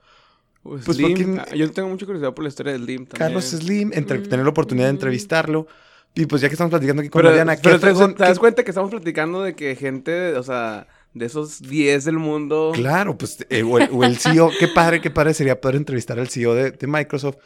Pues 0.64 0.84
Pues 0.86 0.98
Slim, 0.98 1.36
porque- 1.38 1.52
ah, 1.52 1.56
Yo 1.56 1.72
tengo 1.72 1.90
mucha 1.90 2.06
curiosidad 2.06 2.34
por 2.34 2.44
la 2.44 2.50
historia 2.50 2.74
del 2.74 2.84
Slim 2.84 3.06
también. 3.06 3.18
Carlos 3.18 3.46
Slim, 3.46 3.92
entre- 3.94 4.20
Mm, 4.20 4.24
tener 4.30 4.44
la 4.46 4.50
oportunidad 4.52 4.88
de 4.88 4.92
entrevistarlo. 4.92 5.68
Y 6.16 6.26
pues 6.26 6.42
ya 6.42 6.50
que 6.50 6.54
estamos 6.56 6.72
platicando 6.72 7.02
aquí 7.02 7.10
con 7.10 7.20
Pero, 7.20 7.30
Mariana, 7.30 7.56
pero 7.62 7.80
te, 7.80 7.88
te 8.14 8.24
das 8.24 8.34
qué- 8.34 8.40
cuenta 8.40 8.64
que 8.64 8.72
estamos 8.72 8.90
platicando 8.90 9.42
de 9.44 9.56
que 9.56 9.76
gente, 9.76 10.34
o 10.36 10.44
sea, 10.44 10.88
de 11.14 11.26
esos 11.26 11.62
10 11.62 12.04
del 12.04 12.18
mundo... 12.18 12.72
Claro, 12.74 13.18
pues, 13.18 13.46
eh, 13.50 13.64
o, 13.64 13.78
el, 13.78 13.90
o 13.92 14.04
el 14.04 14.18
CEO, 14.18 14.50
qué 14.60 14.68
padre, 14.68 15.02
qué 15.02 15.12
padre 15.12 15.34
sería 15.34 15.62
poder 15.62 15.76
entrevistar 15.78 16.20
al 16.20 16.28
CEO 16.28 16.56
de, 16.56 16.72
de 16.72 16.88
Microsoft. 16.88 17.38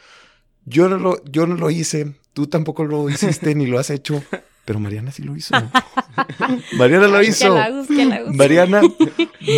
Yo 0.64 0.88
no, 0.88 0.96
lo, 0.96 1.22
yo 1.24 1.46
no 1.46 1.56
lo 1.56 1.70
hice, 1.70 2.14
tú 2.32 2.46
tampoco 2.46 2.84
lo 2.84 3.08
hiciste 3.10 3.54
ni 3.54 3.66
lo 3.66 3.78
has 3.78 3.90
hecho, 3.90 4.22
pero 4.64 4.80
Mariana 4.80 5.12
sí 5.12 5.22
lo 5.22 5.36
hizo. 5.36 5.54
Mariana 6.78 7.06
lo 7.06 7.22
hizo. 7.22 7.54
Que 7.54 7.60
la 7.60 7.84
que 7.86 8.04
la. 8.06 8.32
Mariana, 8.32 8.80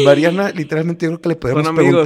Mariana, 0.05 0.51
literalmente 0.51 1.07
yo 1.07 1.11
creo 1.13 1.21
que 1.21 1.29
le 1.31 1.37
podríamos 1.37 1.67
Son 1.67 1.79
amigos. 1.79 2.03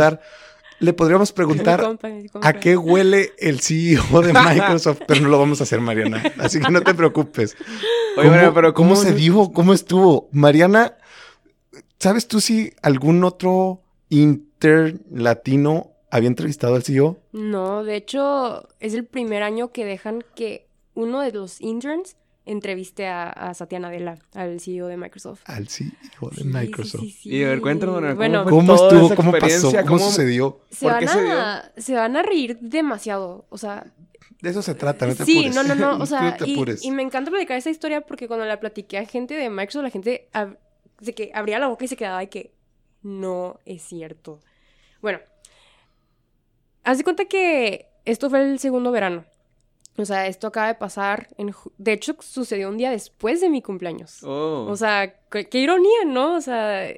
Le 0.81 0.93
podríamos 0.93 1.33
preguntar 1.33 1.81
compa, 1.81 2.09
mi 2.09 2.29
compa. 2.29 2.49
a 2.49 2.53
qué 2.55 2.77
huele 2.77 3.33
el 3.39 3.61
CEO 3.61 4.21
de 4.23 4.33
Microsoft, 4.49 5.01
pero 5.07 5.21
no 5.21 5.29
lo 5.29 5.39
vamos 5.39 5.61
a 5.61 5.65
hacer, 5.65 5.81
Mariana. 5.81 6.23
Así 6.39 6.61
que 6.61 6.71
no 6.71 6.81
te 6.83 6.95
preocupes. 6.95 7.57
Oye, 8.17 8.29
Mariana, 8.29 8.53
pero 8.55 8.75
¿cómo 8.75 8.95
¿cómo, 8.95 9.03
se 9.03 9.15
dio? 9.15 9.53
¿Cómo 9.53 9.73
estuvo? 9.73 10.29
Mariana, 10.33 10.97
¿sabes 11.99 12.27
tú 12.29 12.41
si 12.41 12.73
algún 12.83 13.23
otro 13.25 13.83
in- 14.09 14.51
Twitter 14.61 15.01
latino 15.11 15.93
había 16.11 16.29
entrevistado 16.29 16.75
al 16.75 16.83
CEO. 16.83 17.17
No, 17.33 17.83
de 17.83 17.97
hecho, 17.97 18.69
es 18.79 18.93
el 18.93 19.07
primer 19.07 19.43
año 19.43 19.73
que 19.73 19.87
dejan 19.87 20.23
que 20.35 20.67
uno 20.93 21.21
de 21.23 21.33
los 21.33 21.63
interns 21.63 22.17
entreviste 22.47 23.07
a, 23.07 23.29
a 23.31 23.55
Satya 23.55 23.79
Nadella, 23.79 24.19
al 24.35 24.61
CEO 24.61 24.87
de 24.89 24.97
Microsoft. 24.97 25.43
Al 25.45 25.69
CEO 25.69 25.91
de 26.31 26.37
Sí, 26.37 26.45
Microsoft. 26.45 27.01
sí, 27.03 27.11
sí, 27.11 27.29
Y 27.37 27.45
a 27.45 27.49
ver, 27.49 27.61
cuéntanos, 27.61 28.17
Bueno, 28.17 28.43
fue 28.45 28.51
¿Cómo 28.53 28.75
toda 28.77 28.89
estuvo? 28.89 29.07
esa 29.07 29.17
¿Cómo 29.17 29.33
pasó? 29.33 29.71
¿Cómo, 29.73 29.87
¿Cómo- 29.87 29.99
sucedió? 29.99 30.61
se 30.71 30.87
¿por 30.87 30.93
van, 30.93 31.01
qué 31.01 31.09
se 31.09 31.31
a, 31.33 31.73
se 31.77 31.95
van 31.95 32.17
a 32.17 32.23
reír 32.23 32.59
demasiado. 32.61 33.47
O 33.51 33.59
sea, 33.59 33.87
De 34.41 34.51
eso 34.51 34.63
se 34.63 34.75
trata, 34.75 35.07
no 35.07 35.15
te 35.15 35.25
sí, 35.25 35.39
apures. 35.47 35.55
no, 35.55 35.63
no, 35.63 35.75
no. 35.75 36.03
O 36.03 36.07
sea, 36.07 36.37
y, 36.45 36.91
me 36.91 37.03
encanta 37.03 37.31
platicar 37.31 37.57
esta 37.59 37.71
historia 37.71 38.01
porque 38.01 38.27
cuando 38.27 38.47
la 38.47 38.59
platiqué 38.59 38.99
a 38.99 39.05
gente 39.05 39.35
de 39.35 39.51
Microsoft, 39.51 39.83
la 39.85 39.91
gente 39.91 40.29
ab- 40.33 40.57
de 41.01 41.15
que 41.15 41.31
abría 41.35 41.59
la 41.59 41.69
boca 41.69 41.85
y 41.85 41.89
se 41.89 41.97
quedaba 41.97 42.21
de 42.21 42.29
que 42.31 42.53
no 43.03 43.61
es 43.65 43.83
cierto. 43.83 44.41
Bueno, 45.03 45.19
haz 46.85 46.99
de 46.99 47.05
cuenta 47.05 47.25
que 47.27 47.87
esto 48.05 48.29
fue 48.31 48.43
el 48.51 48.59
segundo 48.59 48.91
verano. 48.91 49.25
O 50.01 50.05
sea, 50.07 50.27
esto 50.27 50.47
acaba 50.47 50.69
de 50.69 50.75
pasar 50.75 51.29
en... 51.37 51.53
De 51.79 51.93
hecho, 51.93 52.17
sucedió 52.21 52.69
un 52.69 52.77
día 52.77 52.91
después 52.91 53.41
de 53.41 53.49
mi 53.49 53.63
cumpleaños. 53.63 54.23
Oh. 54.23 54.67
O 54.69 54.77
sea, 54.77 55.15
qué, 55.31 55.49
qué 55.49 55.59
ironía, 55.59 56.05
¿no? 56.07 56.37
O 56.37 56.41
sea, 56.41 56.89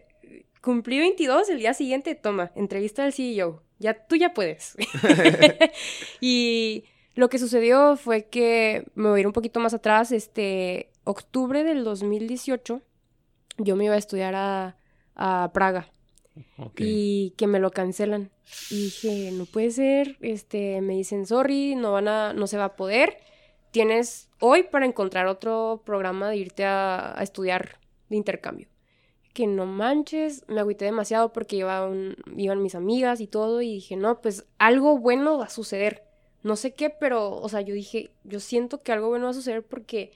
cumplí 0.60 0.98
22, 0.98 1.50
el 1.50 1.58
día 1.58 1.74
siguiente, 1.74 2.14
toma, 2.14 2.52
entrevista 2.54 3.04
al 3.04 3.12
CEO. 3.12 3.62
Ya, 3.78 3.94
tú 3.94 4.16
ya 4.16 4.32
puedes. 4.32 4.76
y 6.20 6.84
lo 7.14 7.28
que 7.28 7.38
sucedió 7.38 7.96
fue 7.96 8.28
que, 8.28 8.86
me 8.94 9.08
voy 9.08 9.18
a 9.18 9.20
ir 9.20 9.26
un 9.26 9.32
poquito 9.32 9.60
más 9.60 9.74
atrás, 9.74 10.12
este, 10.12 10.90
octubre 11.04 11.64
del 11.64 11.84
2018, 11.84 12.80
yo 13.58 13.76
me 13.76 13.84
iba 13.84 13.94
a 13.94 13.98
estudiar 13.98 14.34
a, 14.34 14.76
a 15.14 15.50
Praga 15.52 15.90
Y 16.79 17.31
que 17.37 17.47
me 17.47 17.59
lo 17.59 17.71
cancelan. 17.71 18.31
Y 18.71 18.85
dije, 18.85 19.31
no 19.33 19.47
puede 19.47 19.71
ser, 19.71 20.16
este, 20.21 20.81
me 20.81 20.95
dicen, 20.95 21.27
sorry, 21.27 21.75
no 21.75 21.92
van 21.92 22.09
a, 22.09 22.33
no 22.33 22.47
se 22.47 22.57
va 22.59 22.64
a 22.66 22.77
poder. 22.77 23.18
Tienes 23.71 24.29
hoy 24.40 24.64
para 24.64 24.87
encontrar 24.87 25.27
otro 25.27 25.83
programa 25.85 26.29
de 26.29 26.37
irte 26.37 26.64
a, 26.64 27.14
estudiar 27.21 27.79
de 28.09 28.16
intercambio. 28.16 28.68
Que 29.33 29.47
no 29.47 29.64
manches, 29.64 30.45
me 30.49 30.61
agüité 30.61 30.85
demasiado 30.85 31.33
porque 31.33 31.57
iba 31.57 31.87
un- 31.87 32.16
iban 32.37 32.62
mis 32.62 32.75
amigas 32.75 33.21
y 33.21 33.27
todo 33.27 33.62
y 33.62 33.75
dije, 33.75 33.97
no, 33.97 34.21
pues 34.21 34.45
algo 34.59 34.99
bueno 34.99 35.38
va 35.38 35.47
a 35.47 35.51
suceder. 35.51 36.05
No 36.42 36.57
sé 36.57 36.75
qué, 36.75 36.90
pero, 36.90 37.31
o 37.31 37.49
sea, 37.49 37.61
yo 37.62 37.75
dije, 37.75 38.11
yo 38.25 38.40
siento 38.40 38.83
que 38.83 38.92
algo 38.92 39.09
bueno 39.09 39.25
va 39.27 39.31
a 39.31 39.35
suceder 39.35 39.62
porque, 39.62 40.12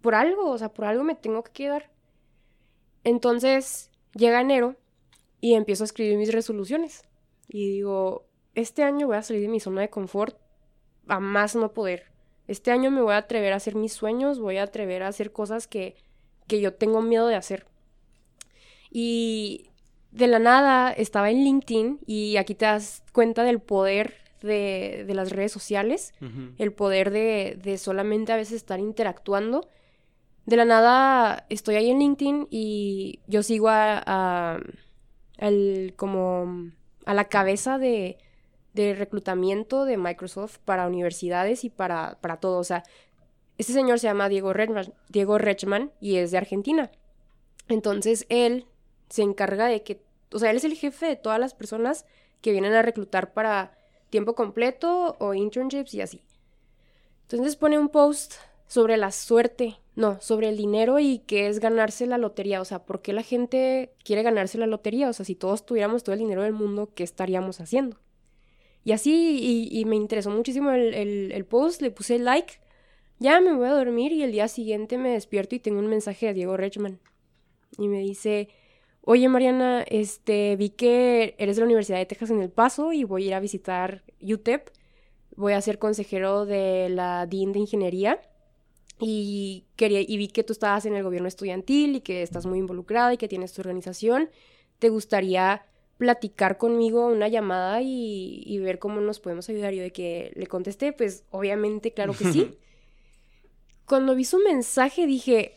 por 0.00 0.14
algo, 0.14 0.48
o 0.50 0.58
sea, 0.58 0.70
por 0.70 0.86
algo 0.86 1.02
me 1.04 1.14
tengo 1.16 1.42
que 1.42 1.52
quedar. 1.52 1.90
Entonces, 3.04 3.90
llega 4.14 4.40
enero 4.40 4.76
y 5.40 5.54
empiezo 5.54 5.84
a 5.84 5.86
escribir 5.86 6.16
mis 6.18 6.32
resoluciones. 6.32 7.02
Y 7.48 7.70
digo, 7.70 8.26
este 8.54 8.82
año 8.82 9.06
voy 9.06 9.16
a 9.16 9.22
salir 9.22 9.42
de 9.42 9.48
mi 9.48 9.60
zona 9.60 9.80
de 9.80 9.90
confort 9.90 10.36
a 11.08 11.18
más 11.20 11.56
no 11.56 11.72
poder. 11.72 12.04
Este 12.46 12.70
año 12.72 12.90
me 12.90 13.00
voy 13.02 13.14
a 13.14 13.18
atrever 13.18 13.52
a 13.52 13.56
hacer 13.56 13.74
mis 13.76 13.92
sueños, 13.92 14.38
voy 14.40 14.56
a 14.58 14.64
atrever 14.64 15.02
a 15.02 15.08
hacer 15.08 15.32
cosas 15.32 15.66
que, 15.68 15.94
que 16.46 16.60
yo 16.60 16.74
tengo 16.74 17.00
miedo 17.02 17.26
de 17.28 17.36
hacer. 17.36 17.66
Y 18.90 19.66
de 20.10 20.26
la 20.26 20.38
nada 20.38 20.90
estaba 20.92 21.30
en 21.30 21.44
LinkedIn 21.44 22.00
y 22.06 22.36
aquí 22.36 22.54
te 22.54 22.64
das 22.64 23.04
cuenta 23.12 23.44
del 23.44 23.60
poder 23.60 24.14
de, 24.42 25.04
de 25.06 25.14
las 25.14 25.30
redes 25.30 25.52
sociales 25.52 26.12
el 26.58 26.72
poder 26.72 27.10
de, 27.10 27.58
de 27.62 27.78
solamente 27.78 28.32
a 28.32 28.36
veces 28.36 28.54
estar 28.56 28.80
interactuando. 28.80 29.68
De 30.46 30.56
la 30.56 30.64
nada 30.64 31.46
estoy 31.50 31.76
ahí 31.76 31.90
en 31.90 31.98
LinkedIn 32.00 32.48
y 32.50 33.20
yo 33.26 33.42
sigo 33.42 33.68
a, 33.68 34.02
a- 34.04 34.60
al- 35.40 35.94
como 35.96 36.70
a 37.06 37.14
la 37.14 37.24
cabeza 37.24 37.78
de, 37.78 38.18
de 38.74 38.94
reclutamiento 38.94 39.84
de 39.84 39.96
Microsoft 39.96 40.58
para 40.64 40.86
universidades 40.86 41.64
y 41.64 41.70
para, 41.70 42.18
para 42.20 42.36
todo. 42.38 42.58
O 42.58 42.64
sea, 42.64 42.82
este 43.58 43.72
señor 43.72 43.98
se 43.98 44.06
llama 44.06 44.28
Diego 44.28 44.52
Rechman, 44.52 44.94
Diego 45.08 45.38
Rechman 45.38 45.92
y 46.00 46.16
es 46.16 46.30
de 46.30 46.38
Argentina. 46.38 46.90
Entonces 47.68 48.26
él 48.28 48.66
se 49.08 49.22
encarga 49.22 49.66
de 49.66 49.82
que, 49.82 50.02
o 50.32 50.38
sea, 50.38 50.50
él 50.50 50.56
es 50.56 50.64
el 50.64 50.74
jefe 50.76 51.06
de 51.06 51.16
todas 51.16 51.38
las 51.38 51.54
personas 51.54 52.04
que 52.40 52.52
vienen 52.52 52.72
a 52.74 52.82
reclutar 52.82 53.32
para 53.32 53.76
tiempo 54.08 54.34
completo 54.34 55.16
o 55.20 55.34
internships 55.34 55.94
y 55.94 56.00
así. 56.00 56.22
Entonces 57.22 57.56
pone 57.56 57.78
un 57.78 57.88
post 57.88 58.34
sobre 58.70 58.96
la 58.96 59.10
suerte, 59.10 59.80
no, 59.96 60.20
sobre 60.20 60.48
el 60.48 60.56
dinero 60.56 61.00
y 61.00 61.18
qué 61.26 61.48
es 61.48 61.58
ganarse 61.58 62.06
la 62.06 62.18
lotería, 62.18 62.60
o 62.60 62.64
sea, 62.64 62.84
¿por 62.84 63.02
qué 63.02 63.12
la 63.12 63.24
gente 63.24 63.90
quiere 64.04 64.22
ganarse 64.22 64.58
la 64.58 64.68
lotería? 64.68 65.08
O 65.08 65.12
sea, 65.12 65.24
si 65.24 65.34
todos 65.34 65.66
tuviéramos 65.66 66.04
todo 66.04 66.12
el 66.12 66.20
dinero 66.20 66.44
del 66.44 66.52
mundo, 66.52 66.88
¿qué 66.94 67.02
estaríamos 67.02 67.60
haciendo? 67.60 67.96
Y 68.84 68.92
así, 68.92 69.68
y, 69.72 69.84
me 69.86 69.96
interesó 69.96 70.30
muchísimo 70.30 70.70
el 70.70 71.44
post, 71.46 71.82
le 71.82 71.90
puse 71.90 72.20
like, 72.20 72.60
ya 73.18 73.40
me 73.40 73.52
voy 73.54 73.66
a 73.66 73.72
dormir 73.72 74.12
y 74.12 74.22
el 74.22 74.30
día 74.30 74.46
siguiente 74.46 74.98
me 74.98 75.10
despierto 75.10 75.56
y 75.56 75.58
tengo 75.58 75.80
un 75.80 75.88
mensaje 75.88 76.26
de 76.26 76.34
Diego 76.34 76.56
Rechman. 76.56 77.00
Y 77.76 77.88
me 77.88 77.98
dice, 77.98 78.50
oye 79.00 79.28
Mariana, 79.28 79.82
este, 79.82 80.54
vi 80.54 80.70
que 80.70 81.34
eres 81.38 81.56
de 81.56 81.62
la 81.62 81.66
Universidad 81.66 81.98
de 81.98 82.06
Texas 82.06 82.30
en 82.30 82.40
El 82.40 82.50
Paso 82.50 82.92
y 82.92 83.02
voy 83.02 83.24
a 83.24 83.26
ir 83.26 83.34
a 83.34 83.40
visitar 83.40 84.04
UTEP. 84.22 84.70
Voy 85.34 85.54
a 85.54 85.60
ser 85.60 85.80
consejero 85.80 86.46
de 86.46 86.88
la 86.88 87.26
DIN 87.26 87.52
de 87.52 87.58
Ingeniería 87.58 88.20
y, 89.00 89.64
quería, 89.76 90.00
y 90.00 90.16
vi 90.16 90.28
que 90.28 90.44
tú 90.44 90.52
estabas 90.52 90.86
en 90.86 90.94
el 90.94 91.02
gobierno 91.02 91.28
estudiantil 91.28 91.96
y 91.96 92.00
que 92.00 92.22
estás 92.22 92.46
muy 92.46 92.58
involucrada 92.58 93.12
y 93.14 93.16
que 93.16 93.28
tienes 93.28 93.52
tu 93.52 93.60
organización. 93.62 94.30
¿Te 94.78 94.88
gustaría 94.88 95.66
platicar 95.98 96.56
conmigo 96.56 97.06
una 97.06 97.28
llamada 97.28 97.82
y, 97.82 98.42
y 98.46 98.58
ver 98.58 98.78
cómo 98.78 99.00
nos 99.00 99.20
podemos 99.20 99.48
ayudar? 99.48 99.72
Yo 99.74 99.82
de 99.82 99.92
que 99.92 100.32
le 100.34 100.46
contesté, 100.46 100.92
pues 100.92 101.24
obviamente, 101.30 101.92
claro 101.92 102.12
que 102.14 102.24
sí. 102.32 102.58
Cuando 103.86 104.14
vi 104.14 104.24
su 104.24 104.38
mensaje 104.38 105.06
dije, 105.06 105.54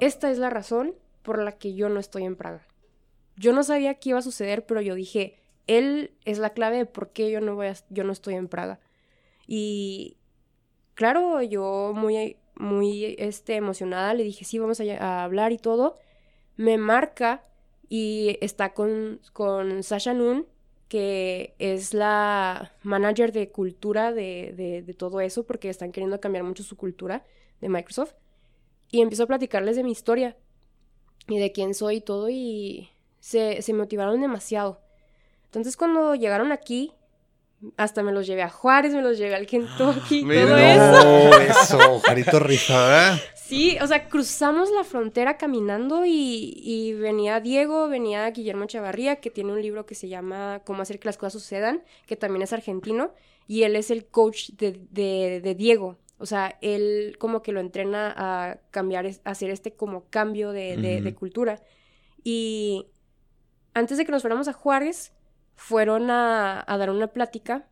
esta 0.00 0.30
es 0.30 0.38
la 0.38 0.50
razón 0.50 0.94
por 1.22 1.42
la 1.42 1.52
que 1.52 1.74
yo 1.74 1.88
no 1.88 2.00
estoy 2.00 2.24
en 2.24 2.36
Praga. 2.36 2.66
Yo 3.36 3.52
no 3.52 3.62
sabía 3.62 3.94
qué 3.94 4.10
iba 4.10 4.18
a 4.18 4.22
suceder, 4.22 4.64
pero 4.64 4.80
yo 4.80 4.94
dije, 4.94 5.38
él 5.66 6.12
es 6.24 6.38
la 6.38 6.50
clave 6.50 6.78
de 6.78 6.86
por 6.86 7.10
qué 7.10 7.30
yo 7.30 7.40
no, 7.40 7.54
voy 7.56 7.66
a- 7.66 7.76
yo 7.90 8.04
no 8.04 8.12
estoy 8.12 8.34
en 8.34 8.48
Praga. 8.48 8.80
Y 9.46 10.16
claro, 10.94 11.42
yo 11.42 11.92
muy, 11.94 12.36
muy 12.56 13.16
este, 13.18 13.56
emocionada 13.56 14.14
le 14.14 14.24
dije, 14.24 14.44
sí, 14.44 14.58
vamos 14.58 14.80
a, 14.80 15.24
hablar 15.24 15.52
y 15.52 15.58
todo. 15.58 15.98
Me 16.56 16.78
marca 16.78 17.44
y 17.88 18.38
está 18.40 18.74
con, 18.74 19.20
con 19.32 19.82
Sasha 19.82 20.14
Noon, 20.14 20.46
que 20.88 21.54
es 21.58 21.94
la 21.94 22.72
manager 22.82 23.32
de 23.32 23.50
cultura 23.50 24.12
de, 24.12 24.54
de, 24.56 24.82
de 24.82 24.94
todo 24.94 25.20
eso, 25.20 25.44
porque 25.44 25.68
están 25.68 25.92
queriendo 25.92 26.20
cambiar 26.20 26.44
mucho 26.44 26.62
su 26.62 26.76
cultura 26.76 27.24
de 27.60 27.68
Microsoft. 27.68 28.14
Y 28.90 29.00
empiezo 29.00 29.24
a 29.24 29.26
platicarles 29.26 29.76
de 29.76 29.82
mi 29.82 29.92
historia 29.92 30.36
y 31.26 31.38
de 31.38 31.52
quién 31.52 31.74
soy 31.74 31.96
y 31.96 32.00
todo, 32.00 32.28
y 32.28 32.90
se, 33.20 33.62
se 33.62 33.72
motivaron 33.72 34.20
demasiado. 34.20 34.80
Entonces, 35.46 35.76
cuando 35.76 36.14
llegaron 36.14 36.52
aquí, 36.52 36.92
hasta 37.76 38.02
me 38.02 38.12
los 38.12 38.26
llevé 38.26 38.42
a 38.42 38.48
Juárez, 38.50 38.92
me 38.94 39.02
los 39.02 39.18
llevé 39.18 39.34
al 39.34 39.46
Kentucky, 39.46 40.24
Mira. 40.26 40.44
todo 40.46 40.56
eso. 40.58 41.78
No, 41.78 41.88
eso, 41.98 42.00
Jarito 42.00 42.38
Rifada. 42.40 43.20
Sí, 43.34 43.76
o 43.82 43.86
sea, 43.86 44.08
cruzamos 44.08 44.70
la 44.70 44.84
frontera 44.84 45.36
caminando 45.36 46.04
y, 46.06 46.54
y 46.56 46.94
venía 46.94 47.40
Diego, 47.40 47.88
venía 47.88 48.28
Guillermo 48.30 48.64
Chavarría, 48.66 49.16
que 49.16 49.30
tiene 49.30 49.52
un 49.52 49.60
libro 49.60 49.84
que 49.84 49.94
se 49.94 50.08
llama 50.08 50.62
Cómo 50.64 50.80
hacer 50.82 50.98
que 50.98 51.08
las 51.08 51.18
cosas 51.18 51.34
sucedan, 51.34 51.82
que 52.06 52.16
también 52.16 52.42
es 52.42 52.52
argentino, 52.54 53.12
y 53.46 53.64
él 53.64 53.76
es 53.76 53.90
el 53.90 54.06
coach 54.06 54.50
de, 54.52 54.80
de- 54.90 55.40
de 55.42 55.54
Diego. 55.54 55.98
O 56.16 56.26
sea, 56.26 56.56
él 56.62 57.16
como 57.18 57.42
que 57.42 57.52
lo 57.52 57.60
entrena 57.60 58.14
a 58.16 58.56
cambiar, 58.70 59.04
a 59.06 59.30
hacer 59.30 59.50
este 59.50 59.74
como 59.74 60.04
cambio 60.08 60.52
de, 60.52 60.76
de- 60.78 61.02
de 61.02 61.14
cultura. 61.14 61.60
Y 62.22 62.86
antes 63.74 63.98
de 63.98 64.06
que 64.06 64.12
nos 64.12 64.22
fuéramos 64.22 64.48
a 64.48 64.52
Juárez, 64.54 65.12
fueron 65.56 66.10
a, 66.10 66.64
a 66.66 66.78
dar 66.78 66.90
una 66.90 67.08
plática 67.08 67.66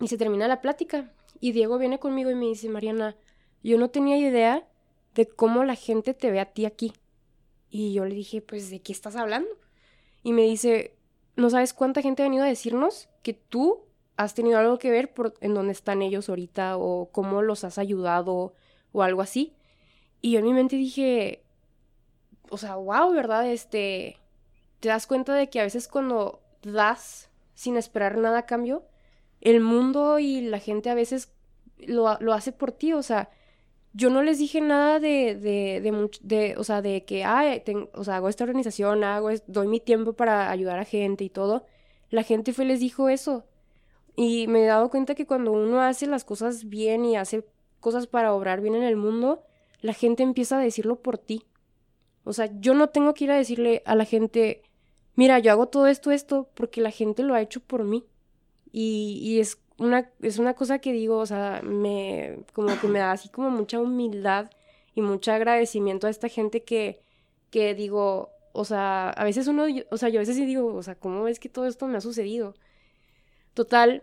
y 0.00 0.08
se 0.08 0.18
termina 0.18 0.48
la 0.48 0.60
plática. 0.60 1.12
Y 1.40 1.52
Diego 1.52 1.78
viene 1.78 1.98
conmigo 1.98 2.30
y 2.30 2.34
me 2.34 2.46
dice, 2.46 2.68
Mariana, 2.68 3.16
yo 3.62 3.78
no 3.78 3.90
tenía 3.90 4.16
idea 4.16 4.66
de 5.14 5.26
cómo 5.26 5.64
la 5.64 5.74
gente 5.74 6.14
te 6.14 6.30
ve 6.30 6.40
a 6.40 6.46
ti 6.46 6.66
aquí. 6.66 6.92
Y 7.70 7.92
yo 7.92 8.04
le 8.04 8.14
dije, 8.14 8.40
pues, 8.40 8.70
¿de 8.70 8.80
qué 8.80 8.92
estás 8.92 9.16
hablando? 9.16 9.48
Y 10.22 10.32
me 10.32 10.42
dice, 10.42 10.96
¿no 11.36 11.50
sabes 11.50 11.74
cuánta 11.74 12.02
gente 12.02 12.22
ha 12.22 12.26
venido 12.26 12.44
a 12.44 12.48
decirnos 12.48 13.08
que 13.22 13.32
tú 13.32 13.84
has 14.16 14.34
tenido 14.34 14.58
algo 14.58 14.78
que 14.78 14.90
ver 14.90 15.12
por 15.12 15.34
en 15.40 15.54
dónde 15.54 15.72
están 15.72 16.00
ellos 16.00 16.28
ahorita 16.28 16.76
o 16.78 17.10
cómo 17.12 17.42
los 17.42 17.64
has 17.64 17.78
ayudado 17.78 18.54
o 18.92 19.02
algo 19.02 19.22
así? 19.22 19.54
Y 20.22 20.32
yo 20.32 20.38
en 20.38 20.46
mi 20.46 20.52
mente 20.52 20.76
dije, 20.76 21.44
o 22.50 22.58
sea, 22.58 22.76
wow, 22.76 23.12
¿verdad? 23.12 23.50
Este, 23.50 24.16
te 24.80 24.88
das 24.88 25.06
cuenta 25.06 25.34
de 25.34 25.48
que 25.50 25.60
a 25.60 25.64
veces 25.64 25.88
cuando 25.88 26.40
das 26.72 27.30
sin 27.54 27.76
esperar 27.76 28.18
nada 28.18 28.38
a 28.40 28.46
cambio, 28.46 28.84
el 29.40 29.60
mundo 29.60 30.18
y 30.18 30.42
la 30.42 30.58
gente 30.58 30.90
a 30.90 30.94
veces 30.94 31.32
lo, 31.78 32.16
lo 32.20 32.32
hace 32.34 32.52
por 32.52 32.72
ti, 32.72 32.92
o 32.92 33.02
sea, 33.02 33.30
yo 33.92 34.10
no 34.10 34.22
les 34.22 34.38
dije 34.38 34.60
nada 34.60 35.00
de, 35.00 35.34
de, 35.36 35.80
de, 35.80 36.10
de, 36.22 36.54
o 36.58 36.64
sea, 36.64 36.82
de 36.82 37.04
que, 37.04 37.24
ay, 37.24 37.60
ten- 37.60 37.88
o 37.94 38.04
sea, 38.04 38.16
hago 38.16 38.28
esta 38.28 38.44
organización, 38.44 39.04
hago, 39.04 39.30
doy 39.46 39.68
mi 39.68 39.80
tiempo 39.80 40.12
para 40.12 40.50
ayudar 40.50 40.78
a 40.78 40.84
gente 40.84 41.24
y 41.24 41.30
todo. 41.30 41.64
La 42.10 42.22
gente 42.22 42.52
fue 42.52 42.66
y 42.66 42.68
les 42.68 42.80
dijo 42.80 43.08
eso. 43.08 43.46
Y 44.16 44.48
me 44.48 44.64
he 44.64 44.66
dado 44.66 44.90
cuenta 44.90 45.14
que 45.14 45.26
cuando 45.26 45.52
uno 45.52 45.80
hace 45.80 46.06
las 46.06 46.24
cosas 46.24 46.68
bien 46.68 47.04
y 47.06 47.16
hace 47.16 47.46
cosas 47.80 48.06
para 48.06 48.34
obrar 48.34 48.60
bien 48.60 48.74
en 48.74 48.82
el 48.82 48.96
mundo, 48.96 49.42
la 49.80 49.94
gente 49.94 50.22
empieza 50.22 50.58
a 50.58 50.62
decirlo 50.62 50.96
por 51.00 51.16
ti. 51.18 51.46
O 52.24 52.32
sea, 52.34 52.50
yo 52.60 52.74
no 52.74 52.88
tengo 52.88 53.14
que 53.14 53.24
ir 53.24 53.30
a 53.30 53.36
decirle 53.36 53.82
a 53.86 53.94
la 53.94 54.04
gente, 54.04 54.62
mira, 55.16 55.38
yo 55.40 55.50
hago 55.52 55.66
todo 55.66 55.88
esto, 55.88 56.12
esto, 56.12 56.48
porque 56.54 56.80
la 56.80 56.90
gente 56.90 57.22
lo 57.22 57.34
ha 57.34 57.40
hecho 57.42 57.60
por 57.60 57.84
mí. 57.84 58.04
Y, 58.72 59.18
y 59.22 59.40
es, 59.40 59.58
una, 59.78 60.10
es 60.22 60.38
una 60.38 60.54
cosa 60.54 60.78
que 60.78 60.92
digo, 60.92 61.18
o 61.18 61.26
sea, 61.26 61.60
me, 61.64 62.44
como 62.52 62.78
que 62.80 62.88
me 62.88 63.00
da 63.00 63.12
así 63.12 63.28
como 63.28 63.50
mucha 63.50 63.80
humildad 63.80 64.50
y 64.94 65.02
mucho 65.02 65.32
agradecimiento 65.32 66.06
a 66.06 66.10
esta 66.10 66.28
gente 66.28 66.62
que, 66.62 67.00
que 67.50 67.74
digo, 67.74 68.30
o 68.52 68.64
sea, 68.64 69.10
a 69.10 69.24
veces 69.24 69.46
uno, 69.48 69.66
o 69.90 69.96
sea, 69.96 70.08
yo 70.08 70.18
a 70.18 70.22
veces 70.22 70.36
sí 70.36 70.46
digo, 70.46 70.74
o 70.74 70.82
sea, 70.82 70.94
¿cómo 70.94 71.28
es 71.28 71.40
que 71.40 71.48
todo 71.48 71.66
esto 71.66 71.86
me 71.86 71.98
ha 71.98 72.00
sucedido? 72.00 72.54
Total, 73.54 74.02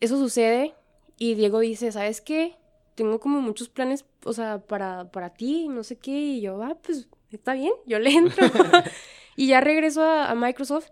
eso 0.00 0.18
sucede 0.18 0.74
y 1.16 1.34
Diego 1.34 1.60
dice, 1.60 1.92
¿sabes 1.92 2.20
qué? 2.20 2.56
Tengo 2.94 3.20
como 3.20 3.40
muchos 3.40 3.68
planes, 3.68 4.04
o 4.24 4.32
sea, 4.32 4.58
para, 4.58 5.10
para 5.10 5.30
ti, 5.34 5.68
no 5.68 5.84
sé 5.84 5.96
qué, 5.96 6.12
y 6.12 6.40
yo, 6.40 6.62
ah, 6.62 6.76
pues 6.82 7.08
está 7.30 7.54
bien, 7.54 7.72
yo 7.86 7.98
le 7.98 8.10
entro. 8.10 8.46
y 9.38 9.46
ya 9.46 9.60
regreso 9.60 10.02
a, 10.02 10.34
Microsoft 10.34 10.88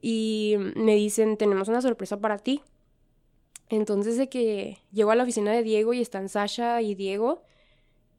y 0.00 0.54
me 0.76 0.94
dicen, 0.94 1.36
tenemos 1.36 1.66
una 1.66 1.82
sorpresa 1.82 2.20
para 2.20 2.38
ti. 2.38 2.62
Entonces 3.68 4.16
de 4.16 4.28
que 4.28 4.78
llego 4.92 5.10
a 5.10 5.16
la 5.16 5.24
oficina 5.24 5.50
de 5.50 5.64
Diego 5.64 5.92
y 5.92 6.00
están 6.00 6.28
Sasha 6.28 6.82
y 6.82 6.94
Diego 6.94 7.42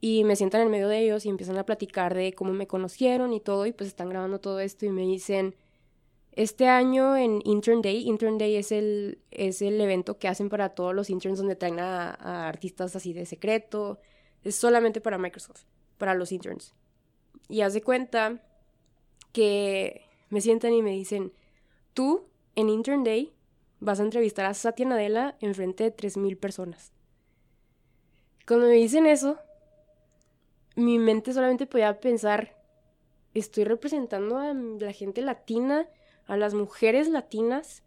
y 0.01 0.25
me 0.25 0.35
sientan 0.35 0.59
en 0.59 0.71
medio 0.71 0.89
de 0.89 0.99
ellos 0.99 1.25
y 1.25 1.29
empiezan 1.29 1.57
a 1.57 1.65
platicar 1.65 2.13
de 2.15 2.33
cómo 2.33 2.51
me 2.51 2.67
conocieron 2.67 3.31
y 3.31 3.39
todo 3.39 3.65
y 3.65 3.71
pues 3.71 3.87
están 3.87 4.09
grabando 4.09 4.41
todo 4.41 4.59
esto 4.59 4.85
y 4.85 4.89
me 4.89 5.03
dicen, 5.03 5.55
este 6.33 6.67
año 6.67 7.15
en 7.15 7.39
Intern 7.45 7.81
Day, 7.81 8.09
Intern 8.09 8.37
Day 8.37 8.57
es 8.57 8.73
el, 8.73 9.19
es 9.31 9.61
el 9.61 9.79
evento 9.79 10.19
que 10.19 10.27
hacen 10.27 10.49
para 10.49 10.75
todos 10.75 10.93
los 10.93 11.09
interns 11.09 11.37
donde 11.37 11.55
traen 11.55 11.79
a, 11.79 12.09
a 12.09 12.49
artistas 12.49 12.93
así 12.97 13.13
de 13.13 13.25
secreto, 13.25 13.99
es 14.43 14.53
solamente 14.57 14.99
para 14.99 15.17
Microsoft, 15.17 15.63
para 15.97 16.13
los 16.13 16.33
interns. 16.33 16.73
Y 17.47 17.61
haz 17.61 17.73
de 17.73 17.81
cuenta 17.81 18.41
que 19.31 20.07
me 20.29 20.41
sientan 20.41 20.73
y 20.73 20.81
me 20.81 20.91
dicen, 20.91 21.33
tú 21.93 22.25
en 22.55 22.69
Intern 22.69 23.03
Day 23.03 23.33
vas 23.79 23.99
a 23.99 24.03
entrevistar 24.03 24.45
a 24.45 24.53
Satya 24.53 24.85
Nadella 24.85 25.35
en 25.41 25.55
frente 25.55 25.83
de 25.83 25.95
3.000 25.95 26.37
personas. 26.37 26.91
Cuando 28.47 28.67
me 28.67 28.73
dicen 28.73 29.05
eso, 29.05 29.37
mi 30.75 30.99
mente 30.99 31.33
solamente 31.33 31.65
podía 31.65 31.99
pensar, 31.99 32.55
estoy 33.33 33.63
representando 33.63 34.37
a 34.37 34.53
la 34.53 34.91
gente 34.93 35.21
latina, 35.21 35.87
a 36.27 36.37
las 36.37 36.53
mujeres 36.53 37.09
latinas, 37.09 37.83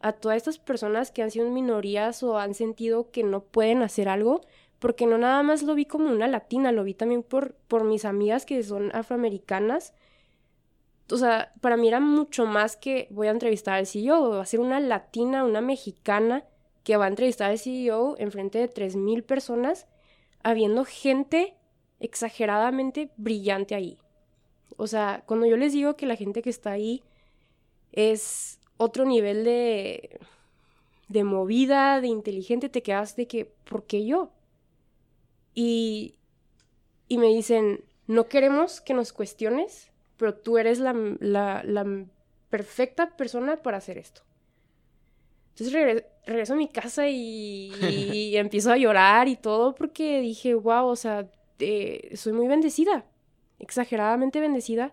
a 0.00 0.12
todas 0.12 0.36
estas 0.36 0.58
personas 0.58 1.10
que 1.10 1.22
han 1.22 1.30
sido 1.30 1.50
minorías 1.50 2.22
o 2.22 2.38
han 2.38 2.54
sentido 2.54 3.10
que 3.10 3.24
no 3.24 3.42
pueden 3.42 3.82
hacer 3.82 4.08
algo, 4.08 4.42
porque 4.78 5.06
no 5.06 5.18
nada 5.18 5.42
más 5.42 5.62
lo 5.62 5.74
vi 5.74 5.86
como 5.86 6.10
una 6.10 6.28
latina, 6.28 6.70
lo 6.70 6.84
vi 6.84 6.94
también 6.94 7.22
por, 7.22 7.54
por 7.66 7.84
mis 7.84 8.04
amigas 8.04 8.46
que 8.46 8.62
son 8.62 8.94
afroamericanas. 8.94 9.92
O 11.10 11.16
sea, 11.16 11.52
para 11.60 11.76
mí 11.76 11.88
era 11.88 12.00
mucho 12.00 12.46
más 12.46 12.76
que 12.76 13.08
voy 13.10 13.28
a 13.28 13.32
entrevistar 13.32 13.74
al 13.74 13.86
CEO, 13.86 14.30
va 14.30 14.42
a 14.42 14.46
ser 14.46 14.60
una 14.60 14.78
latina, 14.80 15.44
una 15.44 15.60
mexicana 15.60 16.44
que 16.84 16.96
va 16.96 17.06
a 17.06 17.08
entrevistar 17.08 17.50
al 17.50 17.58
CEO 17.58 18.16
en 18.18 18.30
frente 18.30 18.58
de 18.58 18.68
3.000 18.68 19.22
personas, 19.22 19.86
habiendo 20.42 20.84
gente 20.84 21.56
exageradamente 22.00 23.10
brillante 23.16 23.74
ahí. 23.74 23.98
O 24.76 24.86
sea, 24.86 25.22
cuando 25.26 25.46
yo 25.46 25.56
les 25.56 25.72
digo 25.72 25.96
que 25.96 26.06
la 26.06 26.16
gente 26.16 26.42
que 26.42 26.50
está 26.50 26.72
ahí 26.72 27.02
es 27.92 28.60
otro 28.76 29.04
nivel 29.04 29.44
de, 29.44 30.20
de 31.08 31.24
movida, 31.24 32.00
de 32.00 32.08
inteligente, 32.08 32.68
te 32.68 32.82
quedas 32.82 33.16
de 33.16 33.26
que, 33.26 33.44
¿por 33.44 33.84
qué 33.84 34.06
yo? 34.06 34.30
Y, 35.54 36.14
y 37.08 37.18
me 37.18 37.26
dicen, 37.28 37.84
no 38.06 38.28
queremos 38.28 38.80
que 38.80 38.94
nos 38.94 39.12
cuestiones, 39.12 39.87
pero 40.18 40.34
tú 40.34 40.58
eres 40.58 40.80
la, 40.80 40.94
la, 41.20 41.62
la 41.64 41.86
perfecta 42.50 43.16
persona 43.16 43.56
para 43.56 43.78
hacer 43.78 43.96
esto. 43.96 44.22
Entonces 45.50 46.04
regreso 46.26 46.52
a 46.52 46.56
mi 46.56 46.68
casa 46.68 47.08
y, 47.08 47.72
y, 47.90 48.36
empiezo 48.36 48.70
a 48.70 48.76
llorar 48.76 49.28
y 49.28 49.36
todo 49.36 49.74
porque 49.74 50.20
dije, 50.20 50.54
wow, 50.54 50.86
o 50.86 50.96
sea, 50.96 51.28
eh, 51.58 52.10
soy 52.14 52.32
muy 52.32 52.46
bendecida, 52.46 53.06
exageradamente 53.58 54.40
bendecida. 54.40 54.92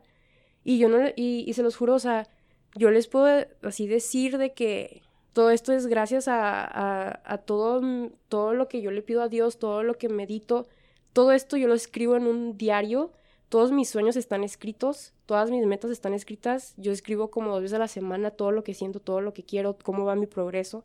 Y 0.63 0.79
yo 0.79 0.89
no, 0.89 1.07
y, 1.15 1.43
y, 1.47 1.53
se 1.53 1.61
los 1.61 1.75
juro, 1.75 1.93
o 1.93 1.99
sea, 1.99 2.27
yo 2.75 2.89
les 2.89 3.07
puedo 3.07 3.45
así 3.61 3.85
decir 3.85 4.39
de 4.39 4.53
que 4.53 5.03
todo 5.33 5.51
esto 5.51 5.73
es 5.73 5.85
gracias 5.85 6.27
a, 6.27 6.63
a, 6.63 7.21
a 7.23 7.37
todo, 7.37 8.09
todo 8.29 8.53
lo 8.55 8.67
que 8.67 8.81
yo 8.81 8.89
le 8.89 9.03
pido 9.03 9.21
a 9.21 9.29
Dios, 9.29 9.59
todo 9.59 9.83
lo 9.83 9.99
que 9.99 10.09
medito, 10.09 10.67
todo 11.13 11.31
esto 11.31 11.57
yo 11.57 11.67
lo 11.67 11.75
escribo 11.75 12.15
en 12.15 12.25
un 12.25 12.57
diario, 12.57 13.11
todos 13.55 13.71
mis 13.71 13.87
sueños 13.87 14.17
están 14.17 14.43
escritos, 14.43 15.13
todas 15.25 15.49
mis 15.49 15.65
metas 15.65 15.89
están 15.89 16.13
escritas, 16.13 16.73
yo 16.75 16.91
escribo 16.91 17.31
como 17.31 17.51
dos 17.51 17.61
veces 17.61 17.75
a 17.75 17.79
la 17.79 17.87
semana 17.87 18.31
todo 18.31 18.51
lo 18.51 18.65
que 18.65 18.73
siento, 18.73 18.99
todo 18.99 19.21
lo 19.21 19.33
que 19.33 19.43
quiero, 19.43 19.77
cómo 19.81 20.03
va 20.03 20.17
mi 20.17 20.27
progreso. 20.27 20.83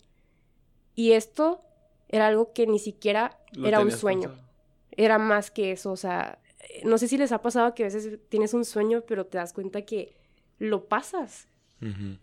Y 0.94 1.10
esto 1.10 1.62
era 2.08 2.28
algo 2.28 2.52
que 2.52 2.68
ni 2.68 2.78
siquiera 2.78 3.40
lo 3.54 3.66
era 3.66 3.80
un 3.80 3.90
sueño. 3.90 4.28
Pensado 4.28 4.50
era 4.92 5.18
más 5.18 5.50
que 5.50 5.72
eso, 5.72 5.90
o 5.90 5.96
sea, 5.96 6.38
no 6.84 6.96
sé 6.96 7.08
si 7.08 7.18
les 7.18 7.32
ha 7.32 7.42
pasado 7.42 7.74
que 7.74 7.82
a 7.82 7.86
veces 7.86 8.20
tienes 8.28 8.54
un 8.54 8.64
sueño, 8.64 9.02
pero 9.04 9.26
te 9.26 9.38
das 9.38 9.52
cuenta 9.52 9.82
que 9.82 10.14
lo 10.60 10.84
pasas. 10.84 11.48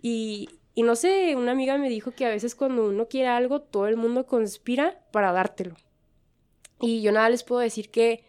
y, 0.01 0.47
y 0.75 0.83
no 0.83 0.95
sé, 0.95 1.35
una 1.35 1.51
amiga 1.51 1.77
me 1.77 1.89
dijo 1.89 2.11
que 2.11 2.25
a 2.25 2.29
veces 2.29 2.55
cuando 2.55 2.87
uno 2.87 3.09
quiere 3.09 3.27
algo, 3.27 3.59
todo 3.59 3.87
el 3.87 3.97
mundo 3.97 4.25
conspira 4.25 4.97
para 5.11 5.33
dártelo. 5.33 5.75
Y 6.79 7.01
yo 7.01 7.11
nada 7.11 7.27
les 7.29 7.43
puedo 7.43 7.59
decir 7.59 7.89
que 7.89 8.23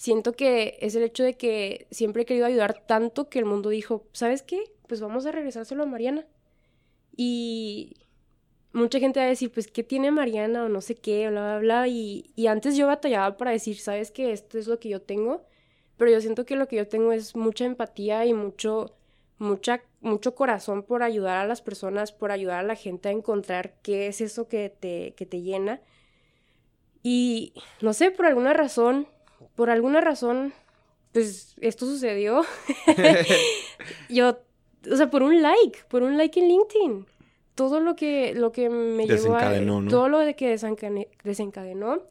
siento 0.00 0.32
que 0.32 0.78
es 0.80 0.94
el 0.94 1.02
hecho 1.02 1.22
de 1.24 1.34
que 1.36 1.86
siempre 1.90 2.22
he 2.22 2.24
querido 2.24 2.46
ayudar 2.46 2.86
tanto 2.86 3.28
que 3.28 3.38
el 3.38 3.44
mundo 3.44 3.68
dijo, 3.68 4.06
¿sabes 4.12 4.40
qué? 4.40 4.72
Pues 4.86 5.02
vamos 5.02 5.26
a 5.26 5.30
regresárselo 5.30 5.82
a 5.82 5.86
Mariana. 5.86 6.26
Y 7.14 7.98
mucha 8.72 8.98
gente 8.98 9.20
va 9.20 9.26
a 9.26 9.28
decir, 9.28 9.52
pues, 9.52 9.70
¿qué 9.70 9.82
tiene 9.82 10.10
Mariana? 10.10 10.64
O 10.64 10.70
no 10.70 10.80
sé 10.80 10.94
qué, 10.94 11.28
bla, 11.28 11.42
bla, 11.42 11.58
bla. 11.58 11.88
Y, 11.88 12.32
y 12.34 12.46
antes 12.46 12.78
yo 12.78 12.86
batallaba 12.86 13.36
para 13.36 13.50
decir, 13.50 13.76
¿sabes 13.76 14.10
qué? 14.10 14.32
Esto 14.32 14.56
es 14.56 14.68
lo 14.68 14.80
que 14.80 14.88
yo 14.88 15.02
tengo. 15.02 15.44
Pero 15.98 16.10
yo 16.10 16.22
siento 16.22 16.46
que 16.46 16.56
lo 16.56 16.66
que 16.66 16.76
yo 16.76 16.88
tengo 16.88 17.12
es 17.12 17.36
mucha 17.36 17.66
empatía 17.66 18.24
y 18.24 18.32
mucho, 18.32 18.96
mucha, 19.36 19.82
mucho 20.00 20.34
corazón 20.34 20.82
por 20.82 21.02
ayudar 21.02 21.36
a 21.36 21.46
las 21.46 21.60
personas, 21.60 22.10
por 22.10 22.32
ayudar 22.32 22.60
a 22.60 22.66
la 22.66 22.74
gente 22.74 23.10
a 23.10 23.12
encontrar 23.12 23.74
qué 23.82 24.06
es 24.06 24.22
eso 24.22 24.48
que 24.48 24.70
te, 24.70 25.12
que 25.14 25.26
te 25.26 25.42
llena. 25.42 25.82
Y 27.02 27.52
no 27.82 27.92
sé, 27.92 28.10
por 28.10 28.24
alguna 28.24 28.54
razón, 28.54 29.06
por 29.60 29.68
alguna 29.68 30.00
razón, 30.00 30.54
pues 31.12 31.54
esto 31.60 31.84
sucedió. 31.84 32.46
yo, 34.08 34.38
o 34.90 34.96
sea, 34.96 35.10
por 35.10 35.22
un 35.22 35.42
like, 35.42 35.80
por 35.90 36.02
un 36.02 36.16
like 36.16 36.40
en 36.40 36.48
LinkedIn 36.48 37.06
todo 37.54 37.78
lo 37.78 37.94
que, 37.94 38.32
lo 38.32 38.52
que 38.52 38.70
me 38.70 39.06
llevó 39.06 39.34
a... 39.34 39.60
¿no? 39.60 39.86
Todo 39.86 40.08
lo 40.08 40.20
de 40.20 40.34
que 40.34 40.48
desencadenó. 41.22 42.02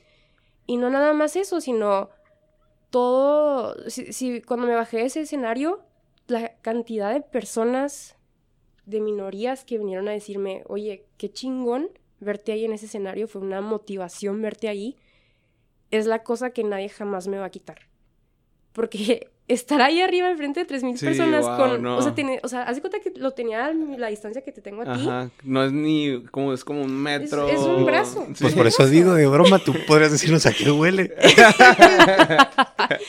Y 0.67 0.77
no 0.77 0.91
nada 0.91 1.11
más 1.13 1.35
eso, 1.35 1.59
sino 1.59 2.11
todo... 2.91 3.75
Si, 3.89 4.43
cuando 4.43 4.67
me 4.67 4.75
bajé 4.75 4.97
de 4.97 5.05
ese 5.05 5.21
escenario, 5.21 5.81
la 6.27 6.55
cantidad 6.61 7.11
de 7.11 7.21
personas 7.21 8.15
de 8.85 9.01
minorías 9.01 9.65
que 9.65 9.79
vinieron 9.79 10.07
a 10.07 10.11
decirme, 10.11 10.61
oye, 10.67 11.07
qué 11.17 11.31
chingón 11.31 11.89
verte 12.19 12.51
ahí 12.51 12.65
en 12.65 12.73
ese 12.73 12.85
escenario, 12.85 13.27
fue 13.27 13.41
una 13.41 13.59
motivación 13.59 14.39
verte 14.43 14.69
ahí, 14.69 14.97
es 15.91 16.05
la 16.05 16.23
cosa 16.23 16.51
que 16.51 16.63
nadie 16.63 16.89
jamás 16.89 17.27
me 17.27 17.37
va 17.37 17.45
a 17.45 17.49
quitar. 17.49 17.87
Porque 18.73 19.29
estar 19.47 19.81
ahí 19.81 20.01
arriba 20.01 20.29
enfrente 20.29 20.63
de 20.63 20.67
3.000 20.67 20.99
personas 20.99 21.45
con... 21.45 21.85
O 21.85 22.01
sea, 22.01 22.13
tiene, 22.13 22.39
o 22.43 22.47
sea, 22.47 22.63
hace 22.63 22.81
cuenta 22.81 22.99
que 22.99 23.11
lo 23.15 23.31
tenía 23.31 23.65
a 23.65 23.73
la 23.73 24.07
distancia 24.07 24.43
que 24.43 24.51
te 24.51 24.61
tengo 24.61 24.83
a 24.83 24.93
ti. 24.93 25.01
Ajá, 25.01 25.31
no 25.43 25.63
es 25.63 25.71
ni 25.71 26.23
como, 26.25 26.53
es 26.53 26.63
como 26.63 26.81
un 26.83 26.95
metro. 26.95 27.47
Es, 27.49 27.59
un 27.59 27.85
brazo. 27.85 28.27
Pues 28.39 28.53
por 28.53 28.67
eso 28.67 28.87
digo, 28.87 29.13
de 29.13 29.25
broma, 29.27 29.59
tú 29.59 29.73
podrías 29.87 30.11
decirnos 30.11 30.45
a 30.45 30.53
qué 30.53 30.69
huele. 30.69 31.15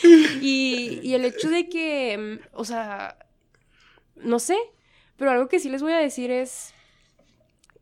y, 0.41 1.01
y 1.03 1.14
el 1.14 1.26
hecho 1.26 1.51
de 1.51 1.68
que, 1.68 2.41
o 2.53 2.64
sea, 2.64 3.18
no 4.16 4.39
sé, 4.39 4.57
pero 5.16 5.31
algo 5.31 5.49
que 5.49 5.61
sí 5.61 5.68
les 5.68 5.83
voy 5.83 5.93
a 5.93 5.99
decir 5.99 6.31
es 6.31 6.72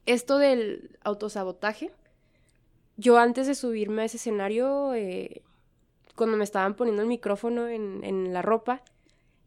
esto 0.07 0.39
del 0.39 0.99
autosabotaje. 1.03 1.93
Yo 2.99 3.17
antes 3.17 3.47
de 3.47 3.55
subirme 3.55 4.03
a 4.03 4.05
ese 4.05 4.19
escenario... 4.19 4.93
Eh, 4.93 5.43
cuando 6.19 6.37
me 6.37 6.45
estaban 6.45 6.75
poniendo 6.75 7.01
el 7.01 7.09
micrófono 7.09 7.69
en, 7.69 8.03
en 8.03 8.35
la 8.35 8.43
ropa, 8.43 8.83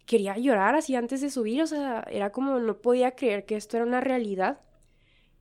quería 0.05 0.37
llorar 0.37 0.73
así 0.73 0.95
antes 0.95 1.21
de 1.21 1.29
subir, 1.29 1.61
o 1.61 1.67
sea, 1.67 2.03
era 2.09 2.31
como 2.31 2.59
no 2.59 2.81
podía 2.81 3.11
creer 3.11 3.45
que 3.45 3.57
esto 3.57 3.77
era 3.77 3.85
una 3.85 4.01
realidad. 4.01 4.61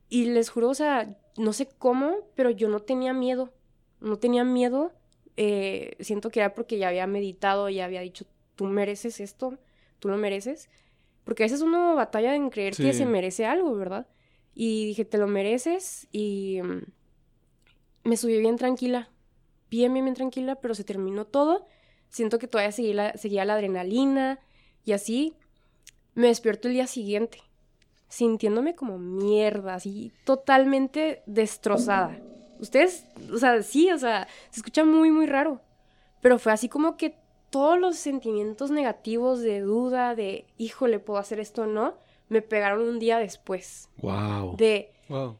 Y 0.09 0.25
les 0.25 0.49
juro, 0.49 0.69
o 0.69 0.73
sea, 0.73 1.17
no 1.37 1.53
sé 1.53 1.69
cómo, 1.79 2.17
pero 2.35 2.49
yo 2.49 2.67
no 2.67 2.81
tenía 2.81 3.13
miedo, 3.13 3.53
no 4.01 4.19
tenía 4.19 4.43
miedo. 4.43 4.91
Eh, 5.37 5.95
siento 6.01 6.29
que 6.29 6.41
era 6.41 6.53
porque 6.53 6.77
ya 6.77 6.89
había 6.89 7.07
meditado, 7.07 7.69
ya 7.69 7.85
había 7.85 8.01
dicho, 8.01 8.25
tú 8.55 8.65
mereces 8.65 9.21
esto, 9.21 9.57
tú 9.99 10.09
lo 10.09 10.17
mereces. 10.17 10.69
Porque 11.23 11.43
a 11.43 11.45
veces 11.45 11.61
uno 11.61 11.95
batalla 11.95 12.35
en 12.35 12.49
creer 12.49 12.75
que 12.75 12.93
se 12.93 13.05
merece 13.05 13.45
algo, 13.45 13.73
¿verdad? 13.75 14.07
Y 14.53 14.85
dije, 14.87 15.05
te 15.05 15.17
lo 15.17 15.27
mereces 15.27 16.09
y 16.11 16.59
mm, 16.61 16.81
me 18.03 18.17
subí 18.17 18.37
bien 18.39 18.57
tranquila, 18.57 19.09
bien, 19.69 19.93
bien, 19.93 20.05
bien 20.05 20.15
tranquila, 20.15 20.55
pero 20.55 20.75
se 20.75 20.83
terminó 20.83 21.25
todo. 21.25 21.65
Siento 22.09 22.39
que 22.39 22.47
todavía 22.47 22.71
seguí 22.71 22.93
la- 22.93 23.13
seguía 23.17 23.45
la 23.45 23.53
adrenalina 23.53 24.39
y 24.83 24.91
así 24.93 25.35
me 26.13 26.27
despierto 26.27 26.67
el 26.67 26.73
día 26.73 26.87
siguiente, 26.87 27.39
sintiéndome 28.09 28.75
como 28.75 28.97
mierda, 28.97 29.75
así 29.75 30.11
totalmente 30.25 31.23
destrozada. 31.25 32.19
Ustedes, 32.59 33.05
o 33.33 33.37
sea, 33.37 33.61
sí, 33.63 33.89
o 33.91 33.97
sea, 33.97 34.27
se 34.49 34.59
escucha 34.59 34.83
muy, 34.83 35.09
muy 35.11 35.25
raro, 35.25 35.61
pero 36.21 36.37
fue 36.37 36.51
así 36.51 36.67
como 36.69 36.97
que 36.97 37.15
todos 37.49 37.79
los 37.79 37.95
sentimientos 37.97 38.71
negativos 38.71 39.41
de 39.41 39.61
duda, 39.61 40.15
de, 40.15 40.45
híjole, 40.57 40.99
¿puedo 40.99 41.19
hacer 41.19 41.39
esto 41.39 41.63
o 41.63 41.65
no? 41.65 41.95
Me 42.29 42.41
pegaron 42.41 42.81
un 42.87 42.99
día 42.99 43.17
después, 43.19 43.89
Wow. 44.01 44.55
de, 44.57 44.91
Wow. 45.09 45.37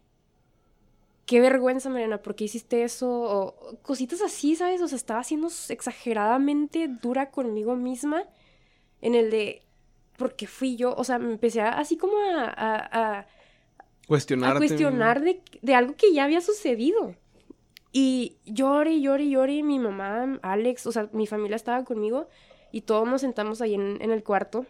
Qué 1.25 1.39
vergüenza, 1.41 1.89
Mariana, 1.89 2.21
¿por 2.21 2.35
qué 2.35 2.45
hiciste 2.45 2.83
eso? 2.83 3.09
O 3.09 3.77
cositas 3.81 4.21
así, 4.21 4.55
¿sabes? 4.55 4.81
O 4.81 4.87
sea, 4.87 4.95
estaba 4.95 5.23
siendo 5.23 5.49
exageradamente 5.69 6.87
dura 6.87 7.31
conmigo 7.31 7.75
misma 7.75 8.23
en 9.01 9.15
el 9.15 9.31
de, 9.31 9.63
¿por 10.17 10.35
qué 10.35 10.47
fui 10.47 10.75
yo? 10.75 10.93
O 10.95 11.03
sea, 11.03 11.19
me 11.19 11.31
empecé 11.31 11.61
a- 11.61 11.77
así 11.79 11.97
como 11.97 12.17
a, 12.17 12.45
a- 12.45 13.17
a- 13.19 13.27
cuestionar 14.59 15.21
de, 15.21 15.41
de 15.61 15.75
algo 15.75 15.95
que 15.95 16.13
ya 16.13 16.25
había 16.25 16.41
sucedido. 16.41 17.15
Y 17.93 18.37
lloré, 18.45 19.01
lloré, 19.01 19.29
lloré. 19.29 19.63
Mi 19.63 19.79
mamá, 19.79 20.39
Alex, 20.41 20.87
o 20.87 20.91
sea, 20.91 21.09
mi 21.13 21.27
familia 21.27 21.55
estaba 21.55 21.83
conmigo 21.83 22.27
y 22.71 22.81
todos 22.81 23.07
nos 23.07 23.21
sentamos 23.21 23.61
ahí 23.61 23.73
en, 23.75 23.97
en 24.01 24.11
el 24.11 24.23
cuarto. 24.23 24.65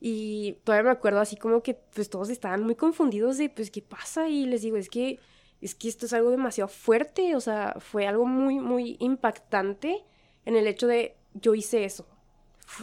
Y 0.00 0.58
todavía 0.64 0.90
me 0.90 0.96
acuerdo 0.96 1.20
así 1.20 1.36
como 1.36 1.62
que 1.62 1.74
pues 1.74 2.10
todos 2.10 2.28
estaban 2.28 2.62
muy 2.62 2.74
confundidos 2.74 3.38
de 3.38 3.48
pues 3.48 3.70
qué 3.70 3.82
pasa 3.82 4.28
y 4.28 4.46
les 4.46 4.62
digo, 4.62 4.76
es 4.76 4.90
que 4.90 5.18
es 5.60 5.74
que 5.74 5.88
esto 5.88 6.06
es 6.06 6.12
algo 6.12 6.30
demasiado 6.30 6.68
fuerte, 6.68 7.34
o 7.34 7.40
sea, 7.40 7.76
fue 7.78 8.06
algo 8.06 8.26
muy 8.26 8.58
muy 8.58 8.96
impactante 9.00 10.04
en 10.44 10.56
el 10.56 10.66
hecho 10.66 10.86
de 10.86 11.16
yo 11.34 11.54
hice 11.54 11.84
eso. 11.84 12.06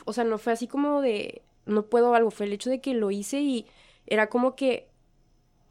O 0.06 0.14
sea, 0.14 0.24
no 0.24 0.38
fue 0.38 0.54
así 0.54 0.68
como 0.68 1.02
de 1.02 1.44
no 1.66 1.86
puedo 1.86 2.16
algo, 2.16 2.32
fue 2.32 2.46
el 2.48 2.54
hecho 2.54 2.70
de 2.70 2.82
que 2.82 2.94
lo 2.94 3.12
hice 3.12 3.42
y 3.42 3.68
era 4.06 4.30
como 4.30 4.56
que 4.56 4.90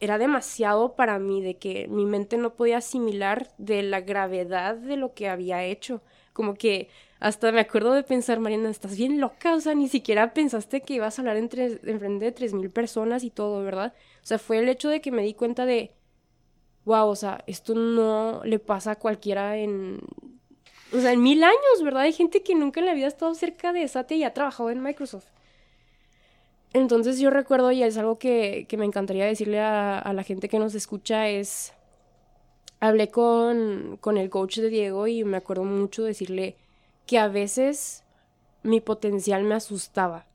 era 0.00 0.18
demasiado 0.18 0.96
para 0.96 1.18
mí, 1.20 1.40
de 1.42 1.58
que 1.58 1.86
mi 1.88 2.06
mente 2.06 2.36
no 2.36 2.54
podía 2.54 2.78
asimilar 2.78 3.52
de 3.58 3.84
la 3.84 4.00
gravedad 4.00 4.74
de 4.74 4.96
lo 4.96 5.14
que 5.14 5.28
había 5.28 5.64
hecho. 5.64 6.02
Como 6.32 6.54
que 6.54 6.88
hasta 7.20 7.52
me 7.52 7.60
acuerdo 7.60 7.92
de 7.92 8.02
pensar, 8.02 8.40
Mariana, 8.40 8.70
estás 8.70 8.96
bien 8.96 9.20
loca, 9.20 9.54
o 9.54 9.60
sea, 9.60 9.74
ni 9.74 9.88
siquiera 9.88 10.34
pensaste 10.34 10.80
que 10.80 10.94
ibas 10.94 11.18
a 11.18 11.22
hablar 11.22 11.36
en, 11.36 11.48
tres- 11.48 11.80
en 11.84 11.98
frente 12.00 12.24
de 12.24 12.32
tres 12.32 12.52
mil 12.54 12.70
personas 12.70 13.22
y 13.24 13.30
todo, 13.30 13.62
¿verdad? 13.62 13.94
O 14.22 14.26
sea, 14.26 14.38
fue 14.38 14.58
el 14.58 14.68
hecho 14.68 14.88
de 14.88 15.00
que 15.00 15.12
me 15.12 15.22
di 15.22 15.34
cuenta 15.34 15.66
de, 15.66 15.92
wow, 16.84 17.08
o 17.08 17.16
sea, 17.16 17.44
esto 17.46 17.74
no 17.74 18.42
le 18.44 18.58
pasa 18.58 18.92
a 18.92 18.96
cualquiera 18.98 19.56
en, 19.58 20.00
o 20.92 21.00
sea, 21.00 21.12
en 21.12 21.22
mil 21.22 21.42
años, 21.44 21.82
¿verdad? 21.82 22.02
Hay 22.02 22.12
gente 22.12 22.42
que 22.42 22.54
nunca 22.54 22.80
en 22.80 22.86
la 22.86 22.94
vida 22.94 23.06
ha 23.06 23.08
estado 23.08 23.34
cerca 23.34 23.72
de 23.72 23.86
Satya 23.88 24.16
y 24.16 24.24
ha 24.24 24.34
trabajado 24.34 24.70
en 24.70 24.82
Microsoft. 24.82 25.26
Entonces 26.72 27.18
yo 27.18 27.30
recuerdo, 27.30 27.70
y 27.70 27.82
es 27.82 27.98
algo 27.98 28.18
que, 28.18 28.66
que 28.68 28.76
me 28.78 28.86
encantaría 28.86 29.26
decirle 29.26 29.60
a, 29.60 29.98
a 29.98 30.12
la 30.14 30.22
gente 30.22 30.48
que 30.48 30.58
nos 30.58 30.74
escucha, 30.74 31.28
es, 31.28 31.72
hablé 32.82 33.10
con, 33.10 33.96
con 34.00 34.18
el 34.18 34.28
coach 34.28 34.58
de 34.58 34.68
Diego 34.68 35.06
y 35.06 35.22
me 35.22 35.36
acuerdo 35.36 35.62
mucho 35.62 36.02
decirle 36.02 36.56
que 37.06 37.16
a 37.16 37.28
veces 37.28 38.02
mi 38.64 38.80
potencial 38.80 39.44
me 39.44 39.54
asustaba. 39.54 40.26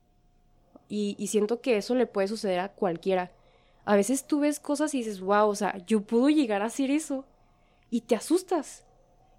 Y, 0.88 1.14
y 1.18 1.26
siento 1.26 1.60
que 1.60 1.76
eso 1.76 1.94
le 1.94 2.06
puede 2.06 2.26
suceder 2.26 2.60
a 2.60 2.70
cualquiera. 2.70 3.30
A 3.84 3.96
veces 3.96 4.26
tú 4.26 4.40
ves 4.40 4.60
cosas 4.60 4.94
y 4.94 4.98
dices, 4.98 5.20
wow, 5.20 5.46
o 5.46 5.54
sea, 5.54 5.84
yo 5.86 6.00
puedo 6.00 6.30
llegar 6.30 6.62
a 6.62 6.66
hacer 6.66 6.90
eso. 6.90 7.26
Y 7.90 8.00
te 8.02 8.16
asustas. 8.16 8.86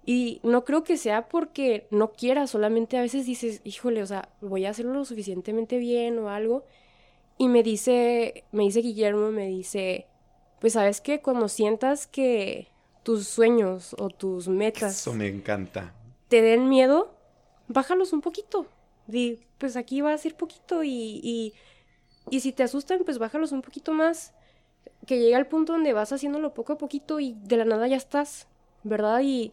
Y 0.06 0.38
no 0.44 0.64
creo 0.64 0.84
que 0.84 0.96
sea 0.96 1.28
porque 1.28 1.88
no 1.90 2.12
quieras, 2.12 2.50
solamente 2.50 2.96
a 2.96 3.02
veces 3.02 3.26
dices, 3.26 3.60
híjole, 3.64 4.04
o 4.04 4.06
sea, 4.06 4.28
voy 4.40 4.66
a 4.66 4.70
hacerlo 4.70 4.94
lo 4.94 5.04
suficientemente 5.04 5.78
bien 5.78 6.16
o 6.20 6.30
algo. 6.30 6.64
Y 7.38 7.48
me 7.48 7.64
dice, 7.64 8.44
me 8.52 8.62
dice 8.62 8.82
Guillermo, 8.82 9.32
me 9.32 9.48
dice, 9.48 10.06
pues 10.60 10.74
sabes 10.74 11.00
que 11.00 11.20
cuando 11.20 11.48
sientas 11.48 12.06
que 12.06 12.68
tus 13.10 13.26
sueños 13.26 13.94
o 13.98 14.08
tus 14.08 14.46
metas 14.48 15.00
Eso 15.00 15.12
me 15.12 15.26
encanta. 15.28 15.92
te 16.28 16.42
den 16.42 16.68
miedo, 16.68 17.10
bájalos 17.68 18.12
un 18.12 18.20
poquito. 18.20 18.66
Di, 19.06 19.40
pues 19.58 19.76
aquí 19.76 20.00
va 20.00 20.12
a 20.12 20.18
ser 20.18 20.36
poquito 20.36 20.84
y, 20.84 21.20
y, 21.22 21.54
y 22.30 22.40
si 22.40 22.52
te 22.52 22.62
asustan, 22.62 23.00
pues 23.04 23.18
bájalos 23.18 23.52
un 23.52 23.62
poquito 23.62 23.92
más. 23.92 24.32
Que 25.06 25.18
llegue 25.18 25.34
al 25.34 25.46
punto 25.46 25.72
donde 25.72 25.92
vas 25.92 26.12
haciéndolo 26.12 26.54
poco 26.54 26.74
a 26.74 26.78
poquito 26.78 27.18
y 27.20 27.34
de 27.42 27.56
la 27.56 27.64
nada 27.64 27.88
ya 27.88 27.96
estás, 27.96 28.46
¿verdad? 28.84 29.20
Y, 29.22 29.52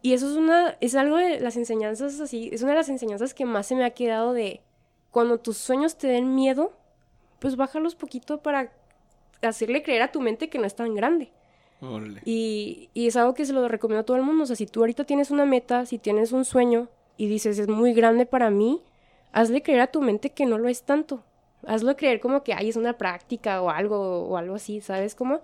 y 0.00 0.14
eso 0.14 0.30
es 0.30 0.36
una, 0.36 0.76
es 0.80 0.94
algo 0.94 1.16
de 1.16 1.40
las 1.40 1.56
enseñanzas 1.56 2.20
así, 2.20 2.48
es 2.52 2.62
una 2.62 2.72
de 2.72 2.78
las 2.78 2.88
enseñanzas 2.88 3.34
que 3.34 3.44
más 3.44 3.66
se 3.66 3.74
me 3.74 3.84
ha 3.84 3.90
quedado 3.90 4.32
de 4.32 4.62
cuando 5.10 5.38
tus 5.38 5.58
sueños 5.58 5.96
te 5.98 6.06
den 6.06 6.34
miedo, 6.34 6.72
pues 7.40 7.56
bájalos 7.56 7.94
poquito 7.94 8.42
para 8.42 8.72
hacerle 9.42 9.82
creer 9.82 10.02
a 10.02 10.12
tu 10.12 10.20
mente 10.20 10.48
que 10.48 10.58
no 10.58 10.64
es 10.66 10.74
tan 10.76 10.94
grande. 10.94 11.30
Y, 12.24 12.88
y 12.94 13.06
es 13.06 13.16
algo 13.16 13.34
que 13.34 13.44
se 13.44 13.52
lo 13.52 13.68
recomiendo 13.68 14.00
a 14.00 14.04
todo 14.04 14.16
el 14.16 14.22
mundo. 14.22 14.44
O 14.44 14.46
sea, 14.46 14.56
si 14.56 14.66
tú 14.66 14.80
ahorita 14.80 15.04
tienes 15.04 15.30
una 15.30 15.44
meta, 15.44 15.86
si 15.86 15.98
tienes 15.98 16.32
un 16.32 16.44
sueño 16.44 16.88
y 17.16 17.28
dices 17.28 17.58
es 17.58 17.68
muy 17.68 17.92
grande 17.92 18.26
para 18.26 18.50
mí, 18.50 18.82
hazle 19.32 19.62
creer 19.62 19.80
a 19.80 19.86
tu 19.88 20.00
mente 20.00 20.30
que 20.30 20.46
no 20.46 20.58
lo 20.58 20.68
es 20.68 20.82
tanto. 20.82 21.22
Hazlo 21.66 21.96
creer 21.96 22.20
como 22.20 22.42
que 22.42 22.54
ay, 22.54 22.68
es 22.68 22.76
una 22.76 22.96
práctica 22.98 23.60
o 23.62 23.70
algo 23.70 24.26
o 24.28 24.36
algo 24.36 24.54
así, 24.54 24.80
¿sabes 24.80 25.14
cómo? 25.14 25.40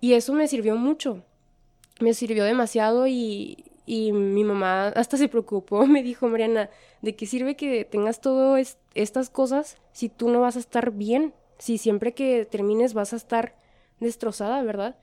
Y 0.00 0.14
eso 0.14 0.32
me 0.32 0.48
sirvió 0.48 0.76
mucho. 0.76 1.22
Me 2.00 2.14
sirvió 2.14 2.44
demasiado 2.44 3.06
y, 3.06 3.64
y 3.86 4.12
mi 4.12 4.44
mamá 4.44 4.88
hasta 4.88 5.16
se 5.16 5.28
preocupó. 5.28 5.86
Me 5.86 6.02
dijo, 6.02 6.28
Mariana, 6.28 6.70
¿de 7.02 7.14
qué 7.14 7.26
sirve 7.26 7.56
que 7.56 7.84
tengas 7.84 8.20
todas 8.20 8.78
estas 8.94 9.30
cosas 9.30 9.78
si 9.92 10.08
tú 10.08 10.28
no 10.28 10.40
vas 10.40 10.56
a 10.56 10.60
estar 10.60 10.90
bien? 10.90 11.34
Si 11.58 11.78
siempre 11.78 12.14
que 12.14 12.44
termines 12.44 12.94
vas 12.94 13.12
a 13.12 13.16
estar 13.16 13.54
destrozada, 14.00 14.62
¿verdad? 14.62 14.96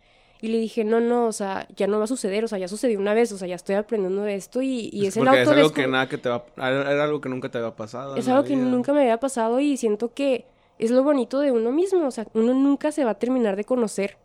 Y 0.43 0.47
le 0.47 0.57
dije, 0.57 0.83
no, 0.83 0.99
no, 0.99 1.27
o 1.27 1.31
sea, 1.31 1.67
ya 1.75 1.85
no 1.85 1.99
va 1.99 2.05
a 2.05 2.07
suceder, 2.07 2.43
o 2.43 2.47
sea, 2.47 2.57
ya 2.57 2.67
sucedió 2.67 2.97
una 2.99 3.13
vez, 3.13 3.31
o 3.31 3.37
sea, 3.37 3.47
ya 3.47 3.55
estoy 3.55 3.75
aprendiendo 3.75 4.23
de 4.23 4.33
esto 4.35 4.61
y, 4.63 4.89
y 4.91 5.05
es 5.05 5.15
el 5.15 5.27
es 5.27 5.47
algo 5.47 5.71
que 5.71 5.87
nada 5.87 6.09
que 6.09 6.17
te 6.17 6.29
va... 6.29 6.43
Era 6.57 7.03
algo 7.03 7.21
que 7.21 7.29
nunca 7.29 7.49
te 7.49 7.59
había 7.59 7.75
pasado. 7.75 8.15
es 8.15 8.27
algo 8.27 8.43
que 8.43 8.55
nunca 8.55 8.91
me 8.91 9.01
había 9.01 9.19
pasado 9.19 9.59
y 9.59 9.77
siento 9.77 10.13
que 10.13 10.45
es 10.79 10.89
lo 10.89 11.03
bonito 11.03 11.39
de 11.39 11.51
uno 11.51 11.71
mismo, 11.71 12.07
o 12.07 12.11
sea, 12.11 12.25
uno 12.33 12.55
nunca 12.55 12.91
se 12.91 13.05
va 13.05 13.11
a 13.11 13.19
terminar 13.19 13.55
de 13.55 13.65
conocer, 13.65 14.17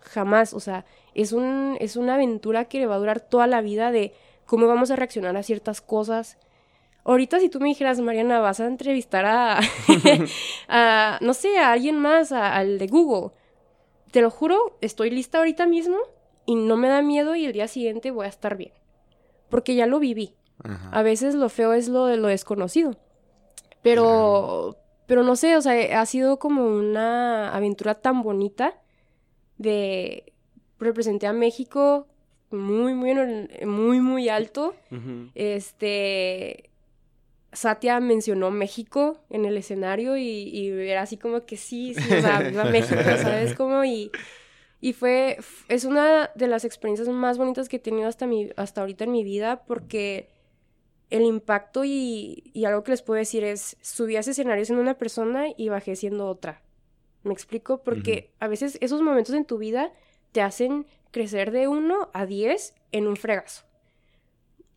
jamás, 0.00 0.52
o 0.52 0.58
sea, 0.58 0.84
es, 1.14 1.32
un, 1.32 1.76
es 1.78 1.94
una 1.94 2.14
aventura 2.14 2.64
que 2.64 2.80
le 2.80 2.86
va 2.86 2.96
a 2.96 2.98
durar 2.98 3.20
toda 3.20 3.46
la 3.46 3.60
vida 3.60 3.92
de 3.92 4.12
cómo 4.46 4.66
vamos 4.66 4.90
a 4.90 4.96
reaccionar 4.96 5.36
a 5.36 5.44
ciertas 5.44 5.80
cosas. 5.80 6.38
Ahorita 7.04 7.38
si 7.38 7.48
tú 7.48 7.60
me 7.60 7.68
dijeras, 7.68 8.00
Mariana, 8.00 8.40
vas 8.40 8.58
a 8.58 8.66
entrevistar 8.66 9.24
a, 9.26 9.60
a 10.68 11.18
no 11.20 11.34
sé, 11.34 11.58
a 11.58 11.72
alguien 11.72 11.98
más, 11.98 12.32
a- 12.32 12.54
al 12.56 12.78
de 12.78 12.86
Google, 12.88 13.30
te 14.12 14.20
lo 14.20 14.30
juro, 14.30 14.78
estoy 14.80 15.10
lista 15.10 15.38
ahorita 15.38 15.66
mismo 15.66 15.96
y 16.46 16.54
no 16.54 16.76
me 16.76 16.88
da 16.88 17.02
miedo 17.02 17.34
y 17.34 17.46
el 17.46 17.52
día 17.52 17.66
siguiente 17.66 18.10
voy 18.10 18.26
a 18.26 18.28
estar 18.28 18.56
bien, 18.56 18.72
porque 19.48 19.74
ya 19.74 19.86
lo 19.86 19.98
viví. 19.98 20.34
Ajá. 20.62 20.90
A 20.90 21.02
veces 21.02 21.34
lo 21.34 21.48
feo 21.48 21.72
es 21.72 21.88
lo 21.88 22.06
de 22.06 22.18
lo 22.18 22.28
desconocido. 22.28 22.96
Pero, 23.82 24.76
pero 25.06 25.24
no 25.24 25.34
sé, 25.34 25.56
o 25.56 25.60
sea, 25.60 26.00
ha 26.00 26.06
sido 26.06 26.38
como 26.38 26.66
una 26.66 27.52
aventura 27.52 27.96
tan 27.96 28.22
bonita 28.22 28.74
de 29.58 30.32
representé 30.78 31.26
a 31.26 31.32
México 31.32 32.06
muy, 32.50 32.94
muy, 32.94 33.14
muy, 33.66 34.00
muy 34.00 34.28
alto. 34.28 34.74
Este, 35.34 36.70
Satya 37.52 38.00
mencionó 38.00 38.50
México 38.50 39.18
en 39.30 39.44
el 39.44 39.56
escenario 39.56 40.16
y, 40.16 40.24
y 40.24 40.68
era 40.68 41.02
así 41.02 41.16
como 41.16 41.44
que 41.44 41.56
sí, 41.56 41.94
sí, 41.94 42.14
o 42.14 42.20
sea, 42.20 42.40
viva 42.50 42.64
México, 42.64 43.02
¿sabes? 43.02 43.54
Como 43.54 43.84
y, 43.84 44.10
y 44.80 44.92
fue, 44.94 45.38
es 45.68 45.84
una 45.84 46.30
de 46.34 46.46
las 46.46 46.64
experiencias 46.64 47.08
más 47.08 47.38
bonitas 47.38 47.68
que 47.68 47.76
he 47.76 47.80
tenido 47.80 48.08
hasta, 48.08 48.26
mi, 48.26 48.50
hasta 48.56 48.80
ahorita 48.80 49.04
en 49.04 49.12
mi 49.12 49.22
vida 49.22 49.64
porque 49.66 50.30
el 51.10 51.22
impacto 51.22 51.84
y, 51.84 52.50
y 52.54 52.64
algo 52.64 52.82
que 52.84 52.92
les 52.92 53.02
puedo 53.02 53.18
decir 53.18 53.44
es, 53.44 53.76
subí 53.82 54.16
a 54.16 54.20
ese 54.20 54.30
escenario 54.30 54.64
siendo 54.64 54.82
una 54.82 54.96
persona 54.96 55.46
y 55.56 55.68
bajé 55.68 55.94
siendo 55.94 56.26
otra. 56.26 56.62
¿Me 57.22 57.32
explico? 57.32 57.82
Porque 57.82 58.32
a 58.40 58.48
veces 58.48 58.78
esos 58.80 59.02
momentos 59.02 59.34
en 59.34 59.44
tu 59.44 59.58
vida 59.58 59.92
te 60.32 60.40
hacen 60.40 60.86
crecer 61.10 61.50
de 61.52 61.68
uno 61.68 62.08
a 62.14 62.26
diez 62.26 62.74
en 62.90 63.06
un 63.06 63.16
fregazo. 63.16 63.64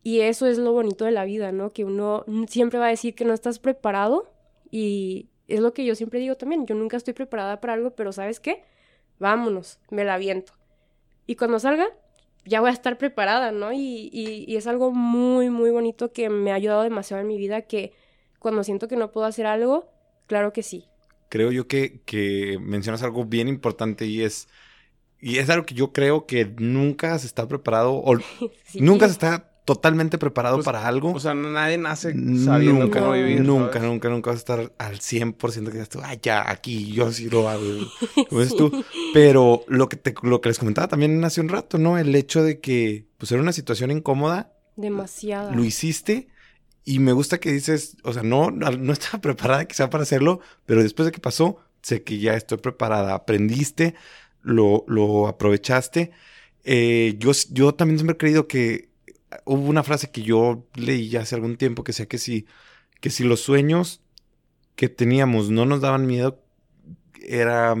Y 0.06 0.20
eso 0.20 0.46
es 0.46 0.56
lo 0.56 0.70
bonito 0.70 1.04
de 1.04 1.10
la 1.10 1.24
vida, 1.24 1.50
¿no? 1.50 1.70
Que 1.72 1.84
uno 1.84 2.24
siempre 2.46 2.78
va 2.78 2.86
a 2.86 2.90
decir 2.90 3.16
que 3.16 3.24
no 3.24 3.34
estás 3.34 3.58
preparado 3.58 4.32
y 4.70 5.30
es 5.48 5.58
lo 5.58 5.74
que 5.74 5.84
yo 5.84 5.96
siempre 5.96 6.20
digo 6.20 6.36
también, 6.36 6.64
yo 6.64 6.76
nunca 6.76 6.96
estoy 6.96 7.12
preparada 7.12 7.60
para 7.60 7.72
algo, 7.72 7.90
pero 7.96 8.12
¿sabes 8.12 8.38
qué? 8.38 8.62
Vámonos, 9.18 9.80
me 9.90 10.04
la 10.04 10.14
aviento. 10.14 10.52
Y 11.26 11.34
cuando 11.34 11.58
salga, 11.58 11.88
ya 12.44 12.60
voy 12.60 12.70
a 12.70 12.72
estar 12.72 12.98
preparada, 12.98 13.50
¿no? 13.50 13.72
Y, 13.72 14.08
y, 14.12 14.44
y 14.46 14.54
es 14.54 14.68
algo 14.68 14.92
muy, 14.92 15.50
muy 15.50 15.70
bonito 15.70 16.12
que 16.12 16.28
me 16.30 16.52
ha 16.52 16.54
ayudado 16.54 16.84
demasiado 16.84 17.20
en 17.20 17.26
mi 17.26 17.36
vida, 17.36 17.62
que 17.62 17.92
cuando 18.38 18.62
siento 18.62 18.86
que 18.86 18.94
no 18.94 19.10
puedo 19.10 19.26
hacer 19.26 19.46
algo, 19.46 19.90
claro 20.28 20.52
que 20.52 20.62
sí. 20.62 20.84
Creo 21.30 21.50
yo 21.50 21.66
que, 21.66 22.00
que 22.06 22.58
mencionas 22.60 23.02
algo 23.02 23.24
bien 23.24 23.48
importante 23.48 24.06
y 24.06 24.22
es, 24.22 24.46
y 25.20 25.38
es 25.38 25.50
algo 25.50 25.66
que 25.66 25.74
yo 25.74 25.92
creo 25.92 26.26
que 26.26 26.44
nunca 26.58 27.18
se 27.18 27.26
está 27.26 27.48
preparado 27.48 27.94
o 27.94 28.16
Sí. 28.66 28.80
nunca 28.80 29.06
se 29.06 29.12
está 29.12 29.55
totalmente 29.66 30.16
preparado 30.16 30.56
Pues, 30.56 30.64
para 30.64 30.86
algo. 30.88 31.12
O 31.12 31.20
sea, 31.20 31.34
nadie 31.34 31.76
nace 31.76 32.12
sabiendo 32.42 32.84
nunca, 32.84 33.00
cómo 33.00 33.12
vivir. 33.12 33.40
nunca, 33.42 33.74
¿sabes? 33.74 33.88
nunca, 33.90 34.08
nunca 34.08 34.30
vas 34.30 34.36
a 34.38 34.38
estar 34.38 34.72
al 34.78 35.00
100% 35.00 35.66
que 35.66 35.72
digas 35.72 35.90
tú, 35.90 36.00
ay, 36.02 36.18
ya, 36.22 36.48
aquí, 36.50 36.92
yo 36.92 37.12
sí 37.12 37.28
lo 37.28 37.48
hago. 37.50 37.62
Como 38.30 38.40
dices 38.40 38.56
tú. 38.56 38.72
Pero 39.12 39.64
lo 39.68 39.88
que, 39.90 39.96
te, 39.96 40.14
lo 40.22 40.40
que 40.40 40.48
les 40.48 40.58
comentaba 40.58 40.88
también 40.88 41.22
hace 41.24 41.42
un 41.42 41.50
rato, 41.50 41.76
¿no? 41.78 41.98
El 41.98 42.14
hecho 42.14 42.42
de 42.42 42.60
que, 42.60 43.06
pues, 43.18 43.30
era 43.32 43.42
una 43.42 43.52
situación 43.52 43.90
incómoda, 43.90 44.52
Demasiada. 44.76 45.52
lo 45.54 45.64
hiciste 45.64 46.28
y 46.84 46.98
me 47.00 47.12
gusta 47.12 47.38
que 47.38 47.50
dices, 47.52 47.96
o 48.04 48.12
sea, 48.12 48.22
no, 48.22 48.50
no 48.50 48.70
no 48.70 48.92
estaba 48.92 49.20
preparada 49.20 49.64
quizá 49.66 49.90
para 49.90 50.04
hacerlo, 50.04 50.40
pero 50.64 50.82
después 50.82 51.06
de 51.06 51.12
que 51.12 51.20
pasó, 51.20 51.58
sé 51.82 52.02
que 52.02 52.18
ya 52.18 52.34
estoy 52.34 52.58
preparada. 52.58 53.14
Aprendiste, 53.14 53.94
lo, 54.42 54.84
lo 54.86 55.26
aprovechaste. 55.28 56.12
Eh, 56.64 57.14
yo, 57.18 57.32
yo 57.50 57.74
también 57.74 57.98
siempre 57.98 58.14
he 58.14 58.18
creído 58.18 58.46
que 58.48 58.85
hubo 59.44 59.68
una 59.68 59.82
frase 59.82 60.10
que 60.10 60.22
yo 60.22 60.66
leí 60.74 61.08
ya 61.08 61.20
hace 61.20 61.34
algún 61.34 61.56
tiempo 61.56 61.84
que 61.84 61.90
decía 61.90 62.06
que 62.06 62.18
si, 62.18 62.46
que 63.00 63.10
si 63.10 63.24
los 63.24 63.40
sueños 63.40 64.00
que 64.74 64.88
teníamos 64.88 65.50
no 65.50 65.66
nos 65.66 65.80
daban 65.80 66.06
miedo, 66.06 66.42
era 67.20 67.74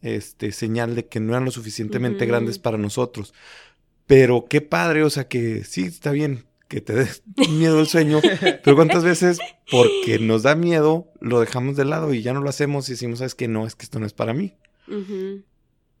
este 0.00 0.52
señal 0.52 0.94
de 0.96 1.06
que 1.06 1.20
no 1.20 1.32
eran 1.32 1.44
lo 1.44 1.50
suficientemente 1.50 2.26
grandes 2.26 2.58
para 2.58 2.78
nosotros. 2.78 3.34
Pero 4.06 4.46
qué 4.48 4.60
padre, 4.60 5.04
o 5.04 5.10
sea 5.10 5.28
que 5.28 5.64
sí, 5.64 5.84
está 5.84 6.10
bien 6.10 6.44
que 6.68 6.80
te 6.80 6.94
des 6.94 7.22
miedo 7.50 7.80
el 7.80 7.86
sueño, 7.86 8.20
pero 8.64 8.76
cuántas 8.76 9.04
veces 9.04 9.38
porque 9.70 10.18
nos 10.18 10.42
da 10.42 10.54
miedo 10.54 11.12
lo 11.20 11.38
dejamos 11.38 11.76
de 11.76 11.84
lado 11.84 12.14
y 12.14 12.22
ya 12.22 12.32
no 12.32 12.40
lo 12.40 12.48
hacemos 12.48 12.88
y 12.88 12.92
decimos, 12.92 13.18
sabes 13.18 13.34
que 13.34 13.46
no, 13.46 13.66
es 13.66 13.74
que 13.74 13.84
esto 13.84 14.00
no 14.00 14.06
es 14.06 14.14
para 14.14 14.32
mí. 14.32 14.54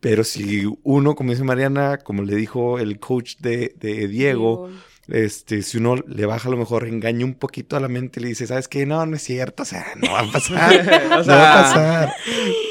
Pero 0.02 0.24
si 0.24 0.64
uno, 0.82 1.14
como 1.14 1.30
dice 1.30 1.44
Mariana, 1.44 1.98
como 1.98 2.24
le 2.24 2.34
dijo 2.34 2.80
el 2.80 2.98
coach 2.98 3.36
de, 3.38 3.72
de 3.78 4.08
Diego, 4.08 4.68
este, 5.06 5.62
si 5.62 5.78
uno 5.78 5.94
le 5.94 6.26
baja 6.26 6.48
a 6.48 6.50
lo 6.50 6.56
mejor, 6.56 6.88
engaña 6.88 7.24
un 7.24 7.34
poquito 7.34 7.76
a 7.76 7.80
la 7.80 7.86
mente 7.86 8.18
y 8.18 8.24
le 8.24 8.28
dice, 8.30 8.48
¿sabes 8.48 8.66
qué? 8.66 8.84
No, 8.84 9.06
no 9.06 9.14
es 9.14 9.22
cierto, 9.22 9.62
o 9.62 9.64
sea, 9.64 9.86
no 9.94 10.10
va 10.10 10.22
a 10.22 10.32
pasar, 10.32 10.74
o 11.12 11.24
no 11.24 11.26
va 11.26 11.52
a 11.52 11.62
pasar. 11.62 12.14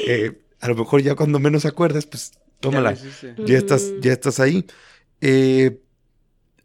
Eh, 0.06 0.42
a 0.60 0.68
lo 0.68 0.74
mejor 0.74 1.00
ya 1.00 1.14
cuando 1.14 1.38
menos 1.38 1.64
acuerdas, 1.64 2.04
pues 2.04 2.32
ya 2.32 2.38
tómala 2.60 2.92
hiciste. 2.92 3.34
ya 3.46 3.56
estás, 3.56 3.90
ya 4.02 4.12
estás 4.12 4.38
ahí. 4.38 4.66
Eh, 5.22 5.80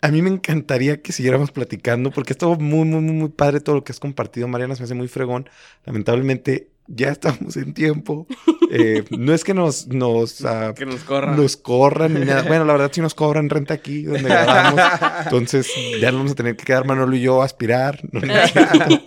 a 0.01 0.09
mí 0.09 0.22
me 0.22 0.30
encantaría 0.30 1.01
que 1.01 1.13
siguiéramos 1.13 1.51
platicando 1.51 2.11
porque 2.11 2.34
estuvo 2.34 2.57
muy, 2.57 2.86
muy, 2.86 2.99
muy, 2.99 3.13
muy 3.13 3.30
padre 3.30 3.61
todo 3.61 3.76
lo 3.76 3.86
que 3.86 3.93
has 3.93 4.01
compartido, 4.01 4.49
Mariana, 4.49 4.76
se 4.76 4.82
me 4.82 4.86
hace 4.86 4.95
muy 4.95 5.07
fregón. 5.07 5.49
Lamentablemente 5.86 6.72
ya 6.88 7.09
estamos 7.09 7.57
en 7.57 7.73
tiempo. 7.73 8.27
Eh, 8.71 9.03
no 9.11 9.33
es 9.33 9.43
que 9.43 9.53
nos, 9.53 9.88
nos, 9.88 10.43
ah, 10.45 10.73
Que 10.75 10.85
nos 10.85 11.01
corran. 11.03 11.35
nos 11.38 11.57
corran 11.57 12.13
ni 12.13 12.25
nada. 12.25 12.43
Bueno, 12.43 12.65
la 12.65 12.73
verdad 12.73 12.91
sí 12.93 13.01
nos 13.01 13.13
cobran 13.13 13.49
renta 13.49 13.73
aquí 13.73 14.03
donde 14.03 14.29
grabamos. 14.29 14.81
Entonces 15.25 15.67
ya 15.99 16.11
nos 16.11 16.19
vamos 16.19 16.31
a 16.31 16.35
tener 16.35 16.55
que 16.55 16.65
quedar 16.65 16.85
Manolo 16.85 17.15
y 17.15 17.21
yo 17.21 17.41
a 17.41 17.45
aspirar. 17.45 17.99
No, 18.11 18.21
no. 18.21 18.33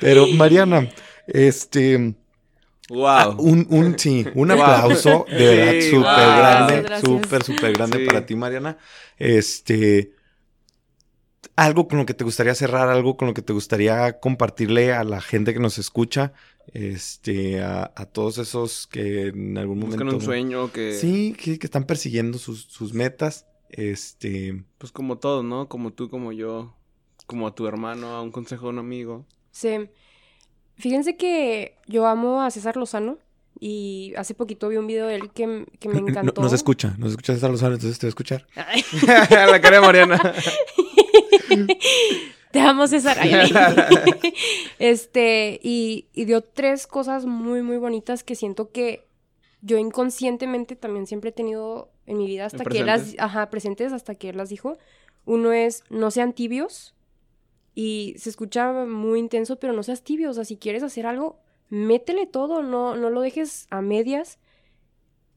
Pero 0.00 0.26
Mariana, 0.28 0.88
este... 1.26 2.14
Ah, 2.94 3.28
Wow. 3.28 3.36
un, 3.40 3.66
un, 3.70 3.98
sí, 3.98 4.26
un 4.34 4.48
Wow. 4.48 4.60
aplauso 4.60 5.24
de 5.30 5.46
verdad 5.56 5.72
Sí, 5.80 5.90
súper 5.90 6.02
wow. 6.02 6.36
grande, 6.36 7.00
súper, 7.00 7.42
súper 7.42 7.72
grande 7.72 7.98
Sí. 8.00 8.04
para 8.04 8.26
ti, 8.26 8.34
Mariana. 8.36 8.76
Este, 9.16 10.12
algo 11.56 11.88
con 11.88 11.98
lo 11.98 12.06
que 12.06 12.12
te 12.12 12.24
gustaría 12.24 12.54
cerrar, 12.54 12.88
algo 12.90 13.16
con 13.16 13.28
lo 13.28 13.34
que 13.34 13.40
te 13.40 13.52
gustaría 13.54 14.18
compartirle 14.20 14.92
a 14.92 15.04
la 15.04 15.20
gente 15.22 15.54
que 15.54 15.60
nos 15.60 15.78
escucha, 15.78 16.32
este, 16.72 17.60
a, 17.62 17.92
a 17.94 18.06
todos 18.06 18.38
esos 18.38 18.86
que 18.86 19.28
en 19.28 19.58
algún 19.58 19.80
Buscan 19.80 19.98
momento... 19.98 20.16
un 20.16 20.22
sueño 20.22 20.72
que... 20.72 20.94
Sí, 20.94 21.34
que, 21.38 21.58
que 21.58 21.66
están 21.66 21.84
persiguiendo 21.84 22.38
sus, 22.38 22.62
sus 22.64 22.94
metas. 22.94 23.46
Este, 23.68 24.64
Pues 24.78 24.92
como 24.92 25.18
todos, 25.18 25.44
¿no? 25.44 25.68
Como 25.68 25.92
tú, 25.92 26.08
como 26.10 26.32
yo, 26.32 26.74
como 27.26 27.46
a 27.46 27.54
tu 27.54 27.66
hermano, 27.66 28.08
a 28.08 28.22
un 28.22 28.30
consejo 28.30 28.66
de 28.66 28.70
un 28.72 28.78
amigo. 28.78 29.26
Sí. 29.50 29.88
Fíjense 30.76 31.16
que 31.16 31.76
yo 31.86 32.06
amo 32.06 32.42
a 32.42 32.50
César 32.50 32.76
Lozano 32.76 33.18
y 33.60 34.14
hace 34.16 34.34
poquito 34.34 34.68
vi 34.68 34.76
un 34.76 34.86
video 34.86 35.06
de 35.06 35.16
él 35.16 35.30
que, 35.30 35.66
que 35.78 35.88
me 35.88 36.00
no, 36.00 36.08
encantó. 36.08 36.42
nos 36.42 36.52
escucha, 36.52 36.94
nos 36.98 37.10
escucha 37.10 37.34
César 37.34 37.50
Lozano, 37.50 37.74
entonces 37.74 37.98
te 37.98 38.06
voy 38.06 38.08
a 38.08 38.10
escuchar. 38.10 38.46
La 39.30 39.60
cara 39.60 39.76
de 39.80 39.86
Mariana. 39.86 40.20
Te 42.52 42.60
amo, 42.60 42.86
César. 42.86 43.16
Este, 44.78 45.60
y, 45.62 46.08
y 46.12 46.24
dio 46.24 46.42
tres 46.42 46.86
cosas 46.86 47.24
muy, 47.24 47.62
muy 47.62 47.78
bonitas 47.78 48.24
que 48.24 48.34
siento 48.34 48.70
que 48.70 49.06
yo 49.62 49.78
inconscientemente 49.78 50.74
también 50.74 51.06
siempre 51.06 51.30
he 51.30 51.32
tenido 51.32 51.92
en 52.06 52.18
mi 52.18 52.26
vida 52.26 52.46
hasta 52.46 52.64
que 52.64 52.80
él 52.80 52.86
las, 52.86 53.14
ajá, 53.18 53.48
presentes 53.48 53.92
hasta 53.92 54.14
que 54.16 54.30
él 54.30 54.36
las 54.36 54.48
dijo. 54.48 54.76
Uno 55.24 55.52
es, 55.52 55.84
no 55.88 56.10
sean 56.10 56.32
tibios. 56.32 56.94
Y 57.74 58.14
se 58.18 58.28
escucha 58.28 58.72
muy 58.84 59.18
intenso, 59.20 59.58
pero 59.58 59.72
no 59.72 59.82
seas 59.82 60.02
tibio. 60.02 60.30
O 60.30 60.34
sea, 60.34 60.44
si 60.44 60.56
quieres 60.56 60.82
hacer 60.82 61.06
algo, 61.06 61.38
métele 61.68 62.26
todo, 62.26 62.62
no, 62.62 62.96
no 62.96 63.08
lo 63.08 63.20
dejes 63.20 63.66
a 63.70 63.80
medias. 63.80 64.38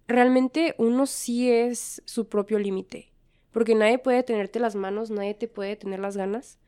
Realmente 0.08 0.76
uno 0.78 1.06
sí 1.06 1.50
es 1.50 2.02
su 2.06 2.28
propio 2.28 2.60
límite. 2.60 3.14
Porque 3.52 3.76
nadie 3.76 4.00
puede 4.00 4.24
tenerte 4.24 4.60
las 4.60 4.76
manos, 4.76 5.12
nadie 5.12 5.34
te 5.34 5.48
puede 5.48 5.76
tener 5.76 6.00
las 6.00 6.18
ganas. 6.18 6.60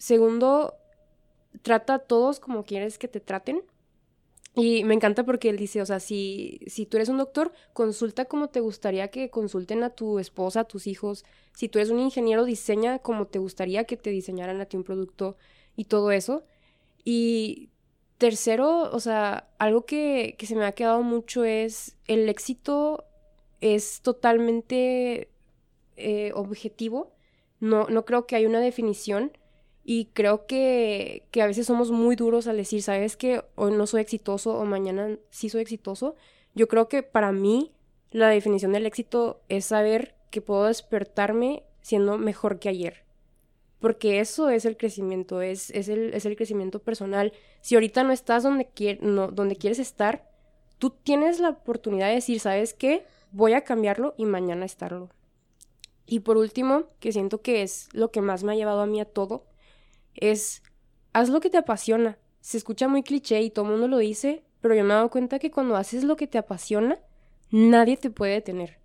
Segundo, 0.00 0.78
trata 1.60 1.94
a 1.94 1.98
todos 1.98 2.40
como 2.40 2.64
quieres 2.64 2.96
que 2.98 3.06
te 3.06 3.20
traten. 3.20 3.62
Y 4.54 4.82
me 4.84 4.94
encanta 4.94 5.24
porque 5.24 5.50
él 5.50 5.58
dice, 5.58 5.82
o 5.82 5.86
sea, 5.86 6.00
si, 6.00 6.60
si 6.66 6.86
tú 6.86 6.96
eres 6.96 7.10
un 7.10 7.18
doctor, 7.18 7.52
consulta 7.74 8.24
como 8.24 8.48
te 8.48 8.60
gustaría 8.60 9.08
que 9.08 9.28
consulten 9.28 9.84
a 9.84 9.90
tu 9.90 10.18
esposa, 10.18 10.60
a 10.60 10.64
tus 10.64 10.86
hijos. 10.86 11.24
Si 11.54 11.68
tú 11.68 11.78
eres 11.78 11.90
un 11.90 12.00
ingeniero, 12.00 12.46
diseña 12.46 12.98
como 13.00 13.26
te 13.26 13.38
gustaría 13.38 13.84
que 13.84 13.98
te 13.98 14.08
diseñaran 14.08 14.60
a 14.60 14.64
ti 14.64 14.78
un 14.78 14.84
producto 14.84 15.36
y 15.76 15.84
todo 15.84 16.12
eso. 16.12 16.44
Y 17.04 17.68
tercero, 18.16 18.90
o 18.90 19.00
sea, 19.00 19.50
algo 19.58 19.84
que, 19.84 20.34
que 20.38 20.46
se 20.46 20.56
me 20.56 20.64
ha 20.64 20.72
quedado 20.72 21.02
mucho 21.02 21.44
es 21.44 21.98
el 22.06 22.28
éxito 22.30 23.04
es 23.60 24.00
totalmente 24.00 25.28
eh, 25.96 26.32
objetivo. 26.34 27.12
No, 27.60 27.86
no 27.88 28.06
creo 28.06 28.26
que 28.26 28.36
haya 28.36 28.48
una 28.48 28.60
definición. 28.60 29.32
Y 29.92 30.04
creo 30.12 30.46
que, 30.46 31.26
que 31.32 31.42
a 31.42 31.48
veces 31.48 31.66
somos 31.66 31.90
muy 31.90 32.14
duros 32.14 32.46
al 32.46 32.56
decir, 32.56 32.80
¿sabes 32.80 33.16
que 33.16 33.42
Hoy 33.56 33.72
no 33.72 33.88
soy 33.88 34.02
exitoso 34.02 34.56
o 34.56 34.64
mañana 34.64 35.18
sí 35.30 35.48
soy 35.48 35.62
exitoso. 35.62 36.14
Yo 36.54 36.68
creo 36.68 36.88
que 36.88 37.02
para 37.02 37.32
mí 37.32 37.72
la 38.12 38.28
definición 38.28 38.70
del 38.70 38.86
éxito 38.86 39.40
es 39.48 39.64
saber 39.64 40.14
que 40.30 40.42
puedo 40.42 40.66
despertarme 40.66 41.64
siendo 41.80 42.18
mejor 42.18 42.60
que 42.60 42.68
ayer. 42.68 43.02
Porque 43.80 44.20
eso 44.20 44.48
es 44.48 44.64
el 44.64 44.76
crecimiento, 44.76 45.42
es, 45.42 45.70
es, 45.70 45.88
el, 45.88 46.14
es 46.14 46.24
el 46.24 46.36
crecimiento 46.36 46.78
personal. 46.78 47.32
Si 47.60 47.74
ahorita 47.74 48.04
no 48.04 48.12
estás 48.12 48.44
donde, 48.44 48.66
quier, 48.66 49.02
no, 49.02 49.32
donde 49.32 49.56
quieres 49.56 49.80
estar, 49.80 50.30
tú 50.78 50.90
tienes 50.90 51.40
la 51.40 51.48
oportunidad 51.48 52.06
de 52.06 52.14
decir, 52.14 52.38
¿sabes 52.38 52.74
qué? 52.74 53.04
Voy 53.32 53.54
a 53.54 53.64
cambiarlo 53.64 54.14
y 54.16 54.24
mañana 54.24 54.66
estarlo. 54.66 55.10
Y 56.06 56.20
por 56.20 56.36
último, 56.36 56.84
que 57.00 57.10
siento 57.10 57.42
que 57.42 57.62
es 57.62 57.88
lo 57.92 58.12
que 58.12 58.20
más 58.20 58.44
me 58.44 58.52
ha 58.52 58.54
llevado 58.54 58.82
a 58.82 58.86
mí 58.86 59.00
a 59.00 59.04
todo, 59.04 59.49
es 60.14 60.62
haz 61.12 61.28
lo 61.28 61.40
que 61.40 61.50
te 61.50 61.58
apasiona. 61.58 62.18
Se 62.40 62.56
escucha 62.56 62.88
muy 62.88 63.02
cliché 63.02 63.40
y 63.42 63.50
todo 63.50 63.66
el 63.66 63.72
mundo 63.72 63.88
lo 63.88 63.98
dice, 63.98 64.44
pero 64.60 64.74
yo 64.74 64.84
me 64.84 64.90
he 64.90 64.94
dado 64.94 65.10
cuenta 65.10 65.38
que 65.38 65.50
cuando 65.50 65.76
haces 65.76 66.04
lo 66.04 66.16
que 66.16 66.26
te 66.26 66.38
apasiona, 66.38 66.98
nadie 67.50 67.96
te 67.96 68.10
puede 68.10 68.34
detener. 68.34 68.78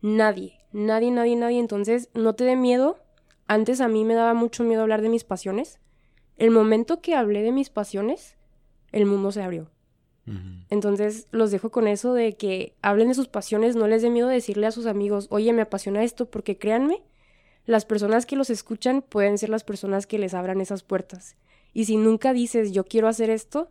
Nadie, 0.00 0.60
nadie, 0.72 1.10
nadie, 1.10 1.36
nadie. 1.36 1.58
Entonces, 1.58 2.10
no 2.14 2.34
te 2.34 2.44
dé 2.44 2.56
miedo. 2.56 2.98
Antes 3.46 3.80
a 3.80 3.88
mí 3.88 4.04
me 4.04 4.14
daba 4.14 4.34
mucho 4.34 4.64
miedo 4.64 4.82
hablar 4.82 5.02
de 5.02 5.08
mis 5.08 5.24
pasiones. 5.24 5.80
El 6.36 6.50
momento 6.50 7.00
que 7.00 7.14
hablé 7.14 7.42
de 7.42 7.52
mis 7.52 7.70
pasiones, 7.70 8.36
el 8.92 9.06
mundo 9.06 9.32
se 9.32 9.42
abrió. 9.42 9.70
Entonces 10.70 11.28
los 11.32 11.50
dejo 11.50 11.70
con 11.70 11.86
eso 11.86 12.14
de 12.14 12.34
que 12.36 12.74
hablen 12.80 13.08
de 13.08 13.14
sus 13.14 13.28
pasiones, 13.28 13.76
no 13.76 13.86
les 13.86 14.00
dé 14.00 14.08
miedo 14.08 14.28
decirle 14.28 14.66
a 14.66 14.70
sus 14.70 14.86
amigos, 14.86 15.26
oye, 15.30 15.52
me 15.52 15.60
apasiona 15.60 16.02
esto, 16.02 16.30
porque 16.30 16.56
créanme, 16.56 17.02
las 17.66 17.84
personas 17.84 18.26
que 18.26 18.36
los 18.36 18.50
escuchan 18.50 19.02
pueden 19.02 19.38
ser 19.38 19.48
las 19.48 19.64
personas 19.64 20.06
que 20.06 20.18
les 20.18 20.34
abran 20.34 20.60
esas 20.60 20.82
puertas. 20.82 21.36
Y 21.72 21.86
si 21.86 21.96
nunca 21.96 22.32
dices, 22.32 22.72
yo 22.72 22.84
quiero 22.84 23.08
hacer 23.08 23.30
esto, 23.30 23.70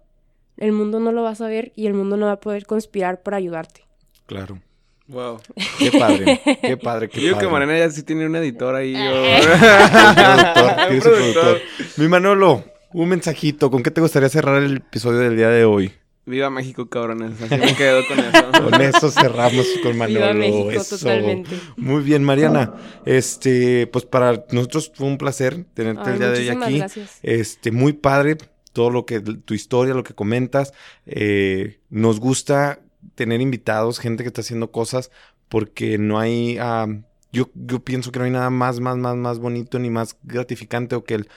el 0.58 0.72
mundo 0.72 1.00
no 1.00 1.12
lo 1.12 1.24
va 1.24 1.32
a 1.32 1.36
saber 1.36 1.72
y 1.76 1.88
el 1.88 1.94
mundo 1.94 2.18
no 2.18 2.26
va 2.28 2.34
a 2.34 2.40
poder 2.40 2.66
conspirar 2.66 3.22
para 3.24 3.38
ayudarte. 3.38 3.86
Claro. 4.26 4.60
Wow. 5.08 5.40
Qué 5.80 5.92
padre, 6.00 6.42
qué 6.62 6.78
padre, 6.78 7.10
qué 7.10 7.18
Yo 7.18 7.24
digo 7.24 7.36
padre. 7.36 7.48
que 7.48 7.52
Mariana 7.54 7.78
ya 7.78 7.90
sí 7.90 8.04
tiene 8.04 8.26
un 8.26 8.36
editor 8.38 8.74
ahí. 8.74 8.96
Un 8.96 9.08
o- 9.08 9.12
productor, 9.12 10.70
Un 10.80 10.88
tienes 10.88 11.06
un 11.06 11.12
productor. 11.12 11.44
productor. 11.44 11.62
Mi 11.98 12.08
Manolo, 12.08 12.64
un 12.94 13.10
mensajito. 13.10 13.70
¿Con 13.70 13.84
qué 13.84 13.92
te 13.92 14.00
gustaría 14.02 14.30
cerrar 14.30 14.62
el 14.64 14.78
episodio 14.78 15.20
del 15.20 15.36
día 15.36 15.50
de 15.50 15.66
hoy? 15.66 15.92
Viva 16.26 16.50
México, 16.50 16.88
cabrones. 16.88 17.42
Así 17.42 17.58
me 17.58 17.76
quedo 17.76 18.02
con 18.08 18.20
eso. 18.20 18.52
Con 18.64 18.82
eso 18.82 19.12
cerramos 19.12 19.68
con 19.84 19.98
Manolo. 19.98 20.20
Viva 20.22 20.34
México, 20.34 20.72
eso. 20.72 20.98
totalmente. 20.98 21.60
Muy 21.76 22.02
bien, 22.02 22.24
Mariana. 22.24 22.74
Este, 23.06 23.88
pues 23.88 24.06
para 24.06 24.46
nosotros 24.52 24.92
fue 24.96 25.08
un 25.08 25.18
placer 25.18 25.66
tenerte 25.74 26.04
Ay, 26.06 26.14
el 26.14 26.20
día 26.20 26.28
de 26.30 26.34
hoy 26.34 26.40
muchísimas 26.40 26.68
aquí. 26.68 26.78
gracias. 26.78 27.20
Este, 27.24 27.72
muy 27.72 27.94
padre. 27.94 28.38
todo 28.72 28.90
lo 28.90 29.06
que, 29.06 29.20
tu 29.20 29.54
historia, 29.54 29.94
lo 29.94 30.04
que 30.04 30.14
comentas. 30.14 30.74
Eh, 31.06 31.80
nos 31.90 32.20
gusta 32.20 32.80
tener 33.16 33.42
invitados, 33.42 34.00
gente 34.00 34.24
que 34.24 34.30
está 34.30 34.42
haciendo 34.42 34.72
cosas, 34.72 35.12
porque 35.50 35.98
no 35.98 36.20
hay, 36.20 36.58
ah, 36.60 36.88
yo, 37.32 37.50
yo 37.54 37.84
pienso 37.84 38.12
que 38.12 38.20
no 38.20 38.26
hay 38.26 38.32
nada 38.32 38.50
más, 38.50 38.80
más, 38.80 38.98
más, 38.98 39.16
más 39.16 39.40
bonito 39.40 39.78
ni 39.78 39.90
más 39.90 40.18
gratificante 40.24 40.96
o 40.96 41.04
que 41.04 41.16
el, 41.16 41.28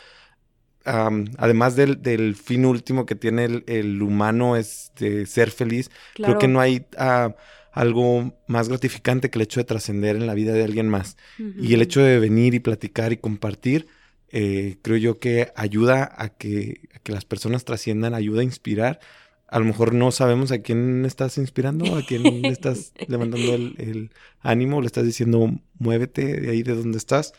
además 0.87 1.77
del, 1.77 2.37
fin 2.37 2.65
último 2.65 3.07
que 3.07 3.15
tiene 3.15 3.63
el, 3.67 4.03
humano 4.03 4.57
es 4.57 4.93
de 4.99 5.27
ser 5.27 5.51
feliz, 5.51 5.91
creo 6.15 6.39
que 6.39 6.49
no 6.49 6.61
hay 6.61 6.87
ah, 6.97 7.35
algo 7.73 8.39
más 8.47 8.69
gratificante 8.69 9.31
que 9.31 9.39
el 9.39 9.43
hecho 9.43 9.61
de 9.61 9.65
trascender 9.65 10.17
en 10.17 10.27
la 10.27 10.35
vida 10.35 10.53
de 10.53 10.65
alguien 10.65 10.89
más. 10.89 11.17
Y 11.39 11.75
el 11.75 11.83
hecho 11.83 12.01
de 12.01 12.19
venir 12.19 12.55
y 12.55 12.61
platicar 12.61 13.13
y 13.13 13.17
compartir, 13.17 13.89
eh, 14.31 14.79
creo 14.83 14.97
yo 14.97 15.19
que 15.19 15.53
ayuda 15.57 16.13
a 16.17 16.29
que, 16.31 16.89
a 16.95 16.99
que 17.01 17.13
las 17.13 17.25
personas 17.25 17.65
trasciendan, 17.65 18.15
ayuda 18.15 18.41
a 18.41 18.45
inspirar 18.45 19.01
a 19.49 19.59
lo 19.59 19.65
mejor 19.65 19.95
no 19.95 20.11
sabemos 20.11 20.51
a 20.51 20.59
quién 20.59 21.05
estás 21.05 21.39
inspirando, 21.39 21.97
a 21.97 22.03
quién 22.03 22.43
le 22.43 22.49
estás 22.49 22.93
levantando 23.09 23.55
el, 23.55 24.11
ánimo, 24.41 24.81
le 24.81 24.87
estás 24.87 25.05
diciendo 25.05 25.51
muévete 25.79 26.41
de 26.41 26.51
ahí 26.51 26.63
de 26.63 26.75
donde 26.75 26.99
estás. 26.99 27.33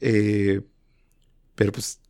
Eh, 0.00 0.60
pero 1.54 1.72
pues 1.72 2.00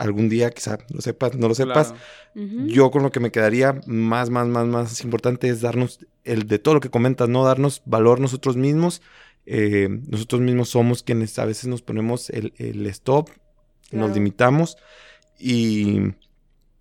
algún 0.00 0.30
día 0.30 0.50
quizá 0.50 0.78
lo 0.88 1.02
sepas, 1.02 1.36
no 1.36 1.46
lo 1.46 1.54
sepas. 1.54 1.94
Yo 2.34 2.90
con 2.90 3.02
lo 3.02 3.12
que 3.12 3.20
me 3.20 3.30
quedaría 3.30 3.80
más, 3.86 4.30
más, 4.30 4.46
más, 4.46 4.66
más 4.66 5.04
importante 5.04 5.48
es 5.48 5.60
darnos 5.60 6.00
el 6.24 6.46
de 6.46 6.58
todo 6.58 6.74
lo 6.74 6.80
que 6.80 6.88
comentas, 6.88 7.28
¿no? 7.28 7.44
Darnos 7.44 7.82
valor 7.84 8.18
nosotros 8.18 8.56
mismos. 8.56 9.02
Eh, 9.44 9.88
nosotros 10.08 10.40
mismos 10.40 10.70
somos 10.70 11.02
quienes 11.02 11.38
a 11.38 11.44
veces 11.44 11.66
nos 11.66 11.82
ponemos 11.82 12.30
el, 12.30 12.86
stop, 12.86 13.28
nos 13.90 14.12
limitamos 14.14 14.76
y 15.38 16.00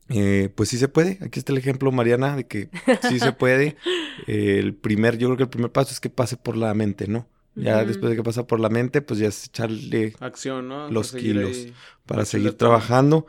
eh, 0.08 0.50
pues 0.56 0.70
sí 0.70 0.78
se 0.78 0.88
puede. 0.88 1.18
Aquí 1.22 1.40
está 1.40 1.52
el 1.52 1.58
ejemplo, 1.58 1.92
Mariana, 1.92 2.38
de 2.38 2.48
que 2.48 2.70
sí 3.10 3.20
se 3.20 3.34
puede. 3.34 3.76
el 4.28 4.76
primer, 4.76 5.18
yo 5.18 5.28
creo 5.28 5.38
que 5.38 5.44
el 5.44 5.50
primer 5.50 5.72
paso 5.74 5.92
es 5.92 6.00
que 6.00 6.10
pase 6.10 6.38
por 6.38 6.56
la 6.56 6.74
mente, 6.74 7.08
¿no? 7.08 7.28
Ya 7.56 7.84
después 7.84 8.12
de 8.12 8.16
que 8.16 8.24
pasa 8.24 8.48
por 8.48 8.60
la 8.60 8.70
mente, 8.70 9.02
pues 9.02 9.20
ya 9.20 9.28
es 9.28 9.46
echarle 9.46 10.14
acción, 10.20 10.68
¿no? 10.70 10.90
Los 10.90 11.12
kilos 11.12 11.68
para 12.06 12.26
seguir 12.26 12.54
trabajando. 12.54 13.26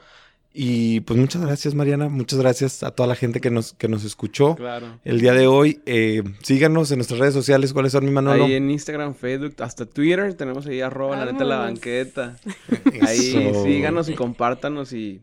Y 0.53 1.01
pues 1.01 1.19
muchas 1.19 1.43
gracias, 1.43 1.75
Mariana. 1.75 2.09
Muchas 2.09 2.39
gracias 2.41 2.83
a 2.83 2.91
toda 2.91 3.07
la 3.07 3.15
gente 3.15 3.41
que 3.41 3.51
nos, 3.51 3.73
que 3.73 3.87
nos 3.87 4.05
escuchó 4.05 4.57
claro. 4.57 4.99
el 5.05 5.21
día 5.21 5.33
de 5.33 5.47
hoy. 5.47 5.81
Eh, 5.87 6.23
síganos 6.43 6.91
en 6.91 6.99
nuestras 6.99 7.21
redes 7.21 7.35
sociales. 7.35 7.73
¿Cuáles 7.73 7.93
son, 7.93 8.05
mi 8.05 8.11
Manolo? 8.11 8.45
Ahí 8.45 8.55
en 8.55 8.69
Instagram, 8.71 9.15
Facebook, 9.15 9.55
hasta 9.61 9.87
Twitter. 9.87 10.35
Tenemos 10.35 10.67
ahí 10.67 10.81
arroba 10.81 11.17
la 11.17 11.31
neta 11.31 11.45
la 11.45 11.59
banqueta. 11.59 12.37
ahí 13.03 13.53
síganos 13.65 14.09
y 14.09 14.15
compártanos 14.15 14.93
y 14.93 15.23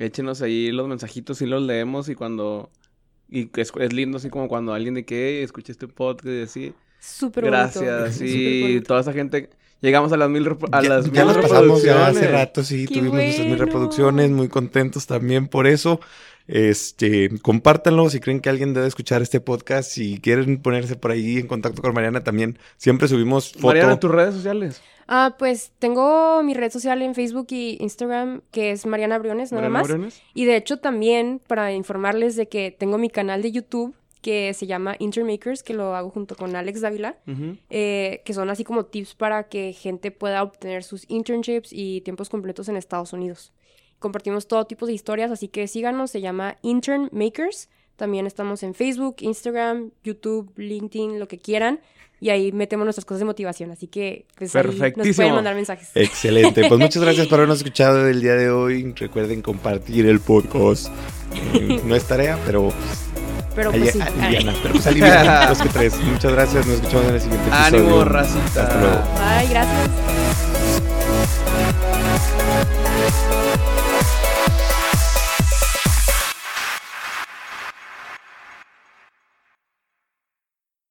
Échenos 0.00 0.40
ahí 0.40 0.72
los 0.72 0.88
mensajitos 0.88 1.42
y 1.42 1.46
los 1.46 1.62
leemos 1.62 2.08
y 2.08 2.14
cuando... 2.14 2.70
Y 3.28 3.50
es, 3.60 3.70
es 3.78 3.92
lindo 3.92 4.16
así 4.16 4.30
como 4.30 4.48
cuando 4.48 4.72
alguien 4.72 4.94
de 4.94 5.04
que 5.04 5.42
escuché 5.42 5.72
este 5.72 5.88
podcast 5.88 6.26
y 6.26 6.42
así. 6.42 6.74
Súper 7.00 7.46
Gracias, 7.46 8.14
sí. 8.16 8.82
Toda 8.86 9.00
esa 9.00 9.12
gente... 9.12 9.50
Llegamos 9.80 10.12
a 10.12 10.18
las 10.18 10.28
mil, 10.28 10.46
a 10.72 10.82
ya, 10.82 10.88
las 10.90 11.10
ya 11.10 11.24
pasamos 11.24 11.82
ya 11.82 12.08
hace 12.08 12.28
rato, 12.28 12.62
sí. 12.62 12.84
tuvimos 12.84 13.14
nuestras 13.14 13.46
mil 13.46 13.58
reproducciones. 13.58 14.30
Muy 14.30 14.48
contentos 14.48 15.06
también 15.06 15.48
por 15.48 15.66
eso. 15.66 16.00
Este, 16.46 17.30
compártanlo 17.40 18.10
si 18.10 18.20
creen 18.20 18.40
que 18.40 18.50
alguien 18.50 18.74
debe 18.74 18.86
escuchar 18.86 19.22
este 19.22 19.40
podcast. 19.40 19.90
Si 19.90 20.20
quieren 20.20 20.60
ponerse 20.60 20.96
por 20.96 21.12
ahí 21.12 21.38
en 21.38 21.46
contacto 21.46 21.80
con 21.80 21.94
Mariana, 21.94 22.22
también 22.22 22.58
siempre 22.76 23.08
subimos 23.08 23.52
fotos. 23.52 23.64
Mariana, 23.64 23.98
tus 23.98 24.10
redes 24.10 24.34
sociales. 24.34 24.82
Ah, 25.06 25.36
pues 25.38 25.72
tengo 25.78 26.42
mi 26.42 26.54
red 26.54 26.70
social 26.70 27.02
en 27.02 27.14
Facebook 27.14 27.46
y 27.50 27.78
Instagram, 27.80 28.42
que 28.50 28.72
es 28.72 28.84
Mariana 28.84 29.18
Briones, 29.18 29.50
nada 29.50 29.68
más. 29.68 29.88
Y 30.34 30.44
de 30.44 30.56
hecho 30.56 30.76
también 30.78 31.40
para 31.46 31.72
informarles 31.72 32.36
de 32.36 32.48
que 32.48 32.70
tengo 32.76 32.98
mi 32.98 33.10
canal 33.10 33.42
de 33.42 33.50
YouTube 33.50 33.94
que 34.20 34.52
se 34.54 34.66
llama 34.66 34.96
Intermakers, 34.98 35.62
que 35.62 35.74
lo 35.74 35.94
hago 35.94 36.10
junto 36.10 36.36
con 36.36 36.54
Alex 36.54 36.80
Dávila, 36.80 37.16
eh, 37.70 38.22
que 38.24 38.34
son 38.34 38.50
así 38.50 38.64
como 38.64 38.84
tips 38.84 39.14
para 39.14 39.48
que 39.48 39.72
gente 39.72 40.10
pueda 40.10 40.42
obtener 40.42 40.82
sus 40.82 41.04
internships 41.08 41.70
y 41.72 42.02
tiempos 42.02 42.28
completos 42.28 42.68
en 42.68 42.76
Estados 42.76 43.12
Unidos. 43.12 43.52
Compartimos 43.98 44.48
todo 44.48 44.64
tipo 44.64 44.86
de 44.86 44.92
historias, 44.92 45.30
así 45.30 45.48
que 45.48 45.68
síganos, 45.68 46.10
se 46.10 46.20
llama 46.20 46.56
Intern 46.62 47.08
Makers. 47.12 47.68
También 47.96 48.26
estamos 48.26 48.62
en 48.62 48.72
Facebook, 48.72 49.16
Instagram, 49.20 49.90
YouTube, 50.02 50.52
LinkedIn, 50.56 51.20
lo 51.20 51.28
que 51.28 51.38
quieran. 51.38 51.80
Y 52.18 52.28
ahí 52.28 52.52
metemos 52.52 52.84
nuestras 52.84 53.04
cosas 53.04 53.20
de 53.20 53.24
motivación. 53.26 53.70
Así 53.70 53.88
que 53.88 54.26
pues, 54.36 54.54
ahí 54.54 54.92
nos 54.96 55.16
pueden 55.16 55.34
mandar 55.34 55.54
mensajes. 55.54 55.90
Excelente. 55.94 56.66
Pues 56.68 56.80
muchas 56.80 57.02
gracias 57.02 57.26
por 57.26 57.34
habernos 57.38 57.58
escuchado 57.58 58.08
el 58.08 58.20
día 58.20 58.34
de 58.34 58.50
hoy. 58.50 58.92
Recuerden 58.92 59.40
compartir 59.42 60.06
el 60.06 60.20
podcast. 60.20 60.88
Eh, 61.54 61.80
no 61.84 61.94
es 61.94 62.06
tarea, 62.06 62.38
pero 62.44 62.72
pero 63.54 63.72
pues 63.72 63.92
sí. 63.92 64.00
Aliviana, 64.00 64.54
pero 64.62 64.74
pues 64.74 64.86
aliviana, 64.86 65.48
los 65.48 65.58
que 65.58 65.68
tres. 65.68 65.96
Muchas 66.00 66.32
gracias, 66.32 66.66
nos 66.66 66.76
escuchamos 66.76 67.06
en 67.08 67.14
el 67.14 67.20
siguiente 67.20 67.48
episodio. 67.48 67.66
Ánimo, 67.80 68.04
racita. 68.04 68.62
Hasta 68.62 68.80
luego. 68.80 69.02
Bye, 69.16 69.48
gracias. 69.48 70.29